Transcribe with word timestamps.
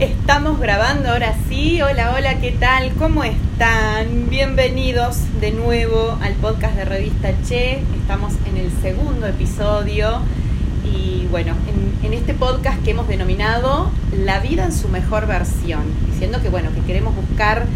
Estamos 0.00 0.58
grabando 0.58 1.10
ahora 1.10 1.34
sí. 1.50 1.82
Hola, 1.82 2.14
hola, 2.16 2.40
¿qué 2.40 2.52
tal? 2.52 2.90
¿Cómo 2.94 3.22
están? 3.22 4.30
Bienvenidos 4.30 5.18
de 5.42 5.50
nuevo 5.50 6.16
al 6.22 6.32
podcast 6.36 6.74
de 6.74 6.86
Revista 6.86 7.34
Che. 7.46 7.82
Estamos 8.00 8.32
en 8.46 8.56
el 8.56 8.70
segundo 8.80 9.26
episodio 9.26 10.22
y 10.90 11.26
bueno, 11.30 11.54
en, 12.02 12.14
este 12.14 12.32
podcast 12.32 12.82
que 12.82 12.92
hemos 12.92 13.08
denominado 13.08 13.90
La 14.24 14.40
vida 14.40 14.64
en 14.64 14.72
su 14.72 14.88
mejor 14.88 15.26
versión, 15.26 15.82
diciendo 16.10 16.40
que 16.40 16.48
bueno, 16.48 16.70
que 16.74 16.80
queremos 16.80 17.14
buscar 17.14 17.66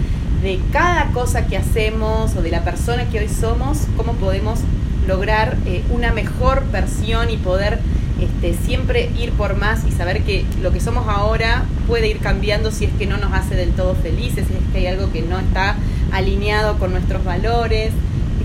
de 0.43 0.59
cada 0.73 1.11
cosa 1.13 1.47
que 1.47 1.59
hacemos 1.59 2.35
o 2.37 2.41
de 2.41 2.51
la 2.51 2.65
persona 2.65 3.05
que 3.11 3.19
hoy 3.19 3.29
somos, 3.29 3.87
cómo 3.99 4.15
podemos 4.15 4.61
lograr 5.07 5.59
eh, 5.67 5.85
una 5.91 6.11
mejor 6.15 6.65
versión 6.73 7.29
y 7.29 7.37
poder 7.37 7.81
este, 8.21 8.55
siempre 8.55 9.11
ir 9.19 9.33
por 9.33 9.57
más 9.57 9.85
y 9.87 9.91
saber 9.91 10.23
que 10.23 10.45
lo 10.63 10.73
que 10.73 10.81
somos 10.81 11.07
ahora 11.09 11.65
puede 11.87 12.09
ir 12.09 12.19
cambiando 12.19 12.71
si 12.71 12.85
es 12.85 12.93
que 12.93 13.07
no 13.07 13.17
nos 13.17 13.33
hace 13.33 13.57
del 13.57 13.71
todo 13.71 13.95
felices, 13.95 14.47
si 14.47 14.55
es 14.55 14.73
que 14.73 14.79
hay 14.79 14.87
algo 14.87 15.11
que 15.13 15.23
no 15.23 15.39
está 15.39 15.77
alineado 16.13 16.79
con 16.79 16.93
nuestros 16.93 17.25
valores. 17.25 17.93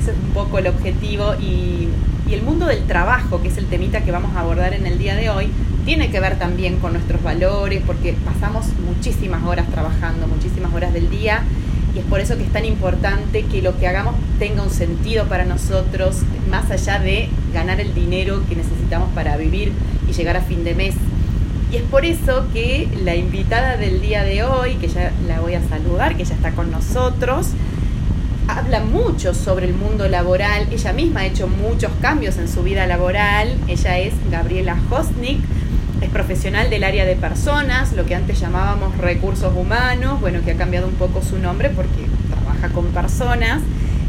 Ese 0.02 0.12
es 0.12 0.18
un 0.18 0.32
poco 0.34 0.58
el 0.58 0.68
objetivo 0.68 1.36
y, 1.40 1.90
y 2.28 2.34
el 2.34 2.42
mundo 2.42 2.66
del 2.66 2.86
trabajo, 2.86 3.42
que 3.42 3.50
es 3.50 3.58
el 3.58 3.66
temita 3.66 4.02
que 4.02 4.12
vamos 4.12 4.36
a 4.36 4.40
abordar 4.40 4.74
en 4.74 4.86
el 4.88 4.98
día 4.98 5.16
de 5.16 5.30
hoy, 5.30 5.50
tiene 5.86 6.10
que 6.10 6.20
ver 6.20 6.38
también 6.38 6.78
con 6.78 6.94
nuestros 6.94 7.22
valores, 7.24 7.82
porque 7.86 8.14
pasamos 8.26 8.68
muchísimas 8.86 9.44
horas 9.44 9.68
trabajando, 9.70 10.28
muchísimas 10.28 10.74
horas 10.74 10.94
del 10.94 11.10
día 11.10 11.44
y 11.96 12.00
es 12.00 12.06
por 12.06 12.20
eso 12.20 12.38
que 12.38 12.44
es 12.44 12.52
tan 12.52 12.66
importante 12.66 13.44
que 13.46 13.62
lo 13.62 13.78
que 13.80 13.88
hagamos 13.88 14.16
tenga 14.38 14.64
un 14.64 14.70
sentido 14.70 15.26
para 15.26 15.46
nosotros, 15.46 16.18
más 16.50 16.70
allá 16.72 17.00
de 17.00 17.30
ganar 17.54 17.80
el 17.80 17.94
dinero 17.94 18.44
que 18.48 18.56
necesitamos 18.56 19.10
para 19.14 19.38
vivir 19.38 19.72
y 20.08 20.14
llegar 20.14 20.38
a 20.38 20.42
fin 20.42 20.64
de 20.64 20.76
mes. 20.76 20.96
Y 21.72 21.78
es 21.78 21.84
por 21.84 22.06
eso 22.06 22.46
que 22.54 22.88
la 23.04 23.16
invitada 23.16 23.78
del 23.78 24.02
día 24.02 24.24
de 24.24 24.44
hoy, 24.44 24.76
que 24.76 24.88
ya 24.88 25.12
la 25.28 25.40
voy 25.40 25.54
a 25.54 25.62
saludar, 25.68 26.16
que 26.16 26.26
ya 26.26 26.36
está 26.36 26.52
con 26.52 26.72
nosotros, 26.72 27.50
habla 28.48 28.80
mucho 28.80 29.34
sobre 29.34 29.68
el 29.68 29.74
mundo 29.74 30.08
laboral. 30.08 30.68
Ella 30.72 30.94
misma 30.94 31.22
ha 31.22 31.26
hecho 31.26 31.48
muchos 31.48 31.92
cambios 32.02 32.38
en 32.38 32.48
su 32.48 32.64
vida 32.64 32.88
laboral. 32.88 33.56
Ella 33.68 34.00
es 34.00 34.14
Gabriela 34.32 34.78
Hosnik 34.90 35.40
es 36.02 36.10
profesional 36.10 36.70
del 36.70 36.84
área 36.84 37.06
de 37.06 37.16
personas, 37.16 37.94
lo 37.94 38.06
que 38.06 38.16
antes 38.16 38.40
llamábamos 38.40 38.98
recursos 38.98 39.54
humanos, 39.56 40.22
bueno, 40.22 40.40
que 40.44 40.52
ha 40.52 40.58
cambiado 40.58 40.88
un 40.88 40.96
poco 40.96 41.22
su 41.22 41.38
nombre 41.38 41.70
porque 41.70 42.06
trabaja 42.30 42.70
con 42.70 42.86
personas 42.88 43.62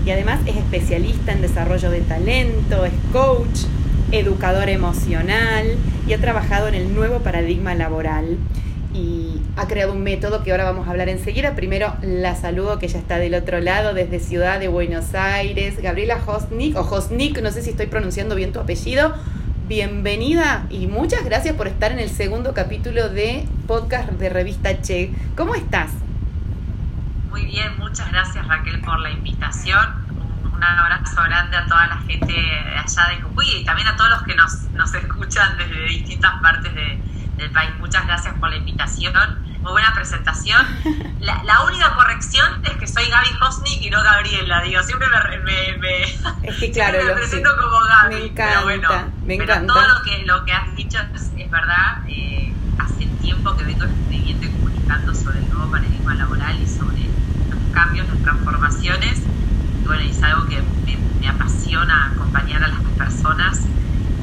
y 0.04 0.10
además 0.10 0.40
es 0.46 0.56
especialista 0.56 1.32
en 1.32 1.42
desarrollo 1.42 1.90
de 1.90 2.00
talento, 2.00 2.84
es 2.84 2.92
coach, 3.12 3.64
educador 4.12 4.68
emocional 4.68 5.76
y 6.06 6.12
ha 6.12 6.18
trabajado 6.18 6.68
en 6.68 6.74
el 6.74 6.94
nuevo 6.94 7.18
paradigma 7.20 7.74
laboral 7.74 8.38
y 8.94 9.40
ha 9.56 9.66
creado 9.66 9.92
un 9.92 10.02
método 10.02 10.42
que 10.42 10.50
ahora 10.50 10.64
vamos 10.64 10.88
a 10.88 10.90
hablar 10.90 11.08
enseguida. 11.08 11.54
Primero 11.54 11.94
la 12.02 12.34
saludo 12.34 12.78
que 12.78 12.88
ya 12.88 12.98
está 12.98 13.18
del 13.18 13.34
otro 13.34 13.60
lado 13.60 13.94
desde 13.94 14.20
Ciudad 14.20 14.58
de 14.58 14.68
Buenos 14.68 15.14
Aires, 15.14 15.80
Gabriela 15.82 16.20
Hosnik 16.24 16.76
o 16.76 16.80
Hosnik, 16.80 17.40
no 17.42 17.50
sé 17.50 17.62
si 17.62 17.70
estoy 17.70 17.86
pronunciando 17.86 18.34
bien 18.34 18.52
tu 18.52 18.60
apellido 18.60 19.14
bienvenida 19.70 20.66
y 20.68 20.88
muchas 20.88 21.24
gracias 21.24 21.54
por 21.54 21.68
estar 21.68 21.92
en 21.92 22.00
el 22.00 22.10
segundo 22.10 22.54
capítulo 22.54 23.08
de 23.08 23.46
podcast 23.68 24.08
de 24.10 24.28
Revista 24.28 24.82
Che. 24.82 25.12
¿Cómo 25.36 25.54
estás? 25.54 25.92
Muy 27.30 27.44
bien, 27.46 27.78
muchas 27.78 28.10
gracias 28.10 28.48
Raquel 28.48 28.80
por 28.80 28.98
la 28.98 29.12
invitación. 29.12 29.78
Un, 30.52 30.64
abrazo 30.64 31.22
grande 31.22 31.56
a 31.56 31.66
toda 31.66 31.86
la 31.86 31.98
gente 31.98 32.34
allá 32.84 33.10
de 33.10 33.22
Jujuy 33.22 33.60
y 33.60 33.64
también 33.64 33.86
a 33.86 33.96
todos 33.96 34.10
los 34.10 34.22
que 34.24 34.34
nos, 34.34 34.62
nos 34.72 34.92
escuchan 34.92 35.56
desde 35.56 35.84
distintas 35.84 36.32
partes 36.42 36.74
del 36.74 37.50
país. 37.52 37.70
Muchas 37.78 38.04
gracias 38.08 38.34
por 38.40 38.50
la 38.50 38.56
invitación 38.56 39.14
muy 39.62 39.72
buena 39.72 39.92
presentación. 39.94 40.66
La, 41.20 41.64
única 41.64 41.94
corrección 41.94 42.62
es 42.64 42.76
que 42.78 42.86
soy 42.86 43.04
Gaby 43.08 43.28
Hosnik 43.40 43.82
y 43.82 43.90
no 43.90 44.02
Gabriela, 44.02 44.62
digo, 44.62 44.82
siempre 44.82 45.06
me, 45.44 45.78
me, 45.78 46.02
es 46.48 46.56
que, 46.56 46.70
claro, 46.70 46.98
me 47.04 47.12
presento 47.12 47.50
como 47.60 47.78
Gaby. 47.84 48.14
Me 48.14 48.24
encanta, 48.24 48.52
pero 48.52 48.62
bueno, 48.64 48.88
me 49.24 49.36
pero 49.36 49.66
todo 49.66 49.82
lo 49.82 50.02
que, 50.02 50.24
lo 50.24 50.44
que 50.44 50.52
has 50.52 50.74
dicho 50.74 50.98
es, 51.14 51.50
verdad, 51.50 52.02
eh, 52.08 52.52
hace 52.78 53.06
tiempo 53.20 53.54
que 53.56 53.64
vengo 53.64 53.84
escribiendo 53.84 54.46
y 54.46 54.50
comunicando 54.50 55.14
sobre 55.14 55.40
el 55.40 55.50
nuevo 55.50 55.70
paradigma 55.70 56.14
laboral 56.14 56.60
y 56.60 56.66
sobre 56.66 57.04
los 57.50 57.74
cambios, 57.74 58.08
las 58.08 58.22
transformaciones, 58.22 59.20
y 59.82 59.86
bueno, 59.86 60.02
es 60.02 60.22
algo 60.22 60.46
que 60.46 60.62
me, 61.20 61.28
apasiona 61.28 62.12
acompañar 62.14 62.64
a 62.64 62.68
las 62.68 62.80
personas 62.96 63.60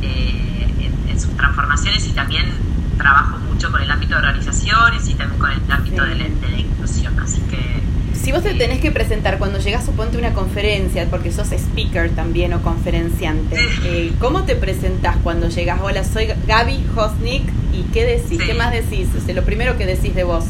eh, 0.02 0.92
en 1.08 1.22
sus 1.22 1.36
transformaciones 1.38 2.06
y 2.08 2.14
también 2.14 2.67
trabajo 2.98 3.38
mucho 3.38 3.72
con 3.72 3.82
el 3.82 3.90
ámbito 3.90 4.14
de 4.16 4.20
organizaciones 4.20 5.08
y 5.08 5.14
también 5.14 5.40
con 5.40 5.52
el 5.52 5.72
ámbito 5.72 6.04
de, 6.04 6.16
la, 6.16 6.58
inclusión, 6.58 7.18
así 7.20 7.42
que... 7.42 7.82
Si 8.14 8.32
vos 8.32 8.44
te 8.44 8.52
eh, 8.52 8.56
tenés 8.56 8.82
que 8.82 8.92
presentar 8.92 9.38
cuando 9.38 9.60
llegas, 9.60 9.86
suponte, 9.86 10.18
una 10.18 10.34
conferencia, 10.34 11.08
porque 11.10 11.32
sos 11.32 11.52
speaker 11.52 12.10
también 12.12 12.54
o 12.54 12.62
conferenciante, 12.62 13.58
eh, 13.84 14.14
¿cómo 14.20 14.44
te 14.44 14.56
presentás 14.56 15.16
cuando 15.24 15.48
llegas? 15.50 15.80
Hola, 15.82 16.04
soy 16.04 16.28
Gaby 16.46 16.86
Hosnik, 16.96 17.44
¿y 17.72 17.84
qué 17.94 18.06
decís? 18.06 18.42
¿Qué 18.44 18.54
más 18.54 18.72
decís? 18.72 19.08
O 19.16 19.22
sea, 19.22 19.34
lo 19.34 19.44
primero 19.44 19.78
que 19.78 19.86
decís 19.86 20.14
de 20.14 20.24
vos. 20.24 20.46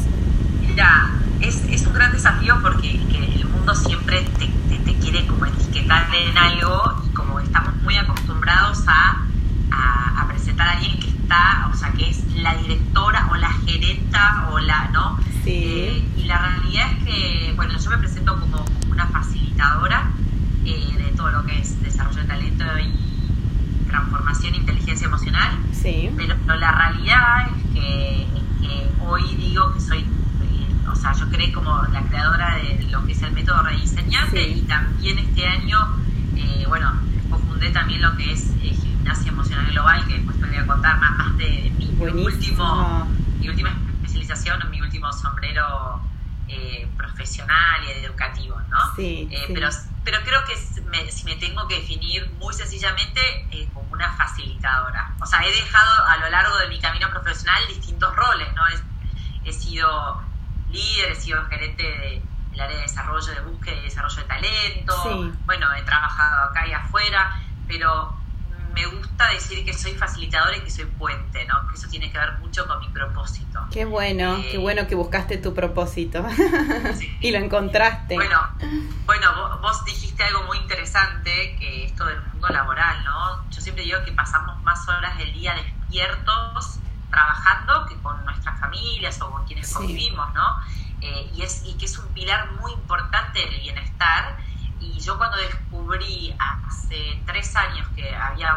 Mira, 0.66 1.10
es, 1.40 1.62
es 1.70 1.86
un 1.86 1.92
gran 1.92 2.12
desafío 2.12 2.56
porque 2.62 2.90
el 2.90 3.44
mundo 3.46 3.74
siempre 3.74 4.22
te, 4.38 4.48
te, 4.84 4.94
quiere 4.98 5.26
como 5.26 5.46
etiquetar 5.46 6.06
en 6.14 6.36
algo 6.36 7.02
y 7.06 7.14
como 7.14 7.38
estamos 7.38 7.74
muy 7.82 7.96
acostumbrados 7.96 8.82
a, 8.88 9.24
a, 9.70 10.22
a 10.22 10.28
presentar 10.28 10.68
a 10.68 10.72
alguien 10.72 10.98
que 10.98 11.08
o 11.70 11.76
sea, 11.76 11.92
que 11.92 12.08
es 12.08 12.24
la 12.36 12.54
directora 12.56 13.28
o 13.30 13.36
la 13.36 13.50
gerenta 14.18 14.48
o 14.50 14.58
la, 14.58 14.88
¿no? 14.88 15.18
Sí. 15.44 15.62
Eh, 15.64 16.04
y 16.16 16.24
la 16.24 16.38
realidad 16.38 16.86
es 16.92 17.04
que, 17.04 17.52
bueno, 17.56 17.78
yo 17.78 17.90
me 17.90 17.98
presento 17.98 18.38
como 18.38 18.64
una 18.90 19.06
facilitadora 19.06 20.10
eh, 20.64 20.94
de 20.96 21.16
todo 21.16 21.30
lo 21.30 21.44
que 21.44 21.58
es 21.58 21.80
desarrollo 21.82 22.22
de 22.22 22.26
talento 22.26 22.64
y 22.78 23.86
transformación 23.88 24.54
e 24.54 24.56
inteligencia 24.58 25.06
emocional. 25.06 25.58
Sí. 25.72 26.10
Pero, 26.16 26.36
la 26.56 26.72
realidad 26.72 27.48
es 27.48 27.74
que, 27.74 28.26
hoy 29.00 29.22
digo 29.36 29.72
que 29.72 29.80
soy 29.80 30.00
eh, 30.00 30.88
o 30.90 30.94
sea, 30.94 31.14
yo 31.14 31.30
creé 31.30 31.50
como 31.50 31.82
la 31.92 32.02
creadora 32.02 32.56
de 32.56 32.86
lo 32.90 33.06
que 33.06 33.12
es 33.12 33.22
el 33.22 33.32
método 33.32 33.62
rediseñante 33.62 34.46
y 34.46 34.60
también 34.62 35.18
este 35.18 35.46
año, 35.46 35.78
bueno, 36.68 36.92
fundé 37.48 37.70
también 37.70 38.02
lo 38.02 38.14
que 38.18 38.32
es 38.32 38.52
gimnasia 38.60 39.32
emocional 39.32 39.70
global, 39.70 40.06
que 40.06 40.14
después 40.14 40.38
te 40.38 40.46
voy 40.46 40.56
a 40.56 40.66
contar 40.66 41.00
más, 41.00 41.16
más 41.16 41.38
de 41.38 41.72
mi, 41.78 41.86
último, 42.04 43.08
mi 43.40 43.48
última 43.48 43.70
especialización, 44.28 44.70
mi 44.70 44.80
último 44.80 45.12
sombrero 45.12 46.00
eh, 46.48 46.88
profesional 46.96 47.84
y 47.84 48.04
educativo, 48.04 48.60
¿no? 48.68 48.94
Sí, 48.96 49.28
eh, 49.30 49.44
Pero, 49.54 49.68
pero 50.04 50.18
creo 50.22 50.44
que 50.44 50.56
si 51.10 51.24
me 51.24 51.36
tengo 51.36 51.66
que 51.68 51.76
definir 51.76 52.30
muy 52.38 52.54
sencillamente 52.54 53.20
eh, 53.50 53.68
como 53.72 53.90
una 53.92 54.12
facilitadora. 54.16 55.14
O 55.20 55.26
sea, 55.26 55.40
he 55.44 55.50
dejado 55.50 56.04
a 56.06 56.16
lo 56.18 56.30
largo 56.30 56.56
de 56.58 56.68
mi 56.68 56.80
camino 56.80 57.10
profesional 57.10 57.66
distintos 57.68 58.14
roles, 58.16 58.48
¿no? 58.54 58.62
He, 58.68 59.48
he 59.50 59.52
sido 59.52 60.22
líder, 60.70 61.12
he 61.12 61.14
sido 61.14 61.44
gerente 61.46 61.82
de, 61.82 62.22
del 62.50 62.60
área 62.60 62.76
de 62.76 62.82
desarrollo 62.82 63.32
de 63.32 63.40
búsqueda 63.40 63.76
y 63.76 63.82
desarrollo 63.82 64.16
de 64.16 64.24
talento. 64.24 65.32
Bueno, 65.44 65.72
he 65.74 65.82
trabajado 65.82 66.50
acá 66.50 66.66
y 66.66 66.72
afuera, 66.72 67.40
pero 67.66 68.17
me 68.72 68.86
gusta 68.86 69.28
decir 69.30 69.64
que 69.64 69.72
soy 69.72 69.92
facilitadora 69.92 70.56
y 70.56 70.60
que 70.60 70.70
soy 70.70 70.84
puente, 70.84 71.44
¿no? 71.46 71.66
Que 71.68 71.74
eso 71.74 71.88
tiene 71.88 72.10
que 72.10 72.18
ver 72.18 72.38
mucho 72.38 72.66
con 72.66 72.80
mi 72.80 72.88
propósito. 72.88 73.66
Qué 73.70 73.84
bueno, 73.84 74.36
qué 74.42 74.56
eh, 74.56 74.58
bueno 74.58 74.86
que 74.86 74.94
buscaste 74.94 75.38
tu 75.38 75.54
propósito 75.54 76.24
y 77.20 77.30
lo 77.30 77.38
encontraste. 77.38 78.14
Bueno, 78.14 78.40
bueno, 79.06 79.58
vos, 79.60 79.84
dijiste 79.84 80.22
algo 80.22 80.44
muy 80.44 80.58
interesante, 80.58 81.56
que 81.58 81.84
esto 81.84 82.04
del 82.06 82.20
mundo 82.32 82.48
laboral, 82.48 83.04
¿no? 83.04 83.50
Yo 83.50 83.60
siempre 83.60 83.84
digo 83.84 83.98
que 84.04 84.12
pasamos 84.12 84.62
más 84.62 84.88
horas 84.88 85.16
del 85.18 85.32
día 85.32 85.54
despiertos 85.54 86.78
trabajando 87.10 87.86
que 87.86 87.96
con 88.00 88.24
nuestras 88.24 88.58
familias 88.60 89.20
o 89.22 89.30
con 89.30 89.44
quienes 89.46 89.72
convivimos, 89.72 90.32
¿no? 90.34 90.60
Eh, 91.00 91.30
y, 91.34 91.42
es, 91.42 91.62
y 91.64 91.74
que 91.74 91.86
es 91.86 91.98
un 91.98 92.08
pilar 92.08 92.50
muy 92.60 92.72
importante 92.72 93.38
del 93.40 93.60
bienestar 93.60 94.36
y 94.80 95.00
yo 95.00 95.18
cuando 95.18 95.36
descubrí 95.38 96.34
hace 96.38 97.20
tres 97.26 97.54
años 97.56 97.86
que 97.94 98.14
había 98.14 98.54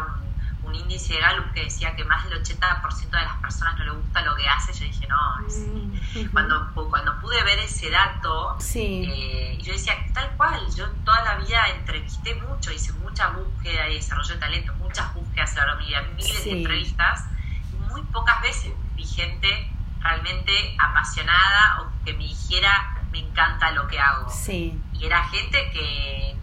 un, 0.64 0.74
índice 0.74 1.12
de 1.12 1.20
Gallup 1.20 1.52
que 1.52 1.64
decía 1.64 1.94
que 1.94 2.02
más 2.04 2.24
del 2.24 2.42
80% 2.42 3.10
de 3.10 3.20
las 3.20 3.36
personas 3.42 3.76
no 3.78 3.84
le 3.84 3.90
gusta 3.90 4.22
lo 4.22 4.34
que 4.34 4.48
hace, 4.48 4.72
yo 4.72 4.86
dije, 4.86 5.06
no, 5.06 5.18
mm, 5.46 6.28
cuando, 6.32 6.72
cuando 6.74 7.20
pude 7.20 7.42
ver 7.44 7.58
ese 7.58 7.90
dato, 7.90 8.56
eh, 8.74 9.58
yo 9.60 9.72
decía, 9.74 9.94
tal 10.14 10.30
cual, 10.38 10.60
yo 10.74 10.88
toda 11.04 11.22
la 11.24 11.36
vida 11.36 11.68
entrevisté 11.76 12.36
mucho, 12.36 12.72
hice 12.72 12.90
mucha 12.94 13.28
búsqueda 13.28 13.86
y 13.90 13.96
desarrollo 13.96 14.34
de 14.34 14.40
talento, 14.40 14.72
muchas 14.78 15.12
búsquedas 15.12 15.54
a 15.58 15.66
lo 15.66 15.76
miles 15.76 16.44
de 16.44 16.50
entrevistas, 16.52 17.26
y 17.70 17.76
muy 17.90 18.00
pocas 18.04 18.40
veces 18.40 18.72
vi 18.96 19.04
gente 19.04 19.70
realmente 20.00 20.74
apasionada 20.78 21.82
o 21.82 22.04
que 22.04 22.14
me 22.14 22.24
dijera, 22.24 22.96
me 23.12 23.18
encanta 23.18 23.72
lo 23.72 23.86
que 23.88 24.00
hago. 24.00 24.30
Sí 24.30 24.80
era 25.06 25.28
gente 25.28 25.70
que 25.72 26.36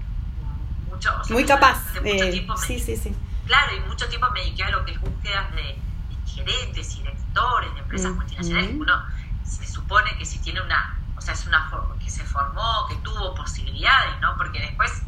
mucho, 0.90 1.12
muy 1.30 1.46
capaz. 1.46 1.82
sí, 2.66 2.80
sí, 2.80 2.98
sí. 2.98 3.16
Claro, 3.46 3.76
y 3.76 3.80
mucho 3.82 4.08
tiempo 4.08 4.30
me 4.32 4.42
dediqué 4.42 4.64
a 4.64 4.70
lo 4.70 4.86
que 4.86 4.92
es 4.92 5.02
búsquedas 5.02 5.52
de, 5.56 5.78
gerentes 6.26 6.96
y 6.96 7.00
directores 7.00 7.74
de 7.74 7.80
empresas 7.80 8.12
multinacionales, 8.12 8.72
uno 8.76 9.04
se 9.44 9.66
supone 9.66 10.16
que 10.18 10.26
si 10.26 10.38
tiene 10.40 10.62
una, 10.62 11.00
o 11.18 11.22
sea, 11.22 11.34
es 11.34 11.46
una 11.48 11.70
que 12.00 12.10
se 12.10 12.24
formó, 12.24 12.88
que 12.88 12.96
tuvo 12.98 13.34
posibilidades, 13.34 14.20
¿no? 14.22 14.38
Porque 14.38 14.60
después 14.60 15.02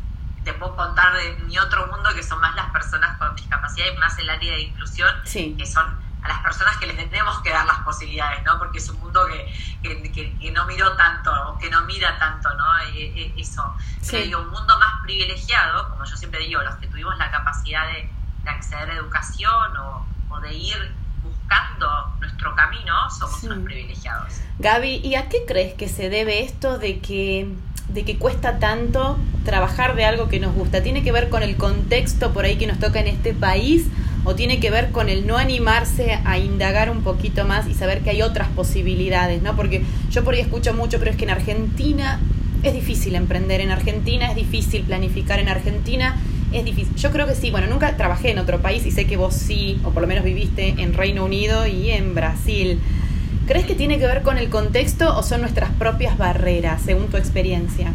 te 0.43 0.53
puedo 0.53 0.75
contar 0.75 1.13
de 1.13 1.35
mi 1.45 1.57
otro 1.59 1.87
mundo 1.87 2.09
que 2.15 2.23
son 2.23 2.41
más 2.41 2.55
las 2.55 2.71
personas 2.71 3.17
con 3.19 3.35
discapacidad 3.35 3.85
y 3.93 3.97
más 3.97 4.17
el 4.17 4.29
área 4.29 4.53
de 4.53 4.61
inclusión, 4.61 5.13
que 5.23 5.65
son 5.65 5.99
a 6.23 6.27
las 6.27 6.39
personas 6.39 6.77
que 6.77 6.85
les 6.85 6.95
tenemos 6.97 7.39
que 7.41 7.49
dar 7.49 7.65
las 7.65 7.79
posibilidades, 7.79 8.43
¿no? 8.43 8.57
Porque 8.59 8.77
es 8.77 8.89
un 8.89 8.99
mundo 8.99 9.25
que, 9.27 10.11
que, 10.11 10.51
no 10.51 10.65
miró 10.65 10.95
tanto, 10.95 11.31
o 11.49 11.57
que 11.57 11.69
no 11.69 11.83
mira 11.85 12.17
tanto, 12.19 12.49
¿no? 12.55 12.79
E, 12.93 13.05
e, 13.05 13.33
eso. 13.37 13.75
Sí. 14.01 14.33
un 14.33 14.49
mundo 14.49 14.77
más 14.79 15.01
privilegiado, 15.03 15.89
como 15.89 16.05
yo 16.05 16.15
siempre 16.15 16.41
digo, 16.41 16.61
los 16.61 16.75
que 16.75 16.87
tuvimos 16.87 17.17
la 17.17 17.31
capacidad 17.31 17.87
de, 17.87 18.09
acceder 18.45 18.89
a 18.89 18.95
educación 18.95 19.77
o, 19.77 20.05
o, 20.29 20.39
de 20.39 20.51
ir 20.51 20.95
buscando 21.23 22.15
nuestro 22.19 22.55
camino, 22.55 23.09
somos 23.11 23.43
unos 23.43 23.59
privilegiados. 23.59 24.33
Gaby, 24.57 25.01
¿y 25.03 25.13
a 25.13 25.29
qué 25.29 25.45
crees 25.47 25.75
que 25.75 25.87
se 25.87 26.09
debe 26.09 26.43
esto 26.43 26.79
de 26.79 26.99
que 26.99 27.55
de 27.87 28.05
que 28.05 28.17
cuesta 28.17 28.57
tanto 28.59 29.17
trabajar 29.43 29.95
de 29.95 30.05
algo 30.05 30.29
que 30.29 30.39
nos 30.39 30.53
gusta? 30.53 30.81
¿Tiene 30.81 31.03
que 31.03 31.11
ver 31.11 31.29
con 31.29 31.43
el 31.43 31.57
contexto 31.57 32.31
por 32.33 32.45
ahí 32.45 32.57
que 32.57 32.67
nos 32.67 32.79
toca 32.79 32.99
en 32.99 33.07
este 33.07 33.33
país 33.33 33.87
o 34.23 34.35
tiene 34.35 34.59
que 34.59 34.69
ver 34.69 34.91
con 34.91 35.09
el 35.09 35.25
no 35.25 35.37
animarse 35.37 36.19
a 36.25 36.37
indagar 36.37 36.89
un 36.89 37.01
poquito 37.01 37.45
más 37.45 37.67
y 37.67 37.73
saber 37.73 38.01
que 38.01 38.11
hay 38.11 38.21
otras 38.21 38.47
posibilidades, 38.49 39.41
¿no? 39.41 39.55
Porque 39.55 39.83
yo 40.11 40.23
por 40.23 40.33
ahí 40.33 40.41
escucho 40.41 40.73
mucho, 40.73 40.99
pero 40.99 41.11
es 41.11 41.17
que 41.17 41.23
en 41.23 41.31
Argentina 41.31 42.19
es 42.63 42.73
difícil 42.73 43.15
emprender, 43.15 43.61
en 43.61 43.71
Argentina 43.71 44.29
es 44.29 44.35
difícil 44.35 44.83
planificar, 44.83 45.39
en 45.39 45.49
Argentina 45.49 46.17
es 46.51 46.63
difícil. 46.65 46.95
Yo 46.95 47.11
creo 47.11 47.25
que 47.25 47.35
sí, 47.35 47.49
bueno, 47.49 47.67
nunca 47.67 47.97
trabajé 47.97 48.31
en 48.31 48.39
otro 48.39 48.61
país 48.61 48.85
y 48.85 48.91
sé 48.91 49.05
que 49.07 49.17
vos 49.17 49.33
sí, 49.33 49.79
o 49.83 49.91
por 49.91 50.01
lo 50.01 50.07
menos 50.07 50.23
viviste 50.23 50.75
en 50.77 50.93
Reino 50.93 51.25
Unido 51.25 51.65
y 51.65 51.91
en 51.91 52.13
Brasil. 52.13 52.79
¿Crees 53.47 53.65
que 53.65 53.75
tiene 53.75 53.97
que 53.97 54.05
ver 54.05 54.21
con 54.21 54.37
el 54.37 54.49
contexto 54.49 55.17
o 55.17 55.23
son 55.23 55.41
nuestras 55.41 55.71
propias 55.71 56.17
barreras, 56.17 56.81
según 56.81 57.07
tu 57.07 57.17
experiencia? 57.17 57.91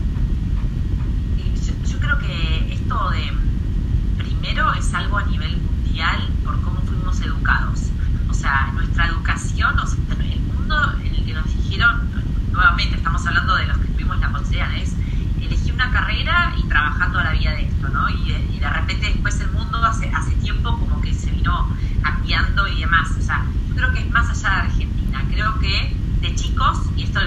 Yo, 1.88 1.98
creo 1.98 2.18
que 2.18 2.74
esto 2.74 3.10
de, 3.10 4.24
primero, 4.24 4.74
es 4.74 4.92
algo 4.92 5.18
a 5.18 5.24
nivel 5.26 5.56
mundial 5.96 6.28
por 6.44 6.60
cómo 6.60 6.80
fuimos 6.82 7.18
educados. 7.22 7.88
O 8.28 8.34
sea, 8.34 8.70
nuestra 8.74 9.06
educación, 9.06 9.78
o 9.78 9.86
sea, 9.86 9.98
el 10.20 10.40
mundo 10.40 10.92
en 11.02 11.14
el 11.14 11.24
que 11.24 11.32
nos 11.32 11.46
dijeron, 11.46 12.10
nuevamente 12.52 12.96
estamos 12.96 13.26
hablando 13.26 13.54
de 13.56 13.66
los 13.66 13.78
que 13.78 13.88
tuvimos 13.88 14.20
la 14.20 14.30
posibilidad, 14.30 14.74
es 14.74 14.94
elegir 15.40 15.72
una 15.72 15.90
carrera 15.90 16.52
y 16.58 16.68
trabajando 16.68 17.18
a 17.18 17.24
la 17.24 17.32
vida 17.32 17.52
de 17.52 17.62
esto, 17.66 17.88
¿no? 17.88 18.10
Y 18.10 18.30
de, 18.30 18.44
y 18.54 18.58
de 18.58 18.68
repente 18.68 19.06
después 19.06 19.40
el 19.40 19.50
mundo 19.52 19.82
hace, 19.82 20.10
hace 20.10 20.32
tiempo 20.32 20.78
como 20.78 21.00
que 21.00 21.14
se 21.14 21.30
vino 21.30 21.66
cambiando 22.02 22.68
y 22.68 22.80
demás. 22.80 23.10
O 23.18 23.22
sea, 23.22 23.46
yo 23.68 23.74
creo 23.74 23.92
que 23.94 24.00
es 24.00 24.10
más 24.10 24.28
allá 24.28 24.50
de 24.50 24.60
Argentina 24.68 25.24
creo 25.30 25.58
que 25.60 25.96
de 26.20 26.34
chicos, 26.34 26.78
y 26.94 27.04
esto 27.04 27.20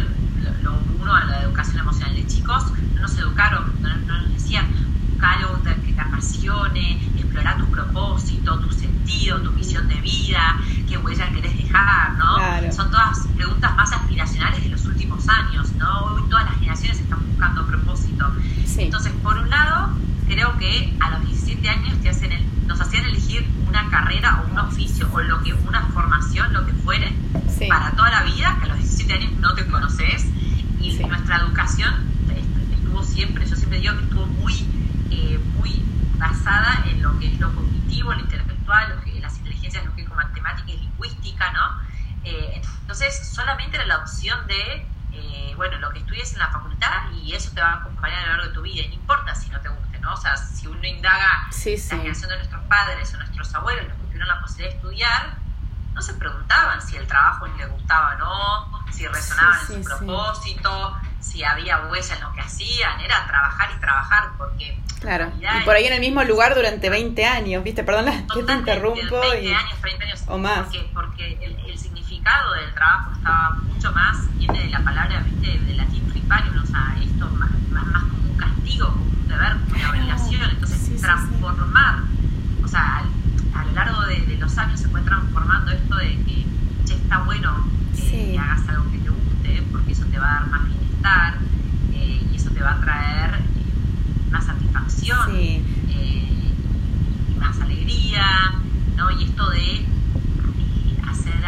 lo, 0.62 0.80
uno 1.02 1.16
a 1.16 1.24
la 1.24 1.42
educación 1.42 1.80
emocional, 1.80 2.16
de 2.16 2.28
chicos 2.28 2.66
no 2.94 3.02
nos 3.02 3.18
educaron, 3.18 3.74
no, 3.82 3.90
nos 4.06 4.30
decían, 4.30 4.68
buscar 5.10 5.40
algo 5.40 5.64
que 5.64 5.92
te 5.92 6.00
apasione, 6.00 7.00
explorar 7.30 7.58
tu 7.60 7.66
propósito, 7.68 8.60
tu 8.60 8.72
sentido, 8.72 9.40
tu 9.42 9.52
misión 9.52 9.88
de 9.88 9.96
vida, 10.02 10.60
qué 10.88 10.98
huella 10.98 11.30
querés 11.32 11.56
dejar, 11.56 12.14
¿no? 12.14 12.72
Son 12.74 12.90
todas 12.90 13.28
preguntas 13.36 13.76
más 13.76 13.92
aspiracionales 13.94 14.64
de 14.64 14.70
los 14.70 14.86
últimos 14.86 15.28
años, 15.30 15.72
¿no? 15.74 16.06
Hoy 16.06 16.24
todas 16.30 16.46
las 16.46 16.56
generaciones 16.56 17.00
están 17.00 17.26
buscando 17.28 17.66
propósito. 17.68 18.32
Entonces, 18.78 19.12
por 19.24 19.38
un 19.38 19.50
lado, 19.50 19.90
creo 20.28 20.58
que 20.58 20.98
a 21.00 21.12
los 21.12 21.28
17 21.28 21.70
años 21.70 22.00
te 22.02 22.10
hacen 22.10 22.50
nos 22.66 22.80
hacían 22.82 23.06
elegir 23.06 23.48
una 23.68 23.90
carrera 23.90 24.42
o 24.42 24.52
un 24.52 24.60
oficio 24.60 25.10
o 25.12 25.22
lo 25.22 25.42
que 25.42 25.54
una 25.54 25.82
formación, 25.88 26.54
lo 26.54 26.66
que 26.66 26.74
fuere, 26.74 27.14
para 27.68 27.92
toda 27.92 28.10
la 28.12 28.24
vida, 28.24 28.58
que 28.60 28.66
a 28.66 28.68
los 28.70 28.78
17 28.78 29.14
años 29.14 29.32
no 29.40 29.54
te 29.56 29.66
conoces, 29.68 30.26
y 30.80 30.98
nuestra 31.00 31.38
educación 31.38 31.94
estuvo 32.72 33.04
siempre, 33.04 33.48
yo 33.48 33.56
siempre 33.56 33.80
digo 33.80 33.98
que 33.98 34.04
estuvo 34.04 34.26
muy, 34.28 34.54
eh, 35.12 35.40
muy 35.58 35.84
basada 36.18 36.84
en 36.90 37.02
lo 37.02 37.18
que 37.20 37.28
es 37.28 37.40
lo 37.40 37.54
cognitivo, 37.56 38.14
lo 38.14 38.20
intelectual, 38.20 38.96
lo 38.96 39.02
que, 39.04 39.20
las 39.20 39.38
inteligencias 39.38 39.86
lógico-matemáticas 39.86 40.70
y 40.70 40.78
lingüística, 40.78 41.52
¿no? 41.54 41.82
Eh, 42.24 42.62
entonces, 42.82 43.32
de, 44.20 44.86
eh, 45.14 45.54
bueno, 45.56 45.78
lo 45.80 45.92
que 45.92 46.00
estudies 46.00 46.34
en 46.34 46.40
la 46.40 46.50
facultad 46.50 47.12
y 47.24 47.34
eso 47.34 47.52
te 47.54 47.62
va 47.62 47.72
a 47.72 47.76
acompañar 47.78 48.20
a 48.20 48.22
lo 48.22 48.28
largo 48.34 48.48
de 48.48 48.54
tu 48.54 48.62
vida, 48.62 48.84
y 48.84 48.90
no 48.90 48.94
importa 48.96 49.34
si 49.34 49.50
no 49.50 49.60
te 49.62 49.70
guste, 49.70 50.00
¿no? 50.00 50.14
O 50.14 50.18
sea, 50.18 50.36
si 50.36 50.68
uno 50.68 50.86
indaga 50.86 51.48
la 51.50 51.98
generación 51.98 52.30
de 52.30 52.36
nuestros 52.38 52.64
padres 52.66 53.14
o 53.14 53.18
nuestros 53.18 53.56
abuelos, 53.56 53.86
los 53.88 53.94
que 53.94 54.04
tuvieron 54.04 54.28
la 54.28 54.42
posibilidad 54.42 54.72
de 54.72 54.76
estudiar, 54.76 55.38
no 55.94 56.02
se 56.02 56.14
preguntaban 56.14 56.82
si 56.82 56.98
el 56.98 57.08
trabajo 57.08 57.48
les 57.48 57.70
gustaba 57.70 58.16
o 58.16 58.18
no, 58.18 58.86
si 58.92 59.08
resonaban 59.08 59.60
en 59.70 59.84
su 59.84 59.90
propósito, 59.90 60.98
si 61.20 61.44
había 61.44 61.88
huella 61.88 62.16
en 62.16 62.22
lo 62.22 62.34
que 62.34 62.42
hacían, 62.42 63.00
era 63.00 63.26
trabajar 63.26 63.70
y 63.76 63.80
trabajar, 63.80 64.30
porque... 64.38 64.80
Claro, 65.00 65.32
y 65.40 65.64
por 65.64 65.76
ahí 65.76 65.86
en 65.86 65.94
el 65.94 66.02
mismo 66.02 66.22
lugar 66.26 66.56
durante 66.56 66.90
20 66.90 67.26
años, 67.26 67.64
¿viste? 67.64 67.86
Perdón 67.86 68.28
que 68.34 68.44
te 68.44 68.52
interrumpo. 68.52 69.22
20 69.22 69.42
y, 69.44 69.54
años, 69.54 69.80
30 69.80 70.06
años. 70.06 70.24
O 70.28 70.38
más. 70.38 70.66
Porque, 70.66 70.90
porque 70.94 71.38
el, 71.42 71.80
significado 72.20 72.54
del 72.54 72.74
trabajo 72.74 73.12
estaba 73.14 73.58
mucho 73.74 73.92
más, 73.94 74.38
viene 74.38 74.64
de 74.64 74.70
la 74.70 74.84
palabra, 74.84 75.22
¿viste? 75.22 75.60
De 75.60 75.76
latín 75.76 76.06
friparium, 76.10 76.62
o 76.62 76.66
sea, 76.66 76.96
esto 77.02 77.30
más, 77.32 77.50
más, 77.72 78.04
como 78.04 78.32
un 78.32 78.38
castigo, 78.38 78.88
como 78.90 79.06
un 79.06 79.28
deber, 79.28 79.58
como 79.66 79.76
una 79.76 79.90
obligación. 79.90 80.50
Entonces, 80.50 81.02
transformar, 81.02 82.04
o 82.64 82.68
sea, 82.68 83.04
a 83.56 83.66
lo 83.66 83.72
largo 83.72 84.02
de, 84.02 84.38
los 84.38 84.58
años 84.58 84.80
se 84.80 84.88
fue 84.90 85.02
transformando 85.02 85.72
esto 85.72 85.96
de 85.96 86.16
que 86.24 86.46
che, 86.86 86.96
está 86.96 87.20
bueno 87.20 87.68
que 87.96 88.38
hagas 88.40 88.68
algo 88.70 88.90
que 88.92 88.98
te 89.00 89.10
guste, 89.10 89.64
porque 89.72 89.92
eso 89.92 90.06
te 90.06 90.20
va 90.20 90.30
a 90.30 90.40
dar 90.40 90.50
más 90.50 90.66
bienestar 90.66 91.34
eh, 91.94 92.28
y 92.32 92.36
eso 92.36 92.50
te 92.52 92.62
va 92.62 92.72
a 92.72 92.82
traer 92.82 93.36
eh, 93.36 94.32
más 94.32 94.46
satisfacción 94.46 95.36
eh, 95.36 95.62
y 95.90 97.40
más 97.40 97.60
alegría, 97.60 98.54
¿no? 98.96 99.12
Y 99.12 99.24
esto 99.26 99.50
de 99.50 99.86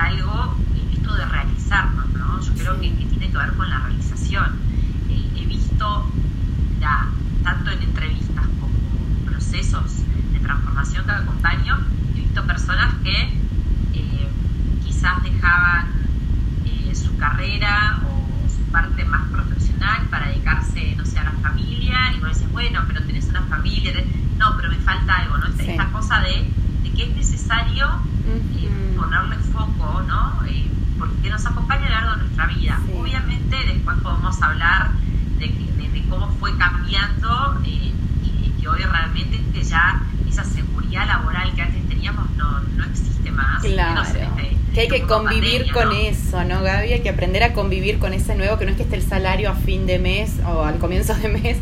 algo, 0.02 0.56
esto 0.94 1.14
de 1.16 1.26
realizarnos, 1.26 2.10
¿no? 2.14 2.42
Yo 2.42 2.54
creo 2.54 2.80
que, 2.80 2.90
tiene 2.90 3.32
que 3.32 3.38
ver 3.38 3.54
con 3.54 3.70
la 3.70 3.80
realización. 3.80 4.60
he 5.10 5.46
visto 5.46 6.06
ya, 6.80 7.08
tanto 7.44 7.72
en 7.72 7.82
entrevistas 7.84 8.46
como 8.60 9.26
procesos 9.26 9.98
de 10.34 10.40
transformación 10.40 11.06
que 11.06 11.12
acompaño, 11.12 11.78
personas 12.52 12.94
que 13.04 13.22
eh, 13.94 14.30
quizás 14.84 15.24
dejaban 15.24 15.88
eh, 16.66 16.94
su 16.96 17.16
carrera 17.18 18.02
o 18.06 18.50
su 18.50 18.64
parte 18.72 19.06
más 19.06 19.30
profesional 19.30 20.08
para 20.10 20.28
dedicarse, 20.28 20.96
no 20.98 21.06
sé, 21.06 21.20
a 21.20 21.26
la 21.26 21.32
familia, 21.32 22.14
y 22.16 22.20
vos 22.20 22.30
dices, 22.30 22.52
bueno, 22.52 22.82
pero 22.88 23.02
tenés 23.04 23.28
una 23.30 23.42
familia, 23.44 23.94
no, 24.38 24.56
pero 24.58 24.70
me 24.70 24.78
falta 24.78 25.18
algo, 25.18 25.38
¿no? 25.38 25.48
Esta, 25.48 25.92
cosa 25.92 26.20
de, 26.20 26.50
que 26.96 27.04
es 27.04 27.16
necesario 27.16 27.88
eh, 28.28 28.96
ponerle 28.98 29.38
foco, 29.38 30.04
¿no? 30.08 30.42
porque 31.00 31.30
nos 31.30 31.46
acompaña 31.46 31.86
a 31.86 31.90
lo 31.90 31.96
largo 31.96 32.12
de 32.12 32.22
nuestra 32.24 32.46
vida. 32.48 32.80
Obviamente 32.96 33.56
después 33.66 33.98
podemos 34.04 34.40
hablar 34.42 34.92
de, 35.40 35.48
de, 35.48 36.06
cómo 36.10 36.28
fue 36.40 36.56
cambiando 36.58 37.62
y, 37.66 37.94
que 38.60 38.68
hoy 38.68 38.84
realmente 38.84 39.42
ya 39.64 40.02
esa 40.28 40.44
seguridad 40.44 41.08
laboral 41.08 41.54
que 41.56 41.62
antes 41.62 41.88
teníamos 41.88 42.30
no, 42.32 42.60
no 42.60 42.84
existe 42.86 43.32
más. 43.32 43.62
Claro. 43.62 44.04
Convivir 45.12 45.72
con 45.72 45.92
eso, 45.92 46.44
¿no, 46.44 46.62
Gaby? 46.62 46.94
Hay 46.94 47.02
que 47.02 47.10
aprender 47.10 47.44
a 47.44 47.54
convivir 47.54 48.00
con 48.00 48.14
ese 48.14 48.36
nuevo, 48.36 48.58
que 48.58 48.66
no 48.66 48.72
es 48.72 48.78
que 48.78 48.84
esté 48.84 48.96
el 48.96 49.04
salario 49.04 49.50
a 49.50 49.56
fin 49.56 49.86
de 49.86 50.00
mes 50.00 50.40
o 50.46 50.64
al 50.64 50.78
comienzo 50.80 51.14
de 51.16 51.28
mes 51.30 51.58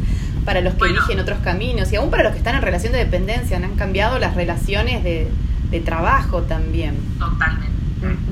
para 0.45 0.61
los 0.61 0.75
que 0.75 0.87
eligen 0.87 1.19
otros 1.19 1.39
caminos 1.39 1.91
y 1.91 1.95
aún 1.95 2.09
para 2.09 2.23
los 2.23 2.31
que 2.33 2.37
están 2.37 2.55
en 2.55 2.61
relación 2.61 2.93
de 2.93 2.99
dependencia, 2.99 3.57
han 3.57 3.75
cambiado 3.75 4.19
las 4.19 4.35
relaciones 4.35 5.03
de, 5.03 5.27
de 5.71 5.79
trabajo 5.79 6.43
también. 6.43 6.95
Totalmente, 7.17 7.69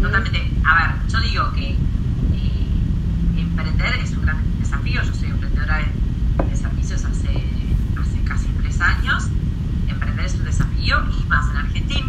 totalmente. 0.01 0.51
A 0.65 0.75
ver, 0.75 1.07
yo 1.12 1.19
digo 1.21 1.51
que 1.53 1.69
eh, 1.71 1.77
emprender 3.38 3.95
es 4.03 4.12
un 4.12 4.24
gran 4.24 4.41
desafío, 4.59 5.01
yo 5.03 5.13
soy 5.13 5.29
emprendedora 5.29 5.79
de, 5.79 6.50
de 6.50 6.55
servicios 6.55 7.03
hace, 7.05 7.29
hace 7.29 8.21
casi 8.25 8.47
tres 8.62 8.81
años. 8.81 9.29
Es 10.24 10.33
un 10.33 10.45
desafío 10.45 10.97
y 11.12 11.29
más 11.29 11.50
en 11.51 11.57
Argentina, 11.57 12.06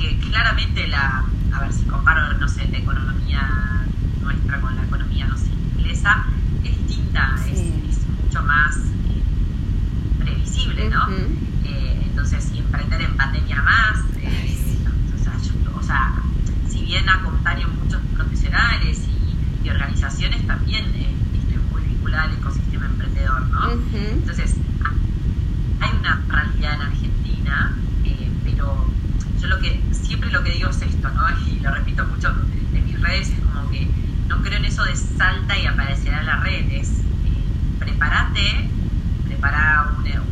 porque 0.00 0.16
claramente 0.30 0.86
la, 0.88 1.24
a 1.52 1.60
ver 1.60 1.72
si 1.72 1.84
comparo, 1.84 2.32
no 2.38 2.48
sé, 2.48 2.66
la 2.68 2.78
economía 2.78 3.84
nuestra 4.22 4.60
con 4.60 4.74
la 4.74 4.84
economía, 4.84 5.26
no 5.26 5.36
sé, 5.36 5.50
inglesa, 5.76 6.24
es 6.64 6.86
distinta, 6.86 7.36
es, 7.46 7.98
mucho 8.22 8.42
más 8.42 8.76
eh, 8.76 9.22
previsible, 10.20 10.88
¿no? 10.88 11.06
Eh, 11.64 12.02
entonces, 12.06 12.50
y 12.54 12.60
emprender 12.60 13.02
en 13.02 13.16
pandemia 13.16 13.60
más, 13.62 13.98
o, 15.74 15.82
sea, 15.82 16.12
si 16.68 16.82
bien 16.84 17.06
acompaño 17.08 17.68
muchos 17.68 18.00
profesionales 18.16 19.06
y, 19.62 19.68
organizaciones, 19.68 20.46
también 20.46 20.84
estoy 21.34 21.58
muy 21.70 21.82
vinculada 21.82 22.24
al 22.24 22.32
ecosistema 22.32 22.86
emprendedor, 22.86 23.42
¿no? 23.50 23.70
Entonces, 23.92 24.56
hay 25.80 25.90
una 26.00 26.22
realidad 26.28 26.74
en 26.74 26.80
Argentina, 26.80 27.76
eh, 28.04 28.30
pero 28.44 28.86
yo 29.40 29.48
lo 29.48 29.58
que 29.58 29.80
siempre 30.30 30.38
lo 30.38 30.44
que 30.44 30.52
digo 30.52 30.70
es 30.70 30.82
esto, 30.82 31.08
¿no? 31.10 31.28
Y 31.46 31.60
lo 31.60 31.72
repito 31.72 32.04
mucho 32.06 32.28
en 32.74 32.84
mis 32.84 33.00
redes, 33.00 33.30
es 33.30 33.40
como 33.40 33.70
que 33.70 33.88
de 34.84 34.96
salta 34.96 35.58
y 35.58 35.66
aparecerá 35.66 36.22
la 36.22 36.36
red, 36.36 36.70
es 36.70 36.88
eh, 36.88 37.44
prepárate, 37.78 38.70
prepara 39.26 39.92
una, 39.98 40.22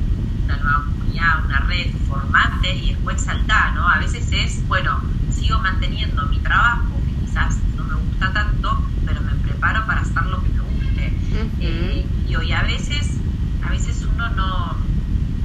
una, 0.45 0.57
nueva 0.57 0.85
comunidad, 0.85 1.45
una 1.45 1.59
red, 1.61 1.91
formate 2.09 2.75
y 2.77 2.95
después 2.95 3.21
salta, 3.21 3.73
¿no? 3.73 3.89
A 3.89 3.99
veces 3.99 4.31
es, 4.33 4.67
bueno, 4.69 5.01
sigo 5.31 5.59
manteniendo 5.59 6.27
mi 6.27 6.39
trabajo, 6.39 7.01
que 7.05 7.27
quizás 7.27 7.59
no 7.77 7.85
me 7.85 7.95
gusta 7.97 8.33
tanto, 8.33 8.83
pero 9.05 9.21
me 9.21 9.33
preparo 9.35 9.87
para 9.87 10.01
hacer 10.01 10.25
lo 10.25 10.43
que 10.43 10.49
me 10.51 10.61
guste. 10.61 11.13
Eh, 11.61 12.07
y 12.29 12.37
hoy 12.37 12.53
a 12.53 12.63
veces, 12.63 13.19
a 13.67 13.71
veces 13.71 14.07
uno 14.15 14.29
no, 14.31 14.77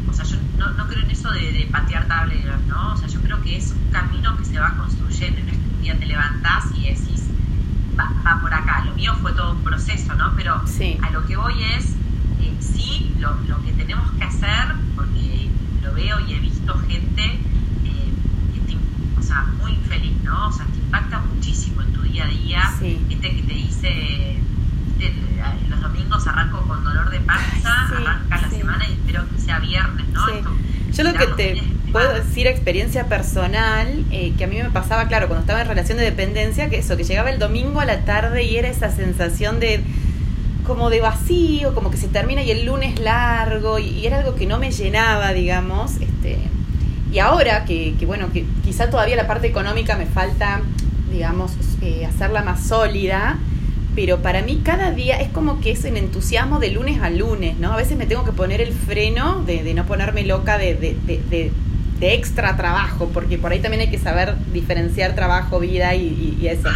o 0.10 0.14
sea, 0.14 0.26
yo 0.26 0.38
no, 0.58 0.70
no 0.72 0.88
creo 0.88 1.04
en 1.04 1.12
eso 1.12 1.30
de, 1.32 1.52
de, 1.52 1.66
patear 1.72 2.08
tableros, 2.08 2.62
¿no? 2.68 2.94
O 2.94 2.98
sea, 2.98 3.08
yo 3.08 3.20
creo 3.34 3.44
que 3.44 3.58
es 3.58 3.72
un 3.72 3.92
camino 3.92 4.38
que 4.38 4.46
se 4.46 4.60
va 4.60 4.76
construyendo, 4.76 5.42
no 5.42 5.52
es 5.52 5.58
que 5.58 5.76
un 5.76 5.82
día 5.82 5.98
te 5.98 6.06
levantás 6.06 6.66
y 6.76 6.84
decís, 6.84 7.24
va, 7.98 8.12
va 8.26 8.42
por 8.42 8.54
acá. 8.54 8.84
Lo 8.86 8.94
mío 8.94 9.16
fue 9.22 9.34
todo 9.34 9.54
un 9.54 9.64
proceso, 9.64 10.14
¿no? 10.16 10.34
Pero 10.36 10.62
sí. 10.68 10.98
a 11.02 11.10
lo 11.12 11.26
que 11.26 11.36
voy 11.36 11.64
es, 11.64 11.96
eh, 12.42 12.56
sí, 12.60 13.16
lo, 13.20 13.36
lo, 13.48 13.64
que 13.64 13.72
tenemos 13.74 14.10
que 14.12 14.24
hacer, 14.24 14.76
porque 14.96 15.50
lo 15.82 15.94
veo 15.94 16.20
y 16.28 16.34
he 16.34 16.40
visto 16.40 16.78
gente 16.88 17.24
eh, 17.24 18.14
que 18.54 18.60
te, 18.62 18.78
o 19.20 19.24
sea, 19.24 19.48
muy 19.62 19.74
infeliz, 19.74 20.16
¿no? 20.24 20.48
O 20.48 20.52
sea, 20.52 20.66
te 20.66 20.78
impacta 20.78 21.20
muchísimo 21.20 21.82
en 21.82 21.94
tu 21.94 22.02
día 22.02 22.26
a 22.26 22.28
día. 22.28 22.74
Sí. 22.80 23.04
Gente 23.10 23.36
que 23.36 23.42
te 23.42 23.54
dice, 23.54 24.40
los 25.70 25.82
domingos 25.82 26.28
arranco 26.28 26.62
con 26.68 26.84
dolor 26.84 27.10
de 27.10 27.20
panza, 27.22 27.88
sí, 27.90 27.96
arranca 27.96 28.42
la 28.42 28.50
semana 28.50 28.88
y 28.88 28.94
espero 28.94 29.28
que 29.30 29.40
sea 29.40 29.60
viernes, 29.60 30.08
¿no? 30.10 30.28
Esto, 30.28 30.52
Yo 30.92 31.04
lo 31.04 31.14
que 31.14 31.28
te 31.28 31.73
puedo 31.94 32.12
decir, 32.14 32.48
experiencia 32.48 33.06
personal, 33.06 34.04
eh, 34.12 34.34
que 34.38 34.44
a 34.44 34.48
mí 34.48 34.58
me 34.58 34.70
pasaba, 34.72 35.08
claro, 35.08 35.28
cuando 35.28 35.42
estaba 35.42 35.62
en 35.62 35.68
relación 35.68 35.98
de 36.00 36.04
dependencia, 36.04 36.70
que 36.70 36.80
eso, 36.80 36.98
que 36.98 37.04
llegaba 37.04 37.30
el 37.30 37.40
domingo 37.40 37.80
a 37.80 37.86
la 37.86 38.00
tarde 38.04 38.44
y 38.44 38.58
era 38.58 38.68
esa 38.68 38.92
sensación 38.92 39.62
de 39.62 39.82
como 40.66 40.90
de 40.90 41.02
vacío, 41.02 41.76
como 41.76 41.92
que 41.92 41.98
se 41.98 42.08
termina 42.08 42.42
y 42.42 42.50
el 42.50 42.66
lunes 42.66 43.00
largo, 43.00 43.80
y, 43.80 44.06
era 44.06 44.18
algo 44.20 44.36
que 44.36 44.48
no 44.48 44.58
me 44.58 44.72
llenaba, 44.72 45.32
digamos, 45.34 45.94
este 46.02 46.40
y 47.14 47.20
ahora 47.20 47.64
que, 47.64 47.94
que, 48.00 48.08
bueno, 48.08 48.34
que 48.34 48.44
quizá 48.64 48.90
todavía 48.90 49.16
la 49.16 49.28
parte 49.28 49.46
económica 49.46 49.96
me 49.96 50.08
falta, 50.08 50.62
digamos, 51.12 51.52
eh, 51.84 52.08
hacerla 52.08 52.42
más 52.42 52.66
sólida, 52.66 53.38
pero 53.94 54.24
para 54.24 54.42
mí 54.42 54.62
cada 54.64 54.90
día 54.90 55.22
es 55.22 55.30
como 55.30 55.62
que 55.62 55.70
es 55.70 55.86
en 55.86 55.98
entusiasmo 55.98 56.60
de 56.60 56.72
lunes 56.72 57.02
a 57.04 57.12
lunes, 57.12 57.60
¿no? 57.60 57.72
A 57.72 57.76
veces 57.76 57.98
me 57.98 58.08
tengo 58.08 58.24
que 58.24 58.32
poner 58.32 58.62
el 58.62 58.74
freno 58.74 59.44
de, 59.44 59.62
de 59.62 59.76
no 59.76 59.86
ponerme 59.86 60.24
loca 60.24 60.58
de, 60.58 60.74
de, 60.74 60.96
de, 61.06 61.52
de, 62.04 62.14
extra 62.14 62.56
trabajo, 62.58 63.10
porque 63.14 63.38
por 63.38 63.52
ahí 63.52 63.60
también 63.60 63.82
hay 63.82 63.90
que 63.90 63.98
saber 63.98 64.36
diferenciar 64.52 65.16
trabajo, 65.16 65.60
vida 65.60 65.96
y, 65.96 66.48
eso. 66.48 66.70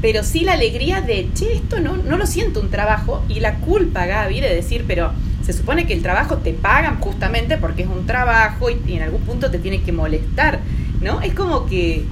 Pero 0.00 0.22
sí 0.22 0.40
la 0.40 0.52
alegría 0.52 1.00
de, 1.00 1.30
che, 1.34 1.54
esto 1.54 1.80
no, 1.80 1.96
no 1.96 2.16
lo 2.16 2.26
siento 2.26 2.60
un 2.60 2.70
trabajo, 2.70 3.24
y 3.28 3.40
la 3.40 3.56
culpa, 3.56 4.06
Gaby, 4.06 4.40
de 4.40 4.54
decir, 4.54 4.84
pero 4.86 5.12
se 5.44 5.52
supone 5.52 5.86
que 5.86 5.94
el 5.94 6.02
trabajo 6.02 6.38
te 6.38 6.52
pagan 6.52 7.00
justamente 7.00 7.58
porque 7.58 7.82
es 7.82 7.88
un 7.88 8.06
trabajo 8.06 8.68
y, 8.70 8.94
en 8.94 9.02
algún 9.02 9.20
punto 9.22 9.50
te 9.50 9.58
tiene 9.58 9.82
que 9.82 9.92
molestar, 9.92 10.60
¿no? 11.00 11.20
Es 11.20 11.34
como 11.34 11.66
que 11.66 12.04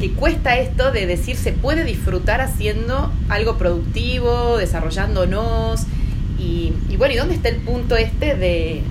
que 0.00 0.10
cuesta 0.12 0.56
esto 0.56 0.92
de 0.92 1.06
decir 1.06 1.36
se 1.36 1.52
puede 1.52 1.84
disfrutar 1.84 2.40
haciendo 2.40 3.12
algo 3.28 3.58
productivo, 3.58 4.56
desarrollándonos. 4.56 5.82
Y, 6.38 6.72
bueno, 6.96 7.12
¿y 7.12 7.18
dónde 7.18 7.34
está 7.34 7.50
el 7.50 7.56
punto 7.56 7.96
este 7.96 8.34
de, 8.34 8.82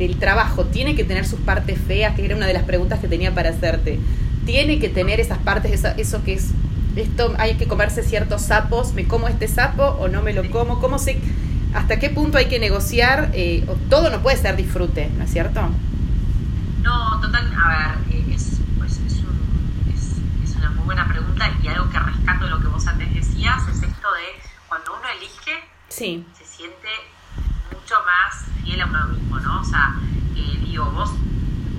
del 0.00 0.18
trabajo? 0.18 0.64
¿Tiene 0.64 0.96
que 0.96 1.04
tener 1.04 1.26
sus 1.26 1.38
partes 1.40 1.78
feas? 1.78 2.16
Que 2.16 2.24
era 2.24 2.34
una 2.34 2.46
de 2.46 2.52
las 2.52 2.64
preguntas 2.64 2.98
que 2.98 3.06
tenía 3.06 3.32
para 3.34 3.50
hacerte. 3.50 4.00
¿Tiene 4.44 4.80
que 4.80 4.88
tener 4.88 5.20
esas 5.20 5.38
partes, 5.38 5.70
eso, 5.72 5.88
eso 5.96 6.24
que 6.24 6.32
es, 6.32 6.48
esto 6.96 7.34
hay 7.38 7.54
que 7.54 7.68
comerse 7.68 8.02
ciertos 8.02 8.42
sapos? 8.42 8.92
¿Me 8.94 9.06
como 9.06 9.28
este 9.28 9.46
sapo 9.46 9.84
o 9.84 10.08
no 10.08 10.22
me 10.22 10.32
lo 10.32 10.50
como? 10.50 10.80
¿Cómo 10.80 10.98
se, 10.98 11.20
¿Hasta 11.74 12.00
qué 12.00 12.10
punto 12.10 12.38
hay 12.38 12.46
que 12.46 12.58
negociar? 12.58 13.30
Eh, 13.32 13.64
todo 13.88 14.10
no 14.10 14.20
puede 14.22 14.36
ser 14.36 14.56
disfrute, 14.56 15.08
¿no 15.16 15.24
es 15.24 15.30
cierto? 15.30 15.60
No, 16.82 17.20
total, 17.20 17.52
a 17.62 17.68
ver, 17.68 18.34
es 18.34 18.60
buena 20.90 21.06
pregunta 21.06 21.48
y 21.62 21.68
algo 21.68 21.88
que 21.88 22.00
rescato 22.00 22.46
de 22.46 22.50
lo 22.50 22.60
que 22.60 22.66
vos 22.66 22.84
antes 22.88 23.14
decías 23.14 23.62
es 23.68 23.76
esto 23.76 24.08
de 24.12 24.42
cuando 24.68 24.92
uno 24.98 25.08
elige, 25.16 25.62
sí. 25.88 26.26
se 26.36 26.44
siente 26.44 26.88
mucho 27.90 28.04
más 28.04 28.44
fiel 28.62 28.80
a 28.82 28.86
uno 28.86 29.06
mismo, 29.08 29.40
¿no? 29.40 29.60
O 29.60 29.64
sea, 29.64 29.96
eh, 30.36 30.60
digo, 30.64 30.84
vos 30.92 31.10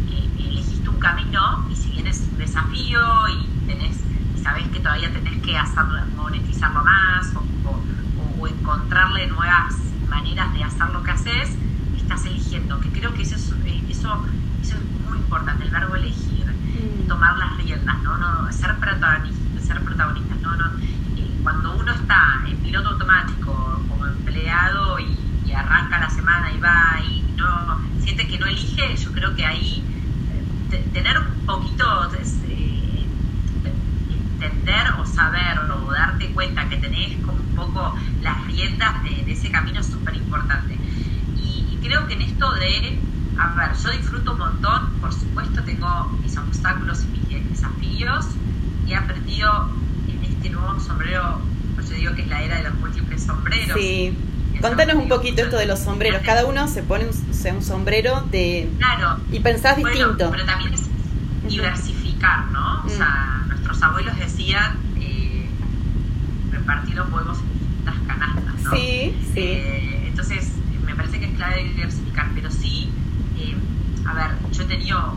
eh, 0.10 0.30
elegiste 0.40 0.90
un 0.90 1.00
camino 1.00 1.66
y 1.72 1.76
si 1.76 1.92
bien 1.92 2.08
es 2.08 2.28
un 2.30 2.38
desafío 2.38 3.00
y 3.30 3.48
tenés 3.66 3.98
y 4.36 4.44
sabés 4.44 4.68
que 4.70 4.80
todavía 4.82 5.10
tenés 5.14 5.42
que 5.42 5.58
hacerlo, 5.58 6.02
monetizarlo 6.18 6.84
más 6.84 7.34
o, 7.34 7.40
o, 7.70 8.42
o 8.42 8.48
encontrarle 8.48 9.28
nuevas 9.28 9.76
maneras 10.10 10.54
de 10.54 10.64
hacer 10.66 10.90
lo 10.90 11.02
que 11.02 11.12
haces, 11.12 11.56
estás 11.96 12.26
eligiendo, 12.26 12.82
que 12.82 12.90
creo 12.90 13.14
que 13.14 13.22
eso 13.22 13.36
es, 13.36 13.54
eh, 13.66 13.82
eso, 13.90 14.26
eso 14.62 14.76
es 14.76 15.10
muy 15.10 15.18
importante, 15.18 15.64
el 15.64 15.72
verbo 15.72 15.96
elegir 15.96 16.42
tomar 17.08 17.38
las 17.38 17.58
riendas, 17.58 18.02
¿no? 18.04 18.18
no 18.18 18.52
ser 18.52 18.76
protagonistas, 18.78 19.66
ser 19.66 19.82
protagonistas, 19.82 20.42
no, 20.42 20.56
no. 20.56 20.66
Eh, 21.18 21.40
cuando 21.44 21.76
uno 21.76 21.92
está 21.92 22.42
en 22.48 22.58
piloto 22.58 22.90
automático 22.90 23.82
como 23.88 24.06
empleado 24.08 25.00
y, 25.00 25.18
y, 25.46 25.52
arranca 25.52 26.00
la 26.00 26.10
semana 26.10 26.52
y 26.52 26.60
va 26.60 27.00
y 27.02 27.24
no 27.36 27.80
siente 28.02 28.28
que 28.28 28.40
no 28.40 28.46
elige, 28.46 28.96
yo 28.96 29.12
creo 29.12 29.36
que 29.36 29.46
ahí 29.46 29.84
eh, 30.72 30.90
tener 30.94 31.20
un 31.20 31.46
poquito 31.46 32.10
eh, 32.48 33.06
entender 34.10 34.94
o 35.00 35.06
saber 35.06 35.60
o 35.60 35.92
darte 35.92 36.32
cuenta 36.32 36.70
que 36.70 36.78
tenés 36.78 37.18
como 37.26 37.40
un 37.40 37.56
poco 37.56 37.96
las 38.22 38.46
riendas 38.46 39.04
de, 39.04 39.10
de 39.10 39.21
ese 39.34 39.52
camino 39.52 39.80
es 39.80 39.88
súper 39.88 40.16
importante. 40.16 40.78
Y, 41.38 41.68
y 41.72 41.80
creo 41.84 42.08
que 42.08 42.14
en 42.14 42.22
esto 42.22 42.52
de 42.54 43.00
a 43.38 43.56
ver, 43.56 43.72
yo 43.84 43.92
disfruto 43.92 44.34
un 44.34 44.38
montón, 44.38 44.90
por 45.00 45.12
supuesto 45.12 45.64
tengo 45.64 46.06
mis 46.22 46.38
obstáculos 46.38 47.04
y 47.04 47.36
mis 47.36 47.50
desafíos 47.50 48.26
y 48.86 48.92
he 48.92 48.96
aprendido 48.96 49.70
en 50.08 50.24
este 50.24 50.50
nuevo 50.50 50.80
sombrero, 50.80 51.40
pues 51.76 51.90
yo 51.90 51.96
digo 51.96 52.16
que 52.16 52.22
es 52.24 52.28
la 52.28 52.42
era 52.42 52.58
de 52.58 52.64
los 52.64 52.76
múltiples 52.76 53.24
sombreros. 53.24 53.80
Sí. 53.80 54.16
Contanos 54.62 54.96
un 54.96 55.10
poquito 55.10 55.42
esto 55.42 55.58
de 55.58 55.66
los 55.66 55.80
sombreros. 55.80 56.22
Cada 56.24 56.46
uno 56.46 56.68
se 56.68 56.84
pone 56.84 57.06
un, 57.06 57.56
un 57.56 57.64
sombrero 57.64 58.22
de... 58.30 58.70
Claro. 58.78 59.20
Y 59.32 59.40
pensás 59.40 59.80
bueno, 59.80 59.98
distinto. 59.98 60.30
Pero 60.30 60.46
también 60.46 60.74
es 60.74 60.84
diversificar, 61.48 62.46
¿no? 62.52 62.84
O 62.86 62.90
sea, 62.90 63.44
nuestros 63.48 63.82
abuelos 63.82 64.16
decían 64.20 64.78
eh, 65.00 65.50
repartir 66.52 66.96
los 66.96 67.12
huevos 67.12 67.40
en 67.40 67.60
distintas 67.60 67.96
canastas, 68.06 68.61
¿no? 68.72 68.78
Sí, 68.78 69.16
sí. 69.34 69.40
Eh, 69.40 70.08
entonces, 70.08 70.52
me 70.86 70.96
parece 70.96 71.20
que 71.20 71.26
es 71.26 71.36
clave 71.36 71.64
diversificar, 71.64 72.32
pero 72.34 72.50
sí 72.52 72.92
eh, 73.38 73.56
a 74.06 74.14
ver, 74.14 74.32
yo 74.52 74.64
he 74.64 74.66
tenido, 74.66 75.16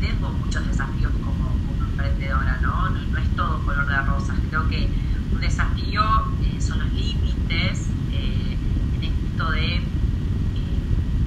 tengo 0.00 0.30
muchos 0.30 0.66
desafíos 0.66 1.12
como, 1.22 1.48
como 1.66 1.84
emprendedora, 1.90 2.58
¿no? 2.62 2.88
¿no? 2.90 3.00
¿no? 3.00 3.18
es 3.18 3.36
todo 3.36 3.62
color 3.64 3.86
de 3.86 3.96
rosas. 4.02 4.36
Creo 4.50 4.68
que 4.68 4.88
un 5.32 5.40
desafío 5.40 6.02
eh, 6.42 6.60
son 6.60 6.78
los 6.80 6.92
límites, 6.92 7.88
en 8.12 9.02
esto 9.02 9.50
de, 9.50 9.80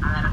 a 0.02 0.10
ver, 0.10 0.30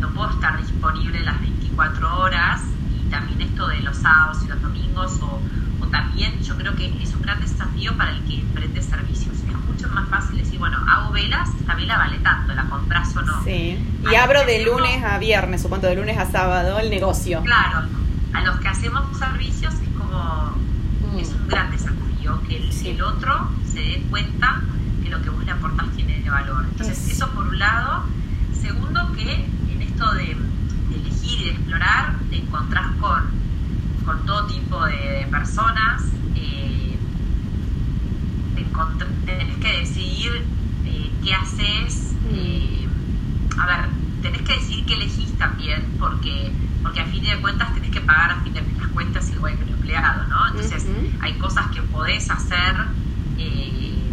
no 0.00 0.08
puedo 0.10 0.30
estar 0.30 0.56
disponible 0.60 1.20
las 1.20 1.40
24 1.40 2.18
horas 2.20 2.62
y 2.94 3.08
también 3.10 3.40
esto 3.40 3.66
de 3.68 3.80
los 3.80 3.96
sábados 3.96 4.38
y 4.44 4.48
los 4.48 4.62
domingos 4.62 5.20
o, 5.20 5.40
o 5.80 5.86
también 5.88 6.40
yo 6.42 6.56
creo 6.56 6.74
que 6.76 7.02
es 7.02 7.14
un 7.14 7.22
gran 7.22 7.40
desafío 7.40 7.96
para 7.96 8.12
el 8.12 8.22
que 8.24 8.40
emprende 8.40 8.82
servicios. 8.82 9.36
Es 9.36 9.66
mucho 9.66 9.88
más 9.88 10.08
fácil 10.08 10.38
decir, 10.38 10.55
bueno, 10.68 10.84
hago 10.90 11.12
velas, 11.12 11.48
esta 11.60 11.76
vela 11.76 11.96
vale 11.96 12.18
tanto, 12.18 12.52
la 12.52 12.64
compras 12.64 13.16
o 13.16 13.22
no. 13.22 13.44
Sí. 13.44 13.78
Y 14.10 14.14
a 14.16 14.24
abro 14.24 14.44
de 14.44 14.64
lunes 14.64 15.04
a 15.04 15.16
viernes, 15.18 15.62
supongo, 15.62 15.86
de 15.86 15.94
lunes 15.94 16.18
a 16.18 16.26
sábado 16.26 16.80
el 16.80 16.90
negocio. 16.90 17.40
Claro, 17.42 17.86
a 18.32 18.40
los 18.42 18.56
que 18.58 18.66
hacemos 18.66 19.16
servicios 19.16 19.74
es 19.74 19.88
como, 19.96 20.56
mm. 21.12 21.18
es 21.18 21.28
un 21.28 21.46
gran 21.46 21.70
desafío 21.70 22.42
que 22.48 22.56
el, 22.56 22.72
sí. 22.72 22.88
el, 22.90 23.00
otro 23.00 23.48
se 23.64 23.78
dé 23.78 24.06
cuenta 24.10 24.60
que 25.04 25.08
lo 25.08 25.22
que 25.22 25.30
vos 25.30 25.44
le 25.44 25.52
aportás 25.52 25.86
tiene 25.94 26.20
de 26.20 26.30
valor. 26.30 26.64
Entonces, 26.68 26.98
es. 26.98 27.12
eso 27.12 27.30
por 27.30 27.46
un 27.46 27.58
lado. 27.60 28.02
Segundo, 28.60 29.12
que 29.12 29.34
en 29.34 29.82
esto 29.82 30.12
de, 30.14 30.36
de 30.88 30.96
elegir 30.96 31.42
y 31.42 31.44
de 31.44 31.50
explorar, 31.50 32.14
te 32.28 32.38
encontrás 32.38 32.86
con, 33.00 33.22
con 34.04 34.26
todo 34.26 34.46
tipo 34.48 34.84
de, 34.84 34.96
de 34.96 35.26
personas. 35.30 36.02
Eh, 36.34 36.98
tenés 39.24 39.56
que 39.56 39.78
decidir 39.78 40.55
qué 41.26 41.34
haces. 41.34 42.14
Eh, 42.32 42.86
a 43.58 43.66
ver, 43.66 43.88
tenés 44.22 44.42
que 44.42 44.54
decidir 44.54 44.86
qué 44.86 44.94
elegís 44.94 45.36
también, 45.38 45.84
porque, 45.98 46.52
porque 46.82 47.00
a 47.00 47.06
fin 47.06 47.24
de 47.24 47.36
cuentas 47.40 47.74
tenés 47.74 47.90
que 47.90 48.00
pagar 48.00 48.30
a 48.30 48.40
fin 48.42 48.54
de 48.54 48.62
las 48.62 48.88
cuentas 48.88 49.28
igual 49.30 49.56
que 49.56 49.64
el 49.64 49.70
empleado, 49.70 50.26
¿no? 50.28 50.48
Entonces, 50.48 50.86
uh 50.88 50.92
-huh. 50.92 51.18
hay 51.20 51.32
cosas 51.34 51.66
que 51.74 51.82
podés 51.82 52.30
hacer, 52.30 52.76
eh, 53.38 54.12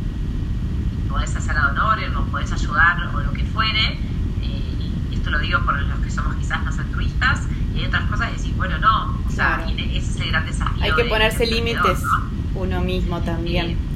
podés 1.07 1.35
hacer 1.35 1.55
ad 1.55 1.71
honorem, 1.71 2.17
o 2.17 2.25
podés 2.25 2.51
ayudar, 2.51 3.11
o 3.13 3.19
lo 3.21 3.31
que 3.31 3.43
fuere, 3.45 3.99
y 4.41 5.15
esto 5.15 5.29
lo 5.29 5.39
digo 5.39 5.59
por 5.63 5.79
los 5.79 5.99
que 5.99 6.09
somos 6.09 6.35
quizás 6.35 6.63
más 6.63 6.79
altruistas, 6.79 7.41
y 7.75 7.79
hay 7.79 7.85
otras 7.85 8.09
cosas 8.09 8.31
que 8.31 8.37
decís, 8.37 8.57
bueno, 8.57 8.77
no, 8.79 9.19
o 9.27 9.31
sea, 9.31 9.57
claro. 9.57 9.69
ese 9.69 9.97
es 9.97 10.15
el 10.19 10.29
gran 10.29 10.45
desafío. 10.45 10.83
Hay 10.83 10.91
que 10.93 11.03
de, 11.03 11.09
ponerse 11.09 11.45
límites 11.45 12.01
¿no? 12.01 12.61
uno 12.61 12.81
mismo 12.81 13.21
también. 13.21 13.92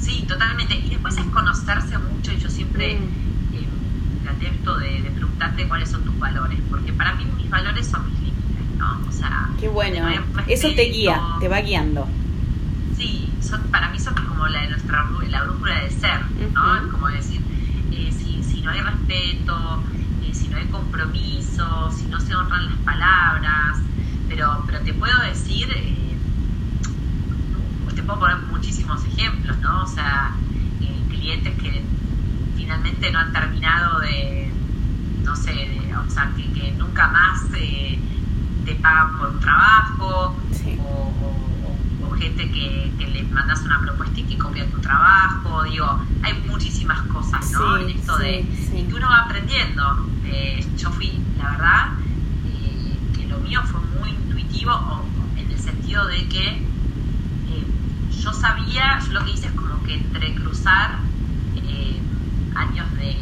Sí, 0.00 0.24
totalmente. 0.26 0.74
Y 0.74 0.90
después 0.90 1.16
es 1.16 1.24
conocerse 1.26 1.98
mucho 1.98 2.32
y 2.32 2.38
yo 2.38 2.48
siempre 2.48 2.98
mm. 2.98 3.54
eh, 3.54 4.48
esto 4.48 4.78
de, 4.78 5.02
de, 5.02 5.10
preguntarte 5.10 5.68
cuáles 5.68 5.90
son 5.90 6.04
tus 6.04 6.18
valores, 6.18 6.58
porque 6.70 6.92
para 6.92 7.14
mí 7.14 7.26
mis 7.36 7.50
valores 7.50 7.86
son 7.86 8.06
mis 8.10 8.18
límites, 8.20 8.78
¿no? 8.78 9.00
O 9.08 9.12
sea, 9.12 9.50
qué 9.58 9.68
bueno. 9.68 10.06
Eso 10.48 10.68
te 10.74 10.82
guía, 10.84 11.20
te 11.40 11.48
va 11.48 11.60
guiando. 11.60 12.08
Sí, 12.96 13.30
son, 13.40 13.62
para 13.64 13.90
mí 13.90 13.98
son 13.98 14.14
como 14.14 14.46
la 14.48 14.62
de 14.62 14.68
nuestra 14.68 15.06
la 15.28 15.44
brújula 15.44 15.80
de 15.80 15.90
ser, 15.90 16.20
¿no? 16.52 16.90
Como 16.90 17.08
decir, 17.08 17.40
eh, 17.92 18.12
si, 18.16 18.42
si 18.42 18.62
no 18.62 18.70
hay 18.70 18.80
respeto, 18.80 19.82
eh, 20.24 20.34
si 20.34 20.48
no 20.48 20.56
hay 20.56 20.66
compromiso, 20.66 21.90
si 21.92 22.06
no 22.06 22.20
se 22.20 22.34
honran 22.34 22.66
las 22.66 22.78
palabras, 22.78 23.78
pero, 24.28 24.62
pero 24.66 24.80
te 24.80 24.94
puedo 24.94 25.18
decir 25.22 25.68
te 25.68 26.09
puedo 28.10 28.20
poner 28.20 28.38
muchísimos 28.50 29.04
ejemplos, 29.04 29.56
¿no? 29.58 29.84
O 29.84 29.86
sea, 29.86 30.34
eh, 30.80 31.02
clientes 31.08 31.54
que 31.62 31.82
finalmente 32.56 33.10
no 33.12 33.20
han 33.20 33.32
terminado 33.32 34.00
de, 34.00 34.50
no 35.22 35.36
sé, 35.36 35.92
o 36.06 36.10
sea, 36.10 36.32
que, 36.36 36.72
nunca 36.72 37.08
más 37.08 37.42
eh, 37.54 37.98
te 38.64 38.74
pagan 38.76 39.16
por 39.16 39.28
un 39.28 39.40
trabajo, 39.40 40.34
o, 40.82 42.10
gente 42.18 42.50
que, 42.50 42.92
que 42.98 43.06
le 43.06 43.22
mandas 43.22 43.62
una 43.62 43.80
propuesta 43.80 44.20
y 44.20 44.24
que 44.24 44.36
copia 44.36 44.68
tu 44.70 44.78
trabajo, 44.80 45.62
digo, 45.62 46.00
hay 46.22 46.34
muchísimas 46.48 47.00
cosas, 47.02 47.50
¿no? 47.52 47.78
en 47.78 47.90
esto 47.90 48.18
de 48.18 48.44
que 48.70 48.94
uno 48.94 49.08
va 49.08 49.20
aprendiendo. 49.20 50.06
Eh, 50.26 50.66
yo 50.76 50.90
fui, 50.90 51.18
la 51.38 51.50
verdad, 51.52 51.86
que 53.16 53.26
lo 53.26 53.38
mío 53.38 53.62
fue 53.62 53.80
muy 53.98 54.10
intuitivo, 54.10 55.02
en 55.36 55.50
el 55.50 55.58
sentido 55.58 56.06
de 56.08 56.28
que 56.28 56.69
yo 58.20 58.32
sabía, 58.32 58.98
yo 59.06 59.12
lo 59.12 59.24
que 59.24 59.32
hice 59.32 59.46
es 59.46 59.52
como 59.52 59.82
que 59.82 59.94
entrecruzar 59.94 60.98
eh, 61.56 62.00
años 62.54 62.86
de, 62.96 63.16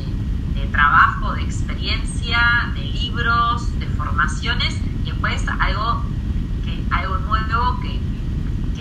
trabajo, 0.72 1.32
de 1.32 1.42
experiencia, 1.42 2.70
de 2.74 2.82
libros, 2.82 3.78
de 3.80 3.86
formaciones 3.86 4.76
y 5.02 5.10
después 5.10 5.42
algo, 5.48 6.04
que, 6.62 6.94
algo 6.94 7.18
nuevo 7.18 7.80
que, 7.80 7.98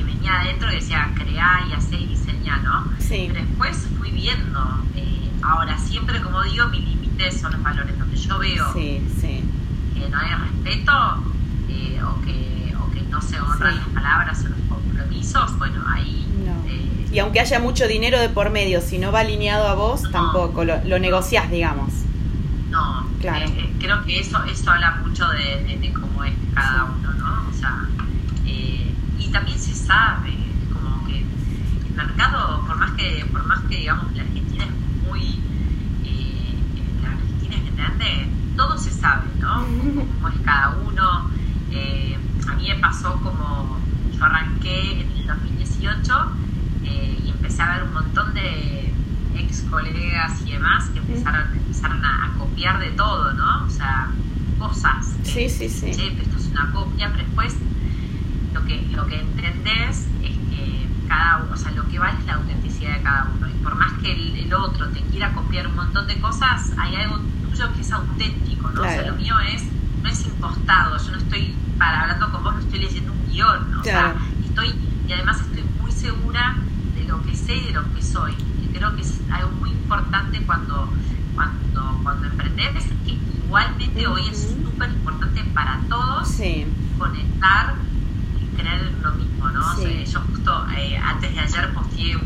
venía 0.03 0.41
adentro 0.41 0.69
que 0.69 0.75
decía 0.75 1.09
crea 1.15 1.65
y 1.69 1.73
hacer 1.73 2.01
y 2.01 2.07
diseñar, 2.07 2.61
¿no? 2.63 2.85
Sí. 2.99 3.29
Pero 3.31 3.45
después 3.45 3.87
fui 3.97 4.11
viendo, 4.11 4.83
eh, 4.95 5.31
ahora 5.41 5.77
siempre 5.77 6.21
como 6.21 6.43
digo, 6.43 6.67
mi 6.67 6.79
límite 6.81 7.31
son 7.31 7.53
los 7.53 7.63
valores, 7.63 7.97
donde 7.97 8.17
yo 8.17 8.37
veo 8.37 8.73
que 8.73 9.01
no 10.11 10.17
hay 10.17 10.33
respeto 10.35 11.23
eh, 11.69 12.01
o, 12.03 12.21
que, 12.21 12.75
o 12.79 12.91
que 12.91 13.01
no 13.03 13.21
se 13.21 13.39
honran 13.39 13.75
las 13.75 13.87
palabras 13.87 14.43
o 14.45 14.49
los 14.49 14.59
compromisos, 15.07 15.57
bueno, 15.57 15.83
ahí... 15.87 16.25
Eh, 16.67 17.07
y 17.11 17.19
aunque 17.19 17.39
haya 17.39 17.59
mucho 17.59 17.87
dinero 17.87 18.19
de 18.19 18.29
por 18.29 18.49
medio, 18.49 18.81
si 18.81 18.97
no 18.97 19.11
va 19.11 19.21
alineado 19.21 19.67
a 19.67 19.75
vos, 19.75 20.03
tampoco, 20.11 20.65
lo, 20.65 20.83
lo, 20.83 20.99
negociás, 20.99 21.49
digamos. 21.49 21.93
No, 22.69 23.07
claro. 23.21 23.45
Eh, 23.45 23.53
eh, 23.57 23.73
creo 23.79 24.03
que 24.03 24.19
eso, 24.19 24.43
eso 24.43 24.71
habla 24.71 25.01
mucho 25.05 25.27
de, 25.29 25.93
cómo 25.93 26.23
es 26.25 26.33
cada 26.53 26.83
uno, 26.83 27.13
¿no? 27.13 27.49
O 27.49 27.53
sea, 27.53 27.87
y 28.45 29.29
también 29.31 29.57
se 29.57 29.73
sabe, 29.73 30.33
como 30.71 31.05
que 31.07 31.19
el 31.19 31.95
mercado, 31.95 32.65
por 32.67 32.77
más 32.77 32.91
que, 32.91 33.25
por 33.31 33.45
más 33.45 33.59
que 33.69 33.77
digamos, 33.77 34.13
la 34.15 34.23
Argentina 34.23 34.65
es 34.65 35.07
muy... 35.07 35.39
la 37.01 37.09
Argentina 37.11 37.55
es 37.55 37.75
grande, 37.75 38.27
todo 38.55 38.77
se 38.77 38.91
sabe, 38.91 39.27
¿no? 39.39 39.65
Cómo 40.15 40.27
es 40.27 40.35
cada 40.43 40.75
uno. 40.85 41.29
a 42.49 42.55
mí 42.55 42.67
me 42.67 42.75
pasó 42.75 43.13
como 43.21 43.77
yo 44.17 44.25
arranqué 44.25 44.96
en 45.81 45.89
el 45.89 46.01
2018 46.03 46.31
eh, 46.83 47.21
y 47.25 47.29
empecé 47.29 47.61
a 47.61 47.75
ver 47.75 47.83
un 47.83 47.93
montón 47.93 48.33
de 48.33 48.93
ex 49.35 49.61
colegas 49.69 50.41
y 50.45 50.51
demás 50.51 50.85
que 50.89 50.99
empezaron, 50.99 51.53
empezaron 51.53 52.03
a, 52.03 52.33
copiar 52.37 52.79
de 52.79 52.91
todo, 52.91 53.33
¿no? 53.33 53.65
O 53.65 53.69
sea, 53.69 54.09
cosas. 54.57 55.15
Sí, 55.23 55.49
sí, 55.49 55.69
sí. 55.69 55.89
esto 55.89 56.37
es 56.37 56.47
una 56.47 56.71
copia, 56.71 57.11
pero 57.11 57.23
después 57.23 57.55
lo 58.53 58.63
que, 58.65 58.81
lo 58.93 59.05
que 59.07 59.19
entendés 59.19 60.07
es 60.23 60.37
que 60.49 60.87
cada 61.07 61.43
uno, 61.43 61.53
o 61.53 61.57
sea, 61.57 61.71
lo 61.71 61.87
que 61.87 61.99
vale 61.99 62.17
es 62.19 62.25
la 62.25 62.35
autenticidad 62.35 62.95
de 62.97 63.03
cada 63.03 63.31
uno. 63.35 63.47
Y 63.47 63.63
por 63.63 63.75
más 63.75 63.93
que 64.01 64.11
el, 64.11 64.53
otro 64.53 64.87
te 64.89 65.01
quiera 65.01 65.33
copiar 65.33 65.67
un 65.67 65.75
montón 65.75 66.07
de 66.07 66.19
cosas, 66.19 66.71
hay 66.77 66.95
algo 66.95 67.19
tuyo 67.49 67.71
que 67.73 67.81
es 67.81 67.91
auténtico, 67.91 68.69
¿no? 68.71 68.81
O 68.81 68.85
sea, 68.85 69.07
lo 69.07 69.15
mío 69.15 69.35
es, 69.53 69.63
no 70.01 70.09
es 70.09 70.25
impostado, 70.25 70.97
yo 70.97 71.11
no 71.11 71.17
estoy, 71.17 71.53
para 71.77 72.01
hablando 72.01 72.31
con 72.31 72.43
vos, 72.43 72.53
no 72.55 72.59
estoy 72.61 72.79
leyendo 72.79 73.11
un 73.11 73.27
guion, 73.31 73.71
¿no? 73.71 73.81
o 73.81 73.83
sea, 73.83 74.15
estoy, 74.45 74.73
y 75.07 75.13
además 75.13 75.41
estoy 75.41 75.56
segura 75.97 76.55
de 76.95 77.03
lo 77.05 77.21
que 77.23 77.35
sé 77.35 77.55
y 77.55 77.65
de 77.65 77.73
lo 77.73 77.93
que 77.93 78.01
soy. 78.01 78.33
Y 78.63 78.67
creo 78.73 78.95
que 78.95 79.01
es 79.01 79.19
algo 79.31 79.51
muy 79.59 79.71
importante 79.71 80.41
cuando, 80.45 80.89
cuando, 81.35 81.99
cuando 82.03 82.27
emprendes, 82.27 82.85
que 83.05 83.17
igualmente 83.45 84.07
hoy 84.07 84.27
es 84.29 84.55
súper 84.63 84.89
importante 84.89 85.43
para 85.53 85.79
todos 85.89 86.27
conectar 86.97 87.75
y 88.41 88.55
creer 88.55 88.87
en 88.87 89.01
lo 89.01 89.11
mismo, 89.13 89.49
¿no? 89.49 89.83
yo 89.83 90.19
justo 90.21 90.67
eh, 90.77 90.97
antes 90.97 91.33
de 91.33 91.39
ayer 91.39 91.73
posteé 91.73 92.17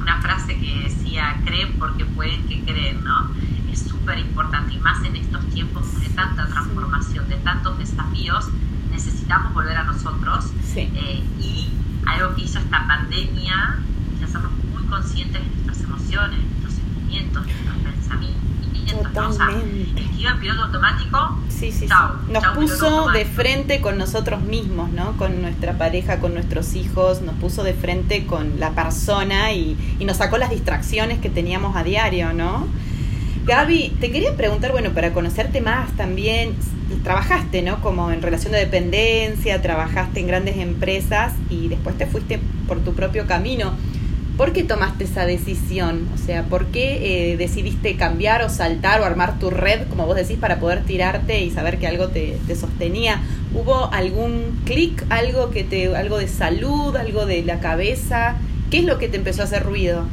una 0.00 0.20
frase 0.20 0.58
que 0.58 0.88
decía, 0.88 1.40
creen 1.44 1.74
porque 1.78 2.04
pueden 2.04 2.46
que 2.48 2.62
creen, 2.64 3.04
¿no? 3.04 3.30
Es 3.70 3.80
súper 3.80 4.18
importante 4.18 4.74
y 4.74 4.78
más 4.78 5.02
en 5.04 5.16
estos 5.16 5.46
tiempos 5.50 6.00
de 6.00 6.08
tanta 6.10 6.46
transformación, 6.46 7.28
de 7.28 7.36
tantos 7.36 7.78
desafíos, 7.78 8.48
necesitamos 8.90 9.54
volver 9.54 9.76
a 9.76 9.84
nosotros 9.84 10.46
eh, 10.76 11.24
y 11.40 11.68
algo 12.06 12.34
que 12.34 12.42
hizo 12.42 12.58
esta 12.58 12.86
pandemia 12.86 13.78
es 14.16 14.22
hacernos 14.22 14.52
muy 14.72 14.84
conscientes 14.84 15.42
de 15.42 15.48
nuestras 15.48 15.80
emociones, 15.80 16.38
nuestros 16.38 16.74
sentimientos, 16.74 17.46
nuestros 17.46 17.76
pensamientos. 17.76 18.42
Totalmente. 18.92 20.02
¿no? 20.02 20.40
piloto 20.40 20.62
automático. 20.62 21.38
Sí, 21.48 21.72
sí, 21.72 21.86
Nos 22.30 22.46
puso 22.54 23.08
de 23.10 23.24
frente 23.24 23.80
con 23.80 23.98
nosotros 23.98 24.42
mismos, 24.42 24.90
¿no? 24.90 25.16
Con 25.16 25.42
nuestra 25.42 25.78
pareja, 25.78 26.18
con 26.18 26.34
nuestros 26.34 26.74
hijos, 26.74 27.22
nos 27.22 27.34
puso 27.36 27.62
de 27.62 27.74
frente 27.74 28.26
con 28.26 28.58
la 28.58 28.70
persona 28.72 29.52
y, 29.52 29.76
y 29.98 30.04
nos 30.04 30.18
sacó 30.18 30.38
las 30.38 30.50
distracciones 30.50 31.18
que 31.18 31.30
teníamos 31.30 31.76
a 31.76 31.84
diario, 31.84 32.32
¿no? 32.32 32.66
Gaby, 33.44 33.96
te 34.00 34.10
quería 34.12 34.36
preguntar, 34.36 34.70
bueno, 34.72 34.90
para 34.90 35.12
conocerte 35.12 35.60
más 35.60 35.90
también, 35.96 36.54
trabajaste, 37.02 37.62
¿no? 37.62 37.80
Como 37.80 38.10
en 38.10 38.22
relación 38.22 38.52
de 38.52 38.58
dependencia, 38.58 39.60
trabajaste 39.62 40.20
en 40.20 40.26
grandes 40.26 40.56
empresas 40.56 41.34
y 41.50 41.68
después 41.68 41.96
te 41.96 42.06
fuiste 42.06 42.40
por 42.66 42.80
tu 42.80 42.94
propio 42.94 43.26
camino. 43.26 43.72
¿Por 44.36 44.52
qué 44.52 44.64
tomaste 44.64 45.04
esa 45.04 45.26
decisión? 45.26 46.08
O 46.14 46.18
sea, 46.18 46.44
¿por 46.44 46.66
qué 46.66 47.32
eh, 47.32 47.36
decidiste 47.36 47.96
cambiar 47.96 48.42
o 48.42 48.48
saltar 48.48 49.00
o 49.00 49.04
armar 49.04 49.38
tu 49.38 49.50
red, 49.50 49.86
como 49.88 50.06
vos 50.06 50.16
decís, 50.16 50.38
para 50.38 50.58
poder 50.58 50.84
tirarte 50.84 51.44
y 51.44 51.50
saber 51.50 51.78
que 51.78 51.86
algo 51.86 52.08
te, 52.08 52.38
sostenía? 52.56 53.20
¿Hubo 53.52 53.92
algún 53.92 54.62
clic, 54.64 55.04
algo 55.10 55.50
que 55.50 55.64
te, 55.64 55.94
algo 55.94 56.18
de 56.18 56.28
salud, 56.28 56.96
algo 56.96 57.26
de 57.26 57.44
la 57.44 57.60
cabeza? 57.60 58.36
¿Qué 58.70 58.78
es 58.78 58.84
lo 58.84 58.98
que 58.98 59.08
te 59.08 59.18
empezó 59.18 59.42
a 59.42 59.44
hacer 59.44 59.64
ruido? 59.64 60.06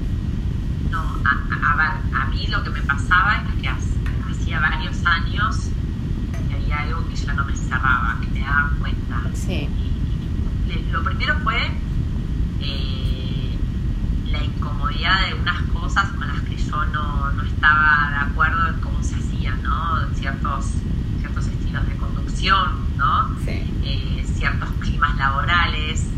No, 0.91 0.99
a, 0.99 1.75
ver, 1.77 2.19
a 2.21 2.25
mí 2.25 2.45
lo 2.47 2.61
que 2.63 2.71
me 2.71 2.81
pasaba 2.81 3.45
es 3.55 3.61
que 3.61 3.69
hacía 3.69 4.59
varios 4.59 4.97
años 5.05 5.68
no 7.33 7.45
me 7.45 7.55
cerraba, 7.55 8.17
que 8.21 8.27
me 8.27 8.41
daba 8.41 8.71
cuenta. 8.79 9.21
Sí. 9.33 9.67
lo 10.91 11.03
primero 11.03 11.37
fue 11.39 11.57
eh, 12.61 13.57
la 14.27 14.43
incomodidad 14.43 15.27
de 15.27 15.33
unas 15.35 15.61
cosas 15.73 16.09
con 16.11 16.27
las 16.27 16.41
que 16.41 16.57
yo 16.57 16.85
no, 16.85 17.31
no 17.31 17.43
estaba 17.43 18.09
de 18.11 18.31
acuerdo 18.31 18.67
en 18.67 18.81
cómo 18.81 19.03
se 19.03 19.15
hacían, 19.15 19.61
¿no? 19.63 20.07
Ciertos, 20.13 20.65
ciertos 21.19 21.47
estilos 21.47 21.87
de 21.87 21.95
conducción, 21.95 22.97
¿no? 22.97 23.35
Sí. 23.45 23.63
Eh, 23.83 24.25
ciertos 24.35 24.69
climas 24.79 25.17
laborales 25.17 26.09